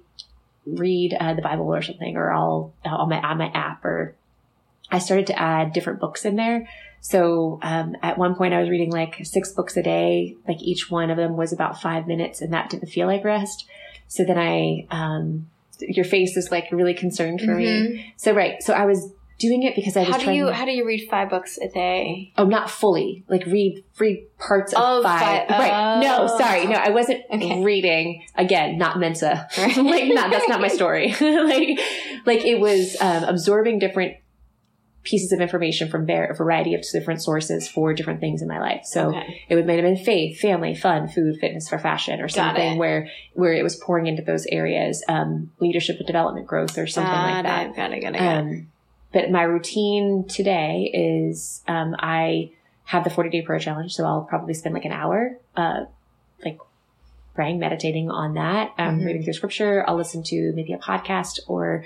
[0.66, 4.16] read uh, the Bible or something, or I'll, on my, on my app or
[4.92, 6.68] I started to add different books in there
[7.02, 10.36] so um, at one point, I was reading like six books a day.
[10.48, 13.66] Like each one of them was about five minutes, and that didn't feel like rest.
[14.08, 15.50] So then I, um,
[15.80, 17.94] your face is like really concerned for mm-hmm.
[17.96, 18.14] me.
[18.18, 20.66] So right, so I was doing it because I was how do you to, how
[20.66, 22.34] do you read five books a day?
[22.38, 23.24] Oh, not fully.
[23.28, 25.48] Like read read parts of oh, five.
[25.48, 25.50] five.
[25.50, 26.00] Right?
[26.02, 26.38] No, oh.
[26.38, 27.64] sorry, no, I wasn't okay.
[27.64, 28.78] reading again.
[28.78, 29.48] Not Mensa.
[29.58, 29.78] Right.
[29.78, 31.16] like not that's not my story.
[31.22, 31.80] like
[32.26, 34.18] like it was um, absorbing different
[35.04, 38.82] pieces of information from a variety of different sources for different things in my life.
[38.84, 39.44] So okay.
[39.48, 43.10] it would might have been faith, family, fun, food, fitness for fashion, or something where
[43.34, 47.34] where it was pouring into those areas, um, leadership and development growth, or something got
[47.34, 47.68] like that.
[47.68, 48.38] It, got it, got it, got.
[48.38, 48.68] Um,
[49.12, 52.52] but my routine today is um, I
[52.84, 55.86] have the 40 day prayer challenge, so I'll probably spend like an hour, uh,
[56.44, 56.60] like
[57.36, 59.06] praying, meditating on that, um, mm-hmm.
[59.06, 59.86] reading through scripture.
[59.88, 61.86] I'll listen to maybe a podcast or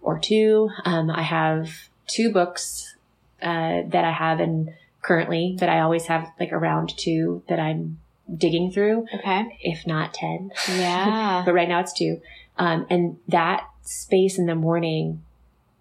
[0.00, 0.70] or two.
[0.84, 1.70] Um, I have
[2.06, 2.94] two books
[3.42, 4.72] uh, that I have and
[5.02, 7.98] currently that I always have like around two that I'm
[8.34, 9.06] digging through.
[9.14, 9.58] Okay.
[9.60, 10.50] If not 10.
[10.68, 11.42] Yeah.
[11.46, 12.20] but right now it's two.
[12.56, 15.22] Um, and that space in the morning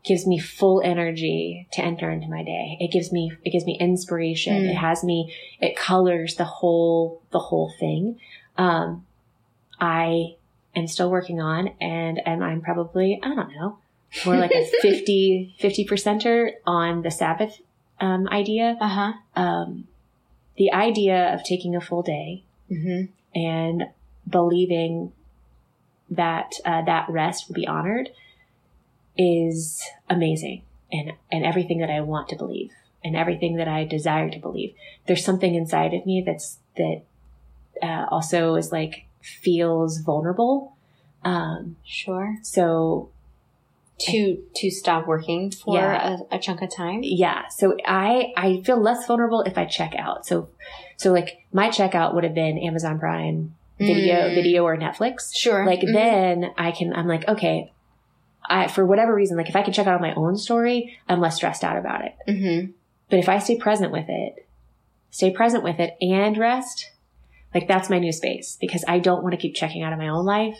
[0.04, 2.78] gives me full energy to enter into my day.
[2.80, 4.64] It gives me, it gives me inspiration.
[4.64, 4.72] Mm.
[4.72, 8.20] It has me, it colors the whole, the whole thing.
[8.58, 9.06] Um,
[9.80, 10.36] I
[10.76, 13.78] am still working on and, and I'm probably, I don't know,
[14.26, 17.62] more like a 50, 50 percenter on the Sabbath
[18.00, 18.78] um, idea.
[18.80, 19.14] Uh-huh.
[19.36, 19.88] Um,
[20.58, 23.12] the idea of taking a full day mm-hmm.
[23.38, 23.84] and
[24.30, 25.12] believing
[26.10, 28.10] that uh, that rest will be honored
[29.18, 30.62] is amazing
[30.92, 32.72] and and everything that I want to believe
[33.04, 34.74] and everything that I desire to believe.
[35.08, 37.02] There's something inside of me that's that
[37.82, 40.76] uh, also is like feels vulnerable.
[41.24, 42.38] Um, sure.
[42.44, 43.10] So
[44.00, 46.18] to to stop working for yeah.
[46.32, 49.94] a, a, chunk of time yeah so i i feel less vulnerable if i check
[49.96, 50.50] out so
[50.98, 54.36] so like my checkout would have been amazon prime video mm.
[54.36, 55.94] video or netflix sure like mm-hmm.
[55.94, 57.72] then i can i'm like okay
[58.50, 61.36] i for whatever reason like if i can check out my own story i'm less
[61.36, 62.72] stressed out about it mm-hmm.
[63.10, 64.48] but if i stay present with it
[65.12, 66.92] stay present with it and rest
[67.54, 70.08] like that's my new space because i don't want to keep checking out of my
[70.08, 70.58] own life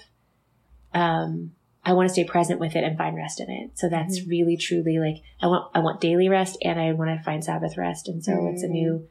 [0.94, 1.52] um
[1.86, 3.78] I want to stay present with it and find rest in it.
[3.78, 4.30] So that's mm-hmm.
[4.30, 7.78] really truly like I want I want daily rest and I want to find Sabbath
[7.78, 8.08] rest.
[8.08, 8.54] And so mm-hmm.
[8.54, 9.08] it's a new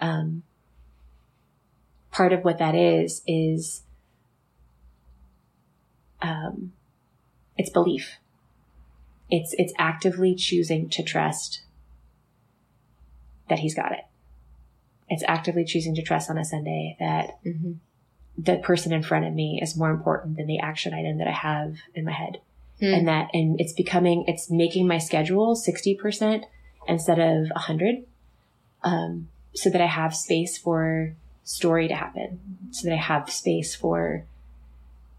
[0.00, 0.42] um,
[2.10, 3.82] part of what that is is
[6.20, 6.72] um,
[7.56, 8.18] it's belief.
[9.28, 11.62] It's it's actively choosing to trust
[13.48, 14.04] that he's got it.
[15.08, 17.72] It's actively choosing to trust on a Sunday that mm-hmm
[18.36, 21.32] the person in front of me is more important than the action item that I
[21.32, 22.40] have in my head.
[22.80, 22.98] Mm.
[22.98, 26.44] And that, and it's becoming, it's making my schedule 60%
[26.88, 28.04] instead of 100.
[28.82, 31.14] Um, so that I have space for
[31.44, 32.40] story to happen,
[32.70, 34.24] so that I have space for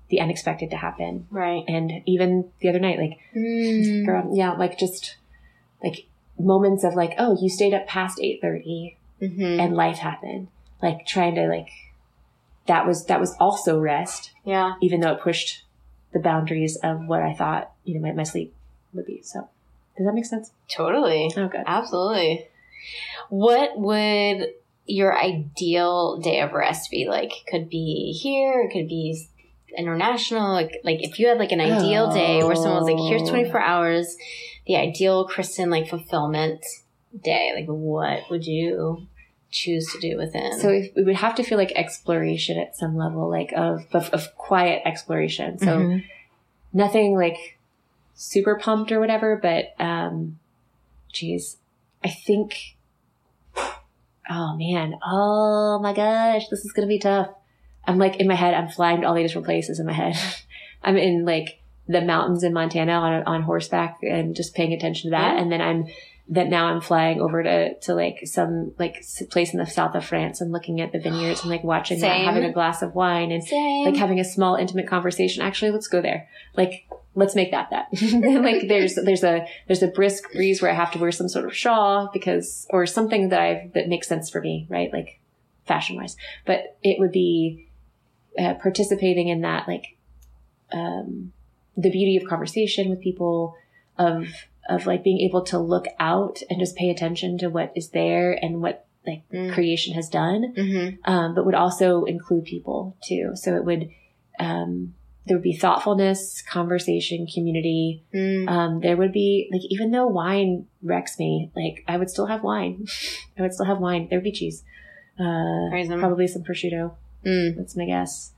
[0.09, 1.27] the unexpected to happen.
[1.29, 1.63] Right.
[1.67, 4.05] And even the other night, like, mm.
[4.05, 5.17] girl, yeah, like just
[5.83, 6.07] like
[6.39, 9.59] moments of like, oh, you stayed up past 8.30 mm-hmm.
[9.59, 10.47] and life happened.
[10.81, 11.69] Like trying to like
[12.67, 14.31] that was that was also rest.
[14.45, 14.73] Yeah.
[14.81, 15.63] Even though it pushed
[16.13, 18.53] the boundaries of what I thought, you know, my, my sleep
[18.93, 19.21] would be.
[19.23, 19.49] So
[19.97, 20.51] does that make sense?
[20.69, 21.31] Totally.
[21.35, 21.63] Oh good.
[21.65, 22.47] Absolutely.
[23.29, 24.49] What would
[24.85, 27.31] your ideal day of rest be like?
[27.49, 29.27] Could be here, it could be
[29.77, 30.53] international.
[30.53, 33.59] Like, like if you had like an ideal day where someone was like, here's 24
[33.59, 34.15] hours,
[34.67, 36.63] the ideal Kristen like fulfillment
[37.23, 39.07] day, like what would you
[39.53, 40.59] choose to do within?
[40.59, 44.09] So if, we would have to feel like exploration at some level, like of, of,
[44.09, 45.59] of quiet exploration.
[45.59, 46.03] So Mhm.
[46.73, 47.59] nothing like
[48.15, 50.39] super pumped or whatever, but, um,
[51.11, 51.57] geez,
[52.03, 52.75] I think,
[54.29, 57.29] oh man, oh my gosh, this is going to be tough.
[57.85, 60.15] I'm like in my head, I'm flying to all these different places in my head.
[60.83, 65.15] I'm in like the mountains in Montana on, on horseback and just paying attention to
[65.17, 65.35] that.
[65.35, 65.41] Yeah.
[65.41, 65.87] And then I'm,
[66.29, 70.05] that now I'm flying over to, to like some like place in the south of
[70.05, 72.25] France and looking at the vineyards and like watching that, Same.
[72.25, 73.85] having a glass of wine and Same.
[73.85, 75.43] like having a small intimate conversation.
[75.43, 76.29] Actually, let's go there.
[76.55, 77.87] Like, let's make that that.
[78.41, 81.45] like, there's there's a there's a brisk breeze where I have to wear some sort
[81.45, 84.91] of shawl because or something that I that makes sense for me, right?
[84.93, 85.19] Like
[85.65, 86.15] fashion wise.
[86.45, 87.67] But it would be
[88.39, 89.97] uh, participating in that, like
[90.71, 91.33] um,
[91.75, 93.55] the beauty of conversation with people,
[93.97, 94.29] of
[94.69, 98.31] of like being able to look out and just pay attention to what is there
[98.31, 99.53] and what like Mm.
[99.53, 100.97] creation has done Mhm.
[101.03, 103.31] um, but would also include people too.
[103.35, 103.89] So it would,
[104.39, 104.93] um,
[105.25, 108.03] there would be thoughtfulness, conversation, community.
[108.13, 108.47] Mm.
[108.49, 112.43] Um, there would be like, even though wine wrecks me, like I would still have
[112.43, 112.85] wine.
[113.37, 114.07] I would still have wine.
[114.09, 114.63] There would be cheese.
[115.19, 115.69] Uh,
[115.99, 116.93] probably some prosciutto.
[117.25, 117.57] Mm.
[117.57, 118.31] That's my guess.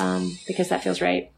[0.00, 1.30] Um, because that feels right.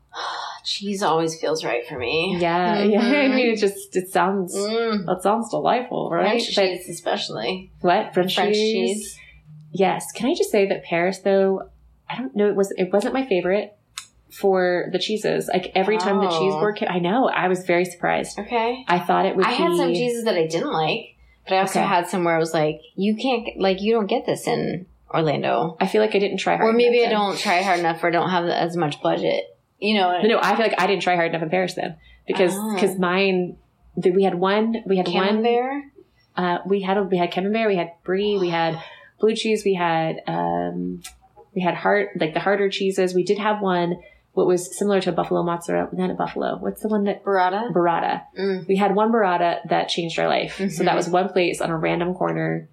[0.64, 2.36] Cheese always feels right for me.
[2.40, 2.82] Yeah.
[2.82, 3.00] Yeah.
[3.02, 5.04] I mean, it just, it sounds, Mm.
[5.06, 6.28] that sounds delightful, right?
[6.40, 8.14] French But- cheese, especially what?
[8.14, 8.98] French, French cheese?
[9.02, 9.18] cheese.
[9.72, 10.10] Yes.
[10.12, 11.68] Can I just say that Paris, though,
[12.08, 13.76] I don't know, it was it wasn't my favorite
[14.30, 15.48] for the cheeses.
[15.52, 16.60] Like every time the cheese Oh.
[16.60, 18.38] board came, I know I was very surprised.
[18.38, 18.84] Okay.
[18.88, 19.44] I thought it would.
[19.46, 21.16] I had some cheeses that I didn't like,
[21.46, 21.88] but I also Okay.
[21.88, 25.76] had some where I was like, you can't, like, you don't get this in Orlando.
[25.80, 26.68] I feel like I didn't try hard.
[26.68, 27.12] Or maybe I then.
[27.12, 29.44] don't try hard enough or don't have as much budget.
[29.84, 31.96] You know, No, no, I feel like I didn't try hard enough in Paris then
[32.26, 32.74] because Ah.
[32.74, 33.56] because mine.
[33.96, 34.82] the- We had one.
[34.86, 35.14] We had one.
[35.42, 35.84] camembert.
[36.36, 37.68] Uh, we had we had camembert.
[37.68, 38.38] We had brie.
[38.38, 38.78] We had
[39.20, 39.62] blue cheese.
[39.64, 41.00] We had um,
[41.54, 43.14] we had hard like the harder cheeses.
[43.14, 43.96] We did have one.
[44.32, 45.90] What was similar to a buffalo mozzarella?
[45.92, 46.56] Not a buffalo.
[46.58, 47.72] What's the one that Burrata.
[47.72, 48.22] burrata?
[48.36, 48.66] Mm.
[48.66, 50.56] we had one burrata that changed our life.
[50.56, 50.84] So Mhm.
[50.86, 52.68] that was one place on a random corner.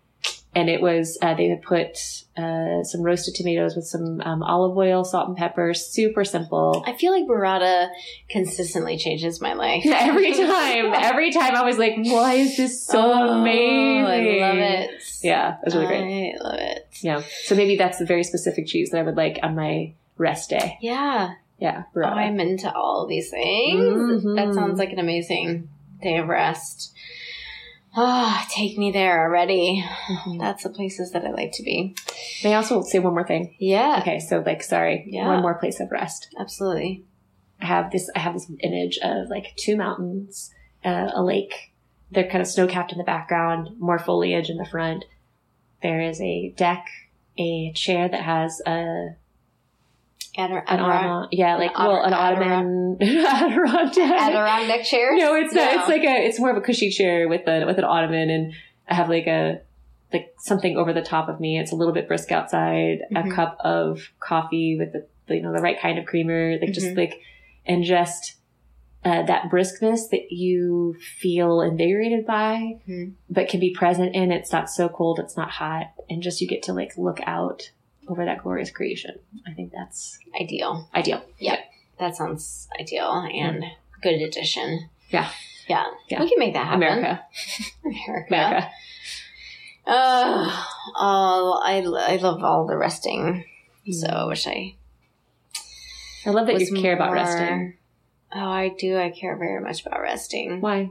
[0.54, 1.98] And it was, uh, they had put,
[2.36, 5.74] uh, some roasted tomatoes with some, um, olive oil, salt and pepper.
[5.74, 6.84] Super simple.
[6.86, 7.88] I feel like burrata
[8.30, 9.84] consistently changes my life.
[9.90, 14.44] every time, every time I was like, why is this so Oh, amazing?
[14.44, 14.90] I love it.
[15.22, 16.36] Yeah, it was really great.
[16.36, 16.88] I love it.
[17.02, 17.22] Yeah.
[17.44, 20.78] So maybe that's the very specific cheese that I would like on my rest day.
[20.82, 21.36] Yeah.
[21.60, 21.84] Yeah.
[21.96, 24.26] Oh, I'm into all these things.
[24.26, 24.36] Mhm.
[24.36, 25.70] That sounds like an amazing
[26.02, 26.94] day of rest.
[27.96, 29.84] Ah, take me there already.
[30.40, 31.96] That's the places that I like to be.
[32.44, 33.56] May I also say one more thing?
[33.60, 34.20] Yeah, Okay.
[34.20, 35.28] So like, sorry, Yeah.
[35.28, 36.34] one more place of rest.
[36.40, 37.04] absolutely.
[37.62, 40.52] I have this I have this image of like two mountains,
[40.84, 41.74] uh, a lake.
[42.10, 45.06] They're kind of snow capped in the background, more foliage in the front.
[45.84, 46.88] There is a deck,
[47.38, 49.16] a chair that has a
[50.38, 53.98] An yeah, like An well, an ottoman Adirondack.
[53.98, 55.20] Adirondack chairs?
[55.20, 57.78] No, it's a, it's like a it's more of a cushy chair with a with
[57.78, 58.54] an ottoman, and
[58.88, 59.62] I have like a
[60.14, 61.60] like something over the top of me.
[61.60, 63.00] It's a little bit brisk outside.
[63.12, 63.32] Mhm.
[63.32, 66.88] A cup of coffee with the you know the right kind of creamer, like just
[66.88, 66.98] Mhm.
[66.98, 67.22] like
[67.66, 68.36] and just
[69.04, 73.14] uh, that briskness that you feel invigorated by, Mhm.
[73.30, 74.32] but can be present in.
[74.32, 77.72] It's not so cold, it's not hot, and just you get to like look out
[78.08, 79.20] over that glorious creation.
[79.48, 80.90] I think that's ideal.
[80.94, 81.24] ideal.
[81.40, 81.60] Yep.
[82.00, 83.64] That sounds ideal and
[84.02, 84.90] good addition.
[85.10, 85.30] Yeah.
[85.68, 85.86] Yeah.
[86.10, 86.22] Yeah.
[86.22, 86.84] We can make that happen.
[86.84, 87.24] America,
[87.86, 88.28] America.
[88.30, 88.70] America.
[89.88, 91.78] Oh, oh I,
[92.14, 93.46] I love all the resting.
[93.90, 94.14] So Mm.
[94.14, 94.76] I wish I
[96.26, 97.78] I love that you care about resting.
[98.34, 98.98] Oh, I do.
[98.98, 100.62] I care very much about resting.
[100.62, 100.90] Why?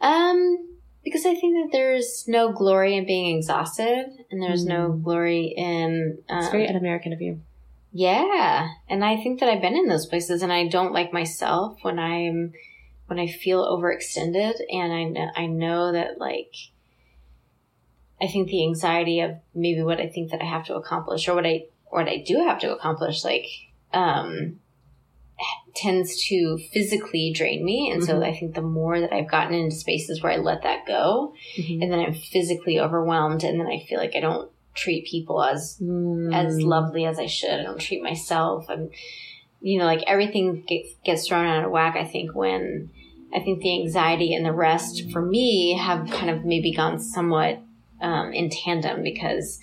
[0.00, 5.02] Um, because I think that there's no glory in being exhausted, and there's no Mm.
[5.04, 6.18] glory in.
[6.28, 7.40] Um, It's very un-American of you.
[7.92, 11.78] yeah, and I think that I've been in those places, and I don't like myself
[11.82, 12.52] when I'm
[13.08, 16.54] when I feel overextended, and I know I know that like.
[18.22, 21.34] I think the anxiety of maybe what I think that I have to accomplish, or
[21.34, 23.46] what I or what I do have to accomplish, like
[23.94, 24.60] um,
[25.74, 27.90] tends to physically drain me.
[27.90, 28.26] And so Mhm.
[28.26, 31.82] I think the more that I've gotten into spaces where I let that go, Mm-hmm.
[31.82, 35.78] and then I'm physically overwhelmed, and then I feel like I don't treat people as
[35.82, 36.34] Mm.
[36.34, 37.50] as lovely as I should.
[37.60, 38.68] I don't treat myself.
[38.68, 38.90] and
[39.62, 41.94] you know, like everything gets gets thrown out of whack.
[41.96, 42.90] I think when
[43.32, 47.60] I think the anxiety and the rest for me have kind of maybe gone somewhat
[48.00, 49.60] um, in tandem because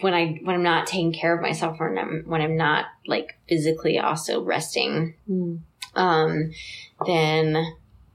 [0.00, 3.38] when I when I'm not taking care of myself when I'm when I'm not like
[3.48, 5.60] physically also resting, mm.
[5.94, 6.52] um,
[7.06, 7.56] then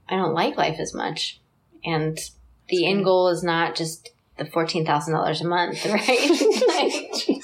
[0.08, 1.40] I don't like life as much.
[1.84, 2.18] And
[2.68, 6.30] the end goal is not just the fourteen thousand dollars a month, right?
[7.28, 7.42] like,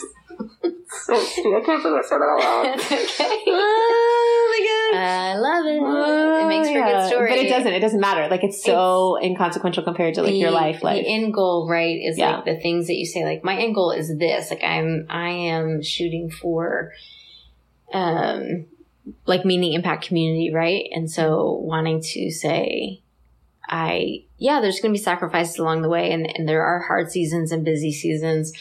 [1.35, 2.81] so I can't believe I said that out loud.
[2.81, 3.45] okay.
[3.51, 5.01] Oh my god.
[5.01, 5.81] I love it.
[5.81, 6.89] Oh, it makes for yeah.
[6.89, 7.31] a good story.
[7.31, 7.73] But it doesn't.
[7.73, 8.29] It doesn't matter.
[8.29, 10.83] Like it's so it's, inconsequential compared to like the, your life.
[10.83, 12.37] Like the end goal, right, is yeah.
[12.37, 14.51] like the things that you say, like, my end goal is this.
[14.51, 16.93] Like I'm I am shooting for
[17.93, 18.67] um
[19.27, 20.85] like meaning impact community, right?
[20.93, 23.03] And so wanting to say
[23.67, 27.53] I yeah, there's gonna be sacrifices along the way and, and there are hard seasons
[27.53, 28.53] and busy seasons,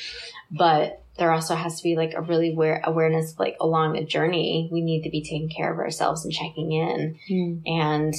[0.52, 4.70] but there also has to be like a really aware awareness like along the journey
[4.72, 7.62] we need to be taking care of ourselves and checking in mm.
[7.66, 8.14] and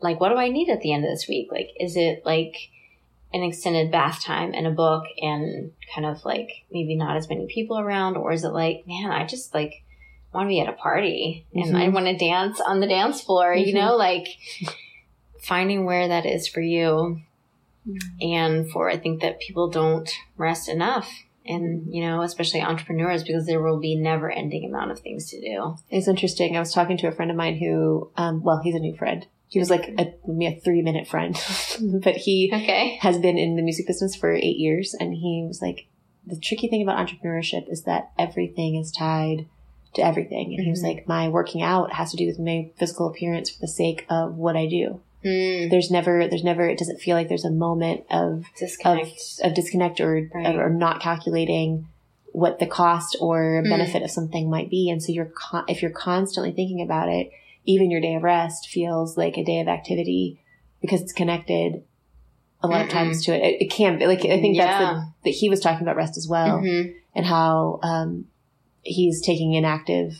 [0.00, 2.54] like what do i need at the end of this week like is it like
[3.32, 7.46] an extended bath time and a book and kind of like maybe not as many
[7.52, 9.82] people around or is it like man i just like
[10.32, 11.76] want to be at a party and mm-hmm.
[11.76, 13.68] i want to dance on the dance floor mm-hmm.
[13.68, 14.28] you know like
[15.40, 17.20] finding where that is for you
[17.88, 17.96] mm-hmm.
[18.20, 21.10] and for i think that people don't rest enough
[21.46, 25.40] and you know especially entrepreneurs because there will be never ending amount of things to
[25.40, 28.74] do it's interesting i was talking to a friend of mine who um, well he's
[28.74, 31.34] a new friend he was like a, a three minute friend
[32.02, 32.98] but he okay.
[33.00, 35.86] has been in the music business for eight years and he was like
[36.26, 39.46] the tricky thing about entrepreneurship is that everything is tied
[39.94, 40.64] to everything and mm-hmm.
[40.64, 40.96] he was mm-hmm.
[40.96, 44.34] like my working out has to do with my physical appearance for the sake of
[44.34, 45.70] what i do Mm.
[45.70, 49.54] There's never, there's never, it doesn't feel like there's a moment of disconnect, of, of
[49.54, 50.54] disconnect or, right.
[50.56, 51.88] or not calculating
[52.32, 53.70] what the cost or mm.
[53.70, 54.90] benefit of something might be.
[54.90, 57.30] And so you're, con- if you're constantly thinking about it,
[57.64, 60.40] even your day of rest feels like a day of activity
[60.80, 61.82] because it's connected
[62.62, 62.84] a lot Mm-mm.
[62.84, 63.42] of times to it.
[63.42, 64.66] It, it can be like, I think yeah.
[64.66, 66.92] that's the, that he was talking about rest as well mm-hmm.
[67.14, 68.26] and how, um,
[68.82, 70.18] he's taking an active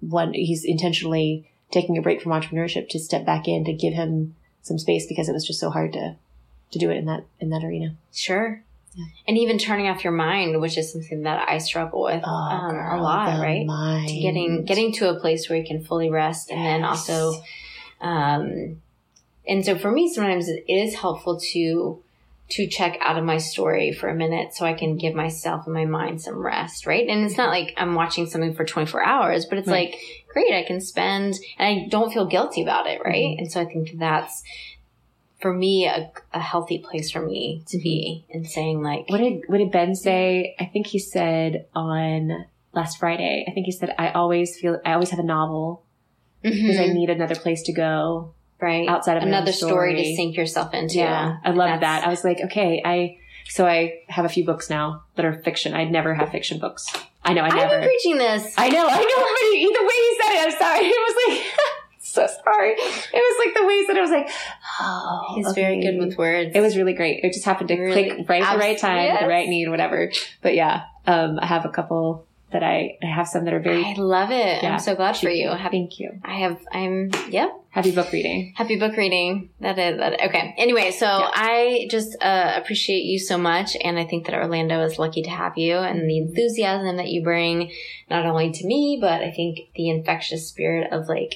[0.00, 4.34] one, he's intentionally taking a break from entrepreneurship to step back in to give him
[4.68, 6.16] some space because it was just so hard to
[6.70, 7.96] to do it in that in that arena.
[8.12, 8.62] Sure.
[8.94, 9.04] Yeah.
[9.28, 12.70] And even turning off your mind, which is something that I struggle with oh, um,
[12.70, 13.64] girl, a lot, right?
[13.64, 14.08] Mind.
[14.08, 16.56] To getting getting to a place where you can fully rest, yes.
[16.56, 17.42] and then also,
[18.00, 18.80] um,
[19.46, 22.02] and so for me, sometimes it is helpful to
[22.50, 25.74] to check out of my story for a minute so I can give myself and
[25.74, 27.06] my mind some rest, right?
[27.06, 29.90] And it's not like I'm watching something for 24 hours, but it's right.
[29.90, 30.00] like,
[30.38, 33.14] great, I can spend, and I don't feel guilty about it, right?
[33.14, 33.38] Mm-hmm.
[33.40, 34.42] And so I think that's,
[35.40, 39.42] for me, a, a, healthy place for me to be and saying like, what did,
[39.46, 40.56] what did Ben say?
[40.58, 44.94] I think he said on last Friday, I think he said, I always feel, I
[44.94, 45.84] always have a novel
[46.42, 46.90] because mm-hmm.
[46.90, 49.92] I need another place to go right outside of another story.
[49.92, 49.94] story.
[49.96, 50.98] to sink yourself into.
[50.98, 52.04] Yeah, I love that.
[52.04, 53.18] I was like, okay, I
[53.48, 55.74] so I have a few books now that are fiction.
[55.74, 56.86] I'd never have fiction books.
[57.24, 57.60] I know, I never.
[57.60, 58.54] I've been preaching this.
[58.56, 58.98] I know, I know.
[58.98, 60.86] But the way he said it, I'm sorry.
[60.88, 61.54] It was like.
[62.00, 62.72] so sorry.
[62.72, 64.30] It was like the way he said it, I was like,
[64.80, 65.32] oh.
[65.34, 65.62] He's okay.
[65.62, 66.52] very good with words.
[66.54, 67.24] It was really great.
[67.24, 69.22] It just happened to really, click right at the right time, yes.
[69.22, 70.10] the right need, whatever.
[70.40, 73.84] But yeah, um, I have a couple that I, I have some that are very.
[73.84, 74.62] I love it.
[74.62, 75.50] Yeah, I'm so glad for you.
[75.50, 76.20] Happy, Thank you.
[76.24, 76.58] I have.
[76.72, 77.10] I'm.
[77.28, 77.50] Yep.
[77.70, 78.54] Happy book reading.
[78.56, 79.50] Happy book reading.
[79.60, 80.14] That is that.
[80.14, 80.54] Okay.
[80.56, 81.30] Anyway, so yeah.
[81.34, 85.30] I just uh, appreciate you so much, and I think that Orlando is lucky to
[85.30, 87.70] have you, and the enthusiasm that you bring,
[88.08, 91.34] not only to me, but I think the infectious spirit of like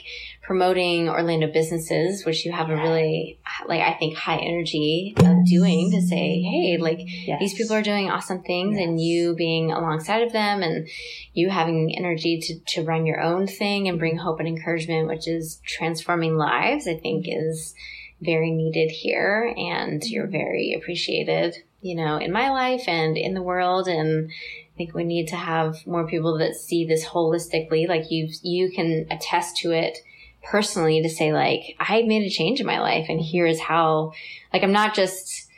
[0.52, 5.90] promoting Orlando businesses, which you have a really, like, I think high energy of doing
[5.92, 7.40] to say, Hey, like yes.
[7.40, 8.86] these people are doing awesome things yes.
[8.86, 10.86] and you being alongside of them and
[11.32, 15.26] you having energy to, to run your own thing and bring hope and encouragement, which
[15.26, 17.48] is transforming lives, I think mm-hmm.
[17.48, 17.74] is
[18.20, 20.12] very needed here and mm-hmm.
[20.12, 23.88] you're very appreciated, you know, in my life and in the world.
[23.88, 27.88] And I think we need to have more people that see this holistically.
[27.88, 29.96] Like you, you can attest to it
[30.43, 34.12] personally to say like I made a change in my life and here's how
[34.52, 35.48] like I'm not just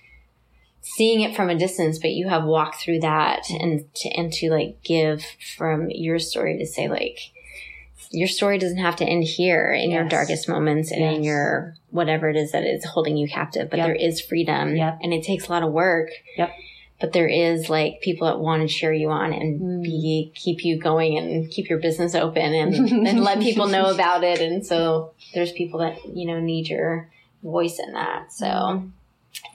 [0.83, 4.51] seeing it from a distance but you have walked through that and to and to
[4.51, 5.25] like give
[5.57, 7.19] from your story to say like
[8.11, 9.99] your story doesn't have to end here in yes.
[9.99, 11.17] your darkest moments and yes.
[11.17, 13.87] in your whatever it is that is holding you captive but yep.
[13.87, 14.99] there is freedom yep.
[15.03, 16.53] and it takes a lot of work yep
[17.05, 19.83] but there is like people that want to cheer you on and mm.
[19.83, 22.75] be keep you going and keep your business open and,
[23.07, 24.41] and let people know about it.
[24.41, 27.11] And so there's people that, you know, need your
[27.43, 28.33] voice in that.
[28.33, 28.91] So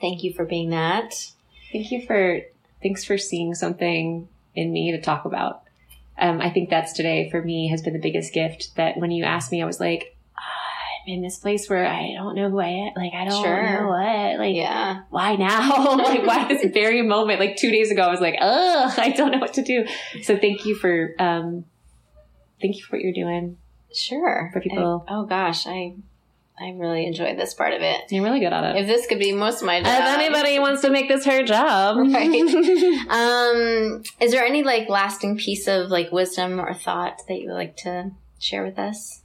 [0.00, 1.12] thank you for being that.
[1.72, 2.40] Thank you for,
[2.84, 5.64] thanks for seeing something in me to talk about.
[6.18, 9.24] Um, I think that's today for me has been the biggest gift that when you
[9.24, 10.16] asked me, I was like,
[11.06, 12.92] I'm in this place where I don't know who I am.
[12.96, 13.80] Like, I don't Sure.
[13.82, 14.38] know what.
[14.38, 15.00] Like, Yeah.
[15.10, 15.96] why now?
[15.96, 17.40] like, why this very moment?
[17.40, 19.86] Like two days ago, I was like, oh, I don't know what to do.
[20.22, 21.64] So thank you for, um,
[22.60, 23.56] thank you for what you're doing.
[23.94, 24.50] Sure.
[24.52, 25.94] For people- I- oh gosh, I
[26.62, 28.02] I really enjoyed this part of it.
[28.10, 28.80] You're really good at it.
[28.82, 29.86] If this could be most of my job.
[29.88, 32.28] If anybody wants to make this her job, Right.
[33.08, 37.54] Um, is there any like lasting piece of like wisdom or thought that you would
[37.54, 39.22] like to share with us?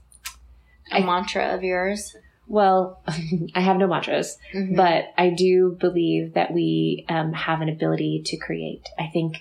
[0.92, 2.14] A I- mantra of yours?
[2.48, 3.00] well,
[3.56, 4.38] I have no mantras.
[4.54, 4.76] Mhm.
[4.76, 8.88] but I do believe that we um, have an ability to create.
[8.98, 9.38] I think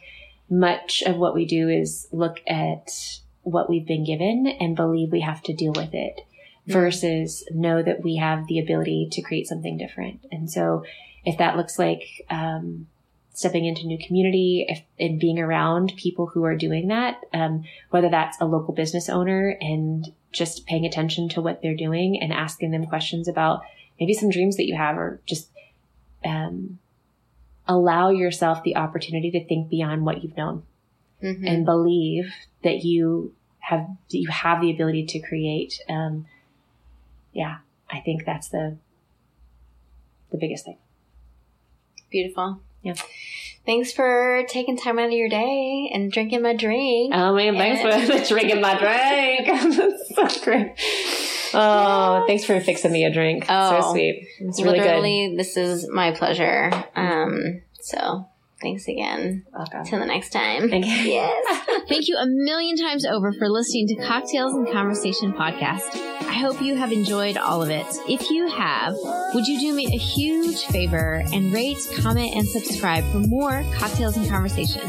[0.50, 2.90] much of what we do is look at
[3.44, 6.22] what we've been given and believe we have to deal with it
[6.68, 6.74] Mhm.
[6.74, 10.22] versus know that we have the ability to create something different.
[10.32, 10.84] And so
[11.24, 12.02] if that looks like,
[12.32, 12.88] um,
[13.34, 18.10] stepping into new community if, and being around people who are doing that, um, whether
[18.10, 22.72] that's a local business owner and just paying attention to what they're doing and asking
[22.72, 23.62] them questions about
[24.00, 25.50] maybe some dreams that you have or just
[26.26, 26.78] um,
[27.68, 30.64] allow yourself the opportunity to think beyond what you've known
[31.24, 31.48] Mhm.
[31.48, 32.34] and believe
[32.64, 36.26] that you have that you have the ability to create um,
[37.32, 37.58] yeah
[37.90, 38.78] i think that's the
[40.32, 40.78] the biggest thing
[42.12, 42.62] Beautiful.
[42.86, 42.94] Yeah.
[43.66, 47.14] Thanks for taking time out of your day and drinking my drink.
[47.16, 49.48] oh man thanks for drinking my drink.
[50.16, 50.74] That's so great.
[51.56, 53.46] Oh thanks for fixing me a drink.
[53.50, 54.28] Oh, so sweet.
[54.40, 55.40] It's really good.
[55.40, 56.72] this is my pleasure.
[56.96, 58.28] Um, so
[58.66, 59.46] thanks again.
[59.54, 59.86] Welcome.
[59.86, 60.70] Till the next time.
[60.70, 60.92] Thank you.
[60.92, 61.66] Yes.
[61.88, 65.96] Thank you a million times over for listening to Cocktails and Conversation podcast.
[66.22, 67.86] I hope you have enjoyed all of it.
[68.10, 68.96] If you have,
[69.36, 74.18] would you do me a huge favor and rate, comment, and subscribe for more Cocktails
[74.18, 74.82] and Conversation?